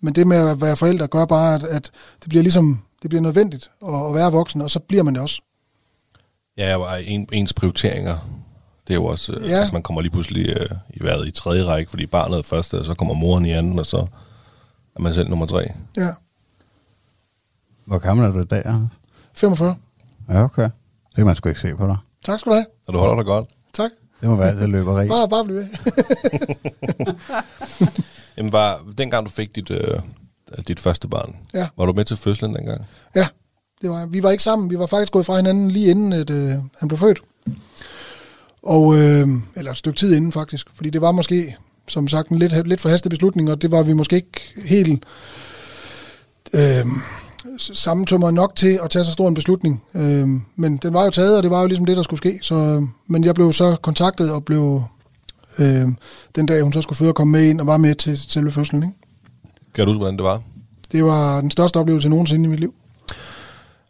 Men 0.02 0.16
det 0.16 0.28
med 0.28 0.38
at 0.38 0.62
være 0.62 0.78
forældre 0.78 1.08
gør 1.08 1.26
bare, 1.26 1.56
at, 1.56 1.64
at 1.64 1.92
det 2.22 2.30
bliver 2.30 2.44
ligesom, 2.44 2.82
det 3.02 3.10
bliver 3.10 3.22
nødvendigt 3.22 3.72
at, 3.88 4.08
at 4.08 4.14
være 4.14 4.32
voksen, 4.32 4.62
og 4.62 4.72
så 4.72 4.80
bliver 4.80 5.04
man 5.04 5.14
det 5.14 5.22
også. 5.22 5.42
Ja, 6.58 6.78
og 6.78 7.04
en, 7.04 7.28
ens 7.32 7.54
prioriteringer 7.54 8.45
det 8.88 8.94
er 8.94 8.96
jo 8.96 9.06
også, 9.06 9.34
øh, 9.34 9.50
ja. 9.50 9.56
altså 9.58 9.74
man 9.74 9.84
kommer 9.84 10.02
lige 10.02 10.12
pludselig 10.12 10.50
øh, 10.50 10.70
i 10.90 11.04
været 11.04 11.28
i 11.28 11.32
tredje 11.32 11.66
række, 11.66 11.90
fordi 11.90 12.06
barnet 12.06 12.38
er 12.38 12.42
første, 12.42 12.80
og 12.80 12.86
så 12.86 12.94
kommer 12.94 13.14
moren 13.14 13.46
i 13.46 13.52
anden, 13.52 13.80
og 13.80 13.86
så 13.86 13.98
er 14.96 15.00
man 15.02 15.14
selv 15.14 15.30
nummer 15.30 15.46
tre. 15.46 15.68
Ja. 15.98 16.10
Hvor 17.86 17.98
gammel 17.98 18.26
er 18.26 18.32
du 18.32 18.40
i 18.40 18.44
dag? 18.44 18.64
45. 19.34 19.76
Ja, 20.30 20.44
okay. 20.44 20.64
Det 20.64 20.72
kan 21.16 21.26
man 21.26 21.36
sgu 21.36 21.50
ikke 21.50 21.62
se 21.62 21.76
på 21.76 21.88
dig. 21.88 21.98
Tak 22.26 22.40
skal 22.40 22.50
du 22.50 22.54
have. 22.56 22.66
Og 22.88 22.94
du 22.94 23.00
holder 23.00 23.16
dig 23.16 23.26
godt. 23.26 23.50
Tak. 23.74 23.92
Det 24.22 24.30
må 24.30 24.36
være 24.36 24.50
alt, 24.50 24.60
der 24.60 24.68
løber 24.68 25.00
rigt. 25.00 25.10
Bare, 25.12 25.30
bare 25.30 25.46
bliv 25.46 25.56
ved. 25.56 25.68
Jamen, 28.38 28.52
var, 28.52 28.80
dengang 28.98 29.26
du 29.26 29.30
fik 29.32 29.56
dit, 29.56 29.72
øh, 29.72 30.00
dit 30.68 30.80
første 30.80 31.08
barn, 31.08 31.36
Ja. 31.54 31.68
var 31.78 31.86
du 31.86 31.94
med 31.94 32.06
til 32.06 32.18
fødslen 32.18 32.56
dengang? 32.56 32.86
Ja, 33.16 33.28
det 33.82 33.90
var, 33.90 34.06
vi 34.06 34.24
var 34.24 34.32
ikke 34.32 34.44
sammen. 34.44 34.70
Vi 34.70 34.80
var 34.80 34.86
faktisk 34.86 35.12
gået 35.12 35.26
fra 35.26 35.36
hinanden 35.36 35.72
lige 35.72 35.92
inden 35.92 36.14
at, 36.14 36.30
øh, 36.30 36.50
han 36.80 36.88
blev 36.88 36.98
født. 36.98 37.20
Og, 38.66 38.98
øh, 38.98 39.28
eller 39.56 39.72
et 39.72 39.78
stykke 39.78 40.00
tid 40.00 40.16
inden 40.16 40.32
faktisk. 40.32 40.68
Fordi 40.76 40.90
det 40.90 41.02
var 41.02 41.12
måske, 41.12 41.56
som 41.88 42.08
sagt, 42.08 42.30
en 42.30 42.40
lidt, 42.40 42.68
lidt 42.68 42.82
forhastet 42.82 43.10
beslutning, 43.10 43.52
og 43.52 43.62
det 43.62 43.72
var 43.72 43.84
vi 43.84 43.94
måske 43.94 44.16
ikke 44.16 44.54
helt 44.66 45.04
øh, 46.54 46.86
sammentømret 47.58 48.34
nok 48.34 48.56
til 48.56 48.80
at 48.84 48.90
tage 48.90 49.06
så 49.06 49.12
stor 49.12 49.28
en 49.28 49.34
beslutning. 49.34 49.84
Øh, 49.94 50.28
men 50.56 50.78
den 50.78 50.94
var 50.94 51.04
jo 51.04 51.10
taget, 51.10 51.38
og 51.38 51.44
det 51.44 51.52
var 51.52 51.62
jo 51.62 51.68
ligesom 51.68 51.86
det, 51.86 51.98
der 51.98 52.04
skulle 52.04 52.18
ske. 52.18 52.40
Så, 52.42 52.88
men 53.08 53.24
jeg 53.24 53.36
blev 53.36 53.54
så 53.54 53.76
kontaktet 53.82 54.34
og 54.34 54.46
blev 54.46 54.84
øh, 55.60 55.88
den 56.36 56.46
dag, 56.46 56.62
hun 56.62 56.74
så 56.74 56.82
skulle 56.82 56.98
føde, 56.98 57.14
komme 57.14 57.32
med 57.32 57.50
ind 57.50 57.62
og 57.62 57.68
var 57.68 57.78
med 57.78 57.96
til 57.96 58.18
selve 58.18 58.52
fødslen. 58.52 58.84
Ikke? 58.84 58.96
Kan 59.74 59.86
du 59.86 59.92
huske, 59.92 59.98
hvordan 59.98 60.18
det 60.18 60.24
var? 60.24 60.42
Det 60.92 61.04
var 61.04 61.42
den 61.42 61.52
største 61.52 61.78
oplevelse 61.78 62.10
nogensinde 62.10 62.46
i 62.46 62.48
mit 62.48 62.60
liv. 62.60 62.74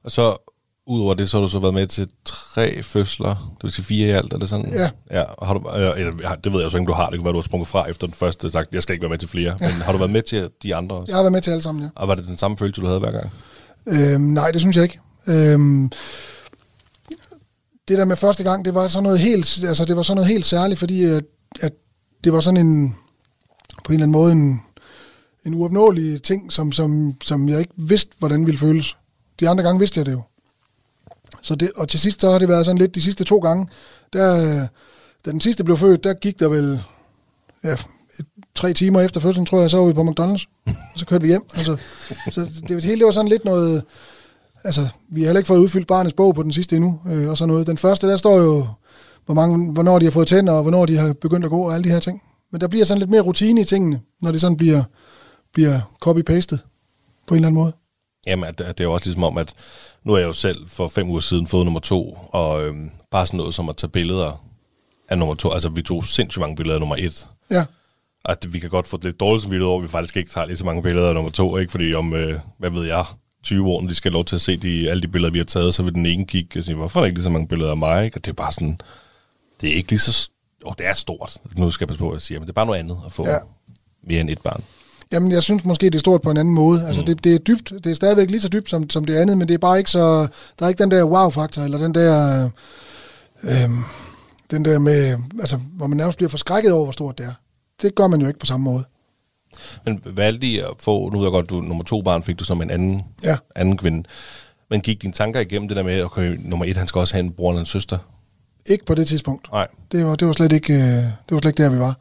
Og 0.03 0.11
så, 0.11 0.54
udover 0.87 1.13
det, 1.13 1.29
så 1.29 1.37
har 1.37 1.41
du 1.41 1.47
så 1.47 1.59
været 1.59 1.73
med 1.73 1.87
til 1.87 2.09
tre 2.25 2.83
fødsler, 2.83 3.29
det 3.29 3.63
vil 3.63 3.71
sige 3.71 3.85
fire 3.85 4.07
i 4.07 4.11
alt, 4.11 4.33
er 4.33 4.37
det 4.37 4.49
sådan? 4.49 4.73
Ja. 4.73 4.89
ja 5.11 5.23
og 5.23 5.47
har 5.47 5.53
du, 5.53 5.69
eller, 5.69 5.93
eller, 5.93 6.35
det 6.35 6.53
ved 6.53 6.61
jeg 6.61 6.71
så 6.71 6.77
ikke, 6.77 6.87
du 6.87 6.93
har. 6.93 7.09
Det 7.09 7.19
kan 7.19 7.23
være, 7.23 7.33
du 7.33 7.37
har 7.37 7.43
sprunget 7.43 7.67
fra 7.67 7.89
efter 7.89 8.07
den 8.07 8.13
første 8.13 8.45
og 8.45 8.51
sagt, 8.51 8.73
jeg 8.73 8.81
skal 8.81 8.93
ikke 8.93 9.01
være 9.01 9.09
med 9.09 9.17
til 9.17 9.29
flere. 9.29 9.57
Ja. 9.61 9.67
Men 9.67 9.75
har 9.75 9.91
du 9.91 9.97
været 9.97 10.11
med 10.11 10.21
til 10.21 10.49
de 10.63 10.75
andre 10.75 10.95
også? 10.95 11.11
Jeg 11.11 11.17
har 11.17 11.23
været 11.23 11.31
med 11.31 11.41
til 11.41 11.51
alle 11.51 11.61
sammen, 11.61 11.83
ja. 11.83 11.89
Og 11.95 12.07
var 12.07 12.15
det 12.15 12.27
den 12.27 12.37
samme 12.37 12.57
følelse, 12.57 12.81
du 12.81 12.87
havde 12.87 12.99
hver 12.99 13.11
gang? 13.11 13.31
Øhm, 13.87 14.21
nej, 14.21 14.51
det 14.51 14.61
synes 14.61 14.75
jeg 14.75 14.83
ikke. 14.83 14.99
Øhm, 15.27 15.91
det 17.87 17.97
der 17.97 18.05
med 18.05 18.15
første 18.15 18.43
gang, 18.43 18.65
det 18.65 18.73
var 18.73 18.87
sådan 18.87 19.03
noget 19.03 19.19
helt, 19.19 19.63
altså 19.63 19.85
det 19.85 19.95
var 19.95 20.03
sådan 20.03 20.15
noget 20.15 20.27
helt 20.27 20.45
særligt, 20.45 20.79
fordi 20.79 21.03
at, 21.03 21.23
at 21.61 21.73
det 22.23 22.33
var 22.33 22.41
sådan 22.41 22.57
en, 22.67 22.95
på 23.83 23.93
en 23.93 23.93
eller 23.93 24.03
anden 24.03 24.11
måde 24.11 24.31
en, 24.31 24.61
en 25.45 25.53
uopnåelig 25.53 26.23
ting, 26.23 26.53
som, 26.53 26.71
som, 26.71 27.13
som 27.23 27.49
jeg 27.49 27.59
ikke 27.59 27.73
vidste, 27.77 28.15
hvordan 28.19 28.45
ville 28.45 28.57
føles. 28.57 28.97
De 29.39 29.49
andre 29.49 29.63
gange 29.63 29.79
vidste 29.79 29.97
jeg 29.97 30.05
det 30.05 30.11
jo. 30.11 30.21
Så 31.45 31.55
det, 31.55 31.71
og 31.75 31.89
til 31.89 31.99
sidst 31.99 32.21
så 32.21 32.31
har 32.31 32.39
det 32.39 32.49
været 32.49 32.65
sådan 32.65 32.77
lidt, 32.77 32.95
de 32.95 33.01
sidste 33.01 33.23
to 33.23 33.39
gange, 33.39 33.67
der, 34.13 34.67
da 35.25 35.31
den 35.31 35.41
sidste 35.41 35.63
blev 35.63 35.77
født, 35.77 36.03
der 36.03 36.13
gik 36.13 36.39
der 36.39 36.47
vel 36.47 36.83
ja, 37.63 37.73
et, 38.19 38.25
tre 38.55 38.73
timer 38.73 39.01
efter 39.01 39.19
fødslen, 39.19 39.45
tror 39.45 39.61
jeg, 39.61 39.69
så 39.69 39.77
var 39.77 39.85
vi 39.85 39.93
på 39.93 40.01
McDonald's, 40.01 40.45
og 40.65 40.99
så 40.99 41.05
kørte 41.05 41.21
vi 41.21 41.27
hjem. 41.27 41.41
Altså, 41.55 41.77
så 42.31 42.41
det, 42.41 42.69
det 42.69 42.83
hele 42.83 42.99
det 42.99 43.05
var 43.05 43.11
sådan 43.11 43.29
lidt 43.29 43.45
noget, 43.45 43.83
altså, 44.63 44.81
vi 45.09 45.21
har 45.21 45.27
heller 45.27 45.39
ikke 45.39 45.47
fået 45.47 45.59
udfyldt 45.59 45.87
barnets 45.87 46.13
bog 46.13 46.35
på 46.35 46.43
den 46.43 46.53
sidste 46.53 46.75
endnu, 46.75 46.99
øh, 47.07 47.29
og 47.29 47.37
sådan 47.37 47.49
noget. 47.49 47.67
Den 47.67 47.77
første, 47.77 48.07
der 48.07 48.17
står 48.17 48.37
jo, 48.37 48.67
hvor 49.25 49.33
mange, 49.33 49.71
hvornår 49.71 49.99
de 49.99 50.05
har 50.05 50.11
fået 50.11 50.27
tænder, 50.27 50.53
og 50.53 50.61
hvornår 50.61 50.85
de 50.85 50.97
har 50.97 51.13
begyndt 51.13 51.45
at 51.45 51.51
gå, 51.51 51.61
og 51.67 51.73
alle 51.73 51.83
de 51.83 51.89
her 51.89 51.99
ting. 51.99 52.21
Men 52.51 52.61
der 52.61 52.67
bliver 52.67 52.85
sådan 52.85 52.99
lidt 52.99 53.11
mere 53.11 53.21
rutine 53.21 53.61
i 53.61 53.65
tingene, 53.65 54.01
når 54.21 54.31
det 54.31 54.41
sådan 54.41 54.57
bliver, 54.57 54.83
bliver 55.53 55.79
copy-pastet 56.05 56.57
på 57.27 57.33
en 57.33 57.35
eller 57.35 57.47
anden 57.47 57.61
måde. 57.61 57.73
Jamen, 58.27 58.45
at, 58.45 58.61
at 58.61 58.77
det 58.77 58.83
er 58.83 58.87
jo 58.87 58.93
også 58.93 59.07
ligesom 59.07 59.23
om, 59.23 59.37
at 59.37 59.53
nu 60.03 60.13
er 60.13 60.17
jeg 60.17 60.27
jo 60.27 60.33
selv 60.33 60.69
for 60.69 60.87
fem 60.87 61.09
uger 61.09 61.19
siden 61.19 61.47
fået 61.47 61.65
nummer 61.65 61.79
to, 61.79 62.17
og 62.29 62.65
øhm, 62.65 62.91
bare 63.11 63.27
sådan 63.27 63.37
noget 63.37 63.55
som 63.55 63.69
at 63.69 63.77
tage 63.77 63.89
billeder 63.89 64.45
af 65.09 65.17
nummer 65.17 65.35
to. 65.35 65.51
Altså, 65.51 65.69
vi 65.69 65.81
tog 65.81 66.05
sindssygt 66.05 66.41
mange 66.41 66.55
billeder 66.55 66.75
af 66.75 66.79
nummer 66.79 66.95
et. 66.99 67.27
Ja. 67.51 67.65
At 68.25 68.53
vi 68.53 68.59
kan 68.59 68.69
godt 68.69 68.87
få 68.87 68.97
det 68.97 69.03
lidt 69.03 69.19
dårligt 69.19 69.43
samvittighed 69.43 69.69
over, 69.69 69.79
at 69.79 69.83
vi 69.83 69.87
faktisk 69.87 70.17
ikke 70.17 70.29
tager 70.29 70.47
lige 70.47 70.57
så 70.57 70.65
mange 70.65 70.83
billeder 70.83 71.07
af 71.07 71.13
nummer 71.13 71.31
to, 71.31 71.57
ikke? 71.57 71.71
Fordi 71.71 71.93
om, 71.93 72.13
øh, 72.13 72.39
hvad 72.57 72.69
ved 72.69 72.85
jeg, 72.85 73.05
20 73.43 73.67
år, 73.67 73.81
når 73.81 73.89
de 73.89 73.95
skal 73.95 74.11
have 74.11 74.13
lov 74.13 74.25
til 74.25 74.35
at 74.35 74.41
se 74.41 74.57
de, 74.57 74.89
alle 74.89 75.01
de 75.01 75.07
billeder, 75.07 75.31
vi 75.31 75.37
har 75.37 75.45
taget, 75.45 75.73
så 75.73 75.83
vil 75.83 75.93
den 75.93 76.05
ene 76.05 76.25
kigge 76.25 76.59
og 76.59 76.65
sige, 76.65 76.75
hvorfor 76.75 76.99
er 76.99 77.01
der 77.01 77.05
ikke 77.05 77.17
lige 77.17 77.23
så 77.23 77.29
mange 77.29 77.47
billeder 77.47 77.71
af 77.71 77.77
mig? 77.77 78.05
Ikke? 78.05 78.17
Og 78.17 78.25
det 78.25 78.31
er 78.31 78.35
bare 78.35 78.51
sådan, 78.51 78.79
det 79.61 79.69
er 79.69 79.73
ikke 79.73 79.89
lige 79.89 79.99
så, 79.99 80.29
jo, 80.65 80.73
det 80.77 80.85
er 80.85 80.93
stort. 80.93 81.37
Nu 81.57 81.71
skal 81.71 81.85
jeg 81.85 81.87
passe 81.87 81.99
på, 81.99 82.09
at 82.09 82.13
jeg 82.13 82.21
siger, 82.21 82.39
men 82.39 82.47
det 82.47 82.51
er 82.51 82.53
bare 82.53 82.65
noget 82.65 82.79
andet 82.79 82.97
at 83.05 83.11
få 83.11 83.27
ja. 83.27 83.37
mere 84.03 84.21
end 84.21 84.29
et 84.29 84.41
barn. 84.41 84.63
Jamen, 85.15 85.31
jeg 85.31 85.43
synes 85.43 85.65
måske, 85.65 85.85
det 85.85 85.95
er 85.95 85.99
stort 85.99 86.21
på 86.21 86.31
en 86.31 86.37
anden 86.37 86.53
måde. 86.53 86.87
Altså, 86.87 87.01
mm. 87.01 87.05
det, 87.05 87.23
det 87.23 87.35
er 87.35 87.39
dybt. 87.39 87.73
Det 87.83 87.91
er 87.91 87.93
stadigvæk 87.93 88.29
lige 88.29 88.41
så 88.41 88.49
dybt 88.49 88.69
som, 88.69 88.89
som 88.89 89.05
det 89.05 89.15
andet, 89.15 89.37
men 89.37 89.47
det 89.47 89.53
er 89.53 89.57
bare 89.57 89.77
ikke 89.77 89.91
så... 89.91 90.27
Der 90.59 90.65
er 90.65 90.69
ikke 90.69 90.83
den 90.83 90.91
der 90.91 91.03
wow-faktor, 91.03 91.61
eller 91.61 91.77
den 91.77 91.95
der... 91.95 92.45
Øh, 93.43 93.69
den 94.51 94.65
der 94.65 94.79
med... 94.79 95.17
Altså, 95.39 95.59
hvor 95.73 95.87
man 95.87 95.97
nærmest 95.97 96.17
bliver 96.17 96.29
forskrækket 96.29 96.71
over, 96.71 96.83
hvor 96.83 96.91
stort 96.91 97.17
det 97.17 97.25
er. 97.25 97.33
Det 97.81 97.95
gør 97.95 98.07
man 98.07 98.21
jo 98.21 98.27
ikke 98.27 98.39
på 98.39 98.45
samme 98.45 98.63
måde. 98.63 98.83
Men 99.85 100.01
valgte 100.05 100.47
I 100.47 100.59
at 100.59 100.69
få, 100.79 101.09
nu 101.09 101.17
ved 101.17 101.25
jeg 101.25 101.31
godt, 101.31 101.49
du 101.49 101.61
nummer 101.61 101.83
to 101.83 102.01
barn 102.01 102.23
fik 102.23 102.39
du 102.39 102.43
som 102.43 102.61
en 102.61 102.69
anden, 102.69 103.03
Ja. 103.23 103.37
anden 103.55 103.77
kvinde, 103.77 104.03
men 104.69 104.81
gik 104.81 105.01
dine 105.01 105.13
tanker 105.13 105.39
igennem 105.39 105.67
det 105.67 105.77
der 105.77 105.83
med, 105.83 105.93
at 105.93 106.03
okay, 106.03 106.37
nummer 106.39 106.65
et, 106.65 106.77
han 106.77 106.87
skal 106.87 106.99
også 106.99 107.13
have 107.13 107.25
en 107.25 107.31
bror 107.31 107.51
eller 107.51 107.59
en 107.59 107.65
søster? 107.65 107.97
Ikke 108.65 108.85
på 108.85 108.95
det 108.95 109.07
tidspunkt. 109.07 109.51
Nej. 109.51 109.67
Det 109.91 110.05
var, 110.05 110.15
det 110.15 110.27
var, 110.27 110.33
slet, 110.33 110.51
ikke, 110.51 110.73
øh, 110.73 110.79
det 110.79 111.31
var 111.31 111.39
slet 111.39 111.49
ikke 111.49 111.63
der, 111.63 111.69
vi 111.69 111.79
var. 111.79 111.95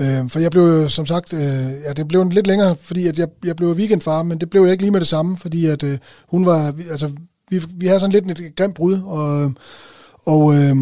Øh, 0.00 0.30
for 0.30 0.38
jeg 0.38 0.50
blev 0.50 0.88
som 0.88 1.06
sagt, 1.06 1.32
øh, 1.32 1.40
ja, 1.84 1.92
det 1.96 2.08
blev 2.08 2.28
lidt 2.28 2.46
længere, 2.46 2.76
fordi 2.82 3.06
at 3.06 3.18
jeg, 3.18 3.28
jeg 3.44 3.56
blev 3.56 3.68
weekendfar, 3.68 4.22
men 4.22 4.38
det 4.38 4.50
blev 4.50 4.62
jeg 4.62 4.72
ikke 4.72 4.82
lige 4.82 4.90
med 4.90 5.00
det 5.00 5.08
samme, 5.08 5.38
fordi 5.38 5.66
at 5.66 5.82
øh, 5.82 5.98
hun 6.28 6.46
var, 6.46 6.74
altså, 6.90 7.10
vi, 7.50 7.62
vi 7.74 7.86
havde 7.86 8.00
sådan 8.00 8.24
lidt 8.24 8.40
et 8.40 8.56
grimt 8.56 8.74
brud, 8.74 9.00
og, 9.04 9.52
og, 10.26 10.54
øh, 10.54 10.76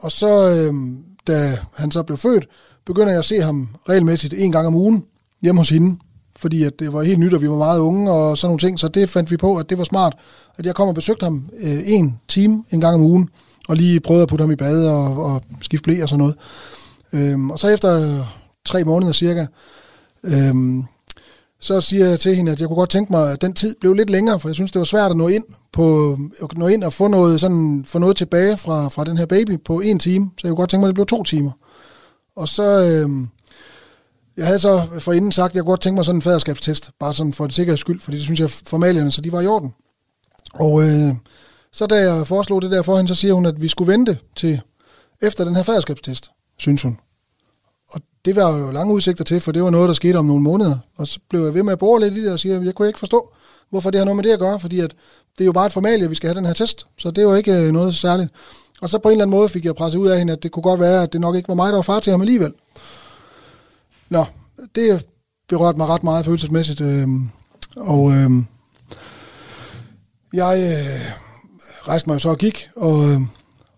og 0.00 0.12
så, 0.12 0.50
øh, 0.50 0.74
da 1.26 1.58
han 1.74 1.90
så 1.90 2.02
blev 2.02 2.16
født, 2.16 2.48
begynder 2.86 3.08
jeg 3.08 3.18
at 3.18 3.24
se 3.24 3.40
ham 3.40 3.68
regelmæssigt 3.88 4.34
en 4.34 4.52
gang 4.52 4.66
om 4.66 4.74
ugen 4.74 5.04
hjemme 5.42 5.60
hos 5.60 5.68
hende, 5.68 5.98
fordi 6.36 6.62
at 6.62 6.72
det 6.78 6.92
var 6.92 7.02
helt 7.02 7.18
nyt, 7.18 7.34
og 7.34 7.42
vi 7.42 7.50
var 7.50 7.56
meget 7.56 7.80
unge 7.80 8.10
og 8.10 8.38
sådan 8.38 8.48
nogle 8.48 8.58
ting, 8.58 8.78
så 8.78 8.88
det 8.88 9.10
fandt 9.10 9.30
vi 9.30 9.36
på, 9.36 9.56
at 9.56 9.70
det 9.70 9.78
var 9.78 9.84
smart, 9.84 10.16
at 10.56 10.66
jeg 10.66 10.74
kom 10.74 10.88
og 10.88 10.94
besøgte 10.94 11.24
ham 11.24 11.48
øh, 11.62 11.78
en 11.86 12.20
time 12.28 12.64
en 12.70 12.80
gang 12.80 12.94
om 12.94 13.02
ugen, 13.02 13.28
og 13.68 13.76
lige 13.76 14.00
prøvede 14.00 14.22
at 14.22 14.28
putte 14.28 14.42
ham 14.42 14.50
i 14.50 14.56
bad 14.56 14.88
og, 14.88 15.24
og 15.24 15.42
skifte 15.60 15.82
blæ 15.82 16.02
og 16.02 16.08
sådan 16.08 16.18
noget. 16.18 16.36
Øhm, 17.12 17.50
og 17.50 17.58
så 17.58 17.68
efter 17.68 18.24
tre 18.68 18.84
måneder 18.84 19.12
cirka, 19.12 19.46
øhm, 20.24 20.84
så 21.60 21.80
siger 21.80 22.06
jeg 22.06 22.20
til 22.20 22.36
hende, 22.36 22.52
at 22.52 22.60
jeg 22.60 22.68
kunne 22.68 22.76
godt 22.76 22.90
tænke 22.90 23.12
mig, 23.12 23.32
at 23.32 23.42
den 23.42 23.52
tid 23.52 23.74
blev 23.80 23.94
lidt 23.94 24.10
længere, 24.10 24.40
for 24.40 24.48
jeg 24.48 24.54
synes, 24.54 24.72
det 24.72 24.78
var 24.78 24.84
svært 24.84 25.10
at 25.10 25.16
nå 25.16 25.28
ind, 25.28 25.44
på, 25.72 26.18
at 26.42 26.58
nå 26.58 26.66
ind 26.66 26.84
og 26.84 26.92
få 26.92 27.08
noget, 27.08 27.40
sådan, 27.40 27.84
få 27.86 27.98
noget 27.98 28.16
tilbage 28.16 28.56
fra, 28.56 28.88
fra 28.88 29.04
den 29.04 29.18
her 29.18 29.26
baby 29.26 29.58
på 29.64 29.80
en 29.80 29.98
time. 29.98 30.30
Så 30.38 30.40
jeg 30.44 30.50
kunne 30.50 30.56
godt 30.56 30.70
tænke 30.70 30.80
mig, 30.80 30.86
at 30.86 30.88
det 30.88 30.94
blev 30.94 31.06
to 31.06 31.22
timer. 31.22 31.50
Og 32.36 32.48
så, 32.48 32.62
øhm, 33.02 33.28
jeg 34.36 34.46
havde 34.46 34.58
så 34.58 34.82
forinden 34.98 35.32
sagt, 35.32 35.50
at 35.50 35.54
jeg 35.54 35.62
kunne 35.62 35.72
godt 35.72 35.80
tænke 35.80 35.94
mig 35.94 36.04
sådan 36.04 36.16
en 36.16 36.22
faderskabstest, 36.22 36.90
bare 37.00 37.14
sådan 37.14 37.32
for 37.32 37.44
en 37.44 37.50
sikkerheds 37.50 37.80
skyld, 37.80 38.00
fordi 38.00 38.16
det 38.16 38.24
synes 38.24 38.40
jeg, 38.40 38.50
formalierne, 38.50 39.12
så 39.12 39.20
de 39.20 39.32
var 39.32 39.40
i 39.40 39.46
orden. 39.46 39.74
Og 40.54 40.82
øh, 40.82 41.14
så 41.72 41.86
da 41.86 41.94
jeg 41.94 42.26
foreslog 42.26 42.62
det 42.62 42.70
der 42.70 42.82
for 42.82 42.96
hende, 42.96 43.08
så 43.08 43.14
siger 43.14 43.34
hun, 43.34 43.46
at 43.46 43.62
vi 43.62 43.68
skulle 43.68 43.92
vente 43.92 44.18
til 44.36 44.60
efter 45.22 45.44
den 45.44 45.56
her 45.56 45.62
faderskabstest, 45.62 46.30
synes 46.58 46.82
hun. 46.82 46.98
Det 48.24 48.36
var 48.36 48.58
jo 48.58 48.70
lange 48.70 48.94
udsigter 48.94 49.24
til, 49.24 49.40
for 49.40 49.52
det 49.52 49.62
var 49.62 49.70
noget, 49.70 49.88
der 49.88 49.94
skete 49.94 50.16
om 50.16 50.24
nogle 50.24 50.42
måneder. 50.42 50.78
Og 50.96 51.08
så 51.08 51.20
blev 51.30 51.44
jeg 51.44 51.54
ved 51.54 51.62
med 51.62 51.72
at 51.72 51.78
bore 51.78 52.00
lidt 52.00 52.14
i 52.14 52.24
det 52.24 52.32
og 52.32 52.40
sige, 52.40 52.54
at 52.54 52.64
jeg 52.64 52.74
kunne 52.74 52.88
ikke 52.88 52.98
forstå, 52.98 53.32
hvorfor 53.70 53.90
det 53.90 53.98
har 53.98 54.04
noget 54.04 54.16
med 54.16 54.24
det 54.24 54.30
at 54.30 54.38
gøre, 54.38 54.60
fordi 54.60 54.80
at 54.80 54.94
det 55.38 55.44
er 55.44 55.46
jo 55.46 55.52
bare 55.52 55.66
et 55.66 55.72
formalie, 55.72 56.04
at 56.04 56.10
vi 56.10 56.14
skal 56.14 56.28
have 56.28 56.34
den 56.34 56.46
her 56.46 56.52
test, 56.52 56.86
så 56.98 57.10
det 57.10 57.26
var 57.26 57.36
ikke 57.36 57.52
øh, 57.52 57.72
noget 57.72 57.94
særligt. 57.94 58.30
Og 58.80 58.90
så 58.90 58.98
på 58.98 59.08
en 59.08 59.12
eller 59.12 59.24
anden 59.24 59.36
måde 59.36 59.48
fik 59.48 59.64
jeg 59.64 59.74
presset 59.74 59.98
ud 59.98 60.08
af 60.08 60.18
hende, 60.18 60.32
at 60.32 60.42
det 60.42 60.52
kunne 60.52 60.62
godt 60.62 60.80
være, 60.80 61.02
at 61.02 61.12
det 61.12 61.20
nok 61.20 61.36
ikke 61.36 61.48
var 61.48 61.54
mig, 61.54 61.68
der 61.68 61.74
var 61.74 61.82
far 61.82 62.00
til 62.00 62.10
ham 62.10 62.20
alligevel. 62.20 62.52
Nå, 64.08 64.24
det 64.74 65.06
berørte 65.48 65.78
mig 65.78 65.86
ret 65.86 66.04
meget 66.04 66.24
følelsesmæssigt, 66.24 66.80
øh, 66.80 67.08
og 67.76 68.12
øh, 68.12 68.30
jeg 70.32 70.58
øh, 70.58 71.12
rejste 71.88 72.08
mig 72.08 72.14
jo 72.14 72.18
så 72.18 72.28
og 72.28 72.38
gik, 72.38 72.68
og 72.76 73.08
øh, 73.08 73.20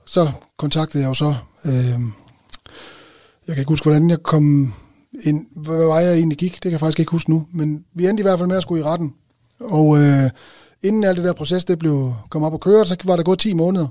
så 0.06 0.30
kontaktede 0.58 1.02
jeg 1.02 1.08
jo 1.08 1.14
så, 1.14 1.34
øh, 1.64 2.00
jeg 3.50 3.56
kan 3.56 3.62
ikke 3.62 3.68
huske, 3.68 3.84
hvordan 3.84 4.10
jeg 4.10 4.22
kom 4.22 4.74
ind, 5.22 5.46
hvad 5.56 5.84
vej 5.86 5.98
jeg 5.98 6.14
egentlig 6.14 6.38
gik, 6.38 6.52
det 6.52 6.62
kan 6.62 6.70
jeg 6.70 6.80
faktisk 6.80 7.00
ikke 7.00 7.12
huske 7.12 7.30
nu, 7.30 7.46
men 7.52 7.84
vi 7.94 8.08
endte 8.08 8.20
i 8.20 8.22
hvert 8.22 8.38
fald 8.38 8.48
med 8.48 8.56
at 8.56 8.62
skulle 8.62 8.80
i 8.80 8.84
retten, 8.84 9.14
og 9.60 9.98
øh, 9.98 10.30
inden 10.82 11.04
alt 11.04 11.16
det 11.16 11.24
der 11.24 11.32
proces, 11.32 11.64
det 11.64 11.78
blev 11.78 12.14
kom 12.30 12.42
op 12.42 12.52
og 12.52 12.60
køre, 12.60 12.86
så 12.86 12.96
var 13.04 13.16
der 13.16 13.22
gået 13.22 13.38
10 13.38 13.52
måneder, 13.52 13.86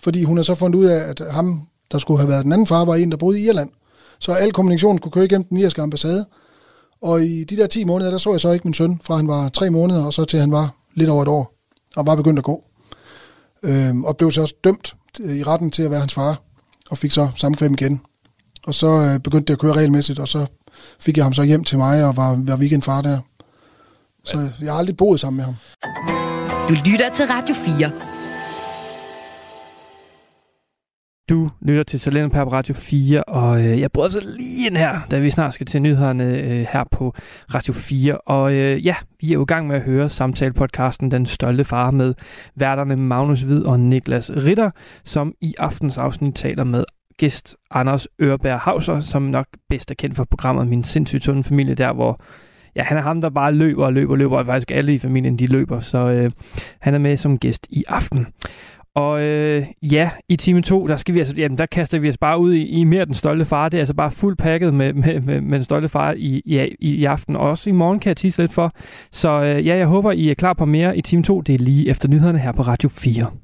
fordi 0.00 0.24
hun 0.24 0.36
har 0.36 0.44
så 0.44 0.54
fundet 0.54 0.78
ud 0.78 0.84
af, 0.84 1.08
at 1.08 1.22
ham, 1.30 1.62
der 1.92 1.98
skulle 1.98 2.20
have 2.20 2.30
været 2.30 2.44
den 2.44 2.52
anden 2.52 2.66
far, 2.66 2.84
var 2.84 2.94
en, 2.94 3.10
der 3.10 3.16
boede 3.16 3.40
i 3.40 3.46
Irland. 3.48 3.70
Så 4.18 4.32
al 4.32 4.52
kommunikation 4.52 4.98
skulle 4.98 5.12
køre 5.12 5.24
igennem 5.24 5.44
den 5.44 5.56
irske 5.56 5.82
ambassade. 5.82 6.26
Og 7.02 7.22
i 7.22 7.44
de 7.44 7.56
der 7.56 7.66
10 7.66 7.84
måneder, 7.84 8.10
der 8.10 8.18
så 8.18 8.30
jeg 8.30 8.40
så 8.40 8.50
ikke 8.50 8.66
min 8.66 8.74
søn, 8.74 9.00
fra 9.04 9.16
han 9.16 9.28
var 9.28 9.48
3 9.48 9.70
måneder, 9.70 10.04
og 10.04 10.12
så 10.12 10.24
til 10.24 10.40
han 10.40 10.50
var 10.50 10.74
lidt 10.94 11.10
over 11.10 11.22
et 11.22 11.28
år, 11.28 11.54
og 11.96 12.06
var 12.06 12.14
begyndt 12.14 12.38
at 12.38 12.44
gå. 12.44 12.64
Øhm, 13.62 14.04
og 14.04 14.16
blev 14.16 14.30
så 14.30 14.40
også 14.40 14.54
dømt 14.64 14.94
i 15.20 15.42
retten 15.42 15.70
til 15.70 15.82
at 15.82 15.90
være 15.90 16.00
hans 16.00 16.14
far, 16.14 16.42
og 16.90 16.98
fik 16.98 17.12
så 17.12 17.30
samkvem 17.36 17.72
igen. 17.72 18.00
Og 18.66 18.74
så 18.74 18.86
øh, 18.86 19.20
begyndte 19.20 19.46
det 19.46 19.52
at 19.52 19.58
køre 19.58 19.72
regelmæssigt, 19.72 20.18
og 20.18 20.28
så 20.28 20.46
fik 21.00 21.16
jeg 21.16 21.24
ham 21.24 21.32
så 21.32 21.42
hjem 21.42 21.64
til 21.64 21.78
mig, 21.78 22.04
og 22.04 22.16
var, 22.16 22.42
var 22.46 22.56
weekendfar 22.56 23.02
der. 23.02 23.18
Så 24.24 24.38
jeg 24.60 24.72
har 24.72 24.78
aldrig 24.78 24.96
boet 24.96 25.20
sammen 25.20 25.36
med 25.36 25.44
ham. 25.44 25.54
Du 26.68 26.74
lytter 26.74 27.10
til 27.12 27.24
Radio 27.26 27.54
4. 27.54 27.92
Du 31.28 31.50
lytter 31.60 31.82
til 31.82 32.00
Talent 32.00 32.32
på 32.32 32.38
Radio 32.38 32.74
4, 32.74 33.22
og 33.22 33.64
øh, 33.64 33.80
jeg 33.80 33.92
bryder 33.92 34.08
så 34.08 34.20
lige 34.20 34.66
ind 34.66 34.76
her, 34.76 35.00
da 35.10 35.18
vi 35.18 35.30
snart 35.30 35.54
skal 35.54 35.66
til 35.66 35.82
nyhederne 35.82 36.24
øh, 36.24 36.66
her 36.72 36.84
på 36.90 37.14
Radio 37.54 37.72
4. 37.72 38.18
Og 38.18 38.52
øh, 38.52 38.86
ja, 38.86 38.94
vi 39.20 39.28
er 39.28 39.32
jo 39.32 39.42
i 39.42 39.46
gang 39.46 39.66
med 39.66 39.76
at 39.76 39.82
høre 39.82 40.08
samtalepodcasten 40.08 41.10
Den 41.10 41.26
Stolte 41.26 41.64
Far 41.64 41.90
med 41.90 42.14
værterne 42.54 42.96
Magnus 42.96 43.40
Hvid 43.40 43.62
og 43.62 43.80
Niklas 43.80 44.30
Ritter, 44.30 44.70
som 45.04 45.34
i 45.40 45.54
aftens 45.58 45.98
afsnit 45.98 46.34
taler 46.34 46.64
med 46.64 46.84
gæst 47.18 47.56
Anders 47.70 48.08
Ørberg 48.22 48.58
Hauser, 48.58 49.00
som 49.00 49.22
nok 49.22 49.46
bedst 49.68 49.90
er 49.90 49.94
kendt 49.94 50.16
for 50.16 50.24
programmet 50.24 50.68
Min 50.68 50.84
sindssygt 50.84 51.24
sunde 51.24 51.44
familie, 51.44 51.74
der 51.74 51.92
hvor 51.92 52.20
ja, 52.76 52.82
han 52.82 52.96
er 52.96 53.02
ham, 53.02 53.20
der 53.20 53.30
bare 53.30 53.52
løber 53.52 53.84
og 53.84 53.92
løber 53.92 54.12
og 54.12 54.18
løber, 54.18 54.38
og 54.38 54.46
faktisk 54.46 54.70
alle 54.70 54.94
i 54.94 54.98
familien, 54.98 55.38
de 55.38 55.46
løber, 55.46 55.80
så 55.80 55.98
øh, 55.98 56.30
han 56.80 56.94
er 56.94 56.98
med 56.98 57.16
som 57.16 57.38
gæst 57.38 57.66
i 57.70 57.84
aften. 57.88 58.26
Og 58.94 59.22
øh, 59.22 59.66
ja, 59.82 60.10
i 60.28 60.36
time 60.36 60.62
2, 60.62 60.86
der, 60.86 60.96
skal 60.96 61.14
vi 61.14 61.18
altså, 61.18 61.34
jamen, 61.36 61.58
der 61.58 61.66
kaster 61.66 61.98
vi 61.98 62.08
os 62.08 62.18
bare 62.18 62.38
ud 62.38 62.52
i, 62.52 62.66
i 62.66 62.84
mere 62.84 63.04
den 63.04 63.14
stolte 63.14 63.44
far. 63.44 63.68
Det 63.68 63.78
er 63.78 63.80
altså 63.80 63.94
bare 63.94 64.10
fuldt 64.10 64.38
pakket 64.38 64.74
med, 64.74 64.92
med, 64.92 65.20
med, 65.20 65.40
med 65.40 65.58
den 65.58 65.64
stolte 65.64 65.88
far 65.88 66.12
i, 66.12 66.42
i, 66.44 66.76
i 66.80 67.04
aften. 67.04 67.36
Og 67.36 67.48
også 67.48 67.70
i 67.70 67.72
morgen 67.72 67.98
kan 67.98 68.08
jeg 68.08 68.16
tisse 68.16 68.42
lidt 68.42 68.52
for. 68.52 68.72
Så 69.12 69.42
øh, 69.42 69.66
ja, 69.66 69.76
jeg 69.76 69.86
håber, 69.86 70.12
I 70.12 70.30
er 70.30 70.34
klar 70.34 70.52
på 70.52 70.64
mere 70.64 70.96
i 70.96 71.00
time 71.00 71.22
2. 71.22 71.40
Det 71.40 71.54
er 71.54 71.58
lige 71.58 71.88
efter 71.88 72.08
nyhederne 72.08 72.38
her 72.38 72.52
på 72.52 72.62
Radio 72.62 72.88
4. 72.88 73.43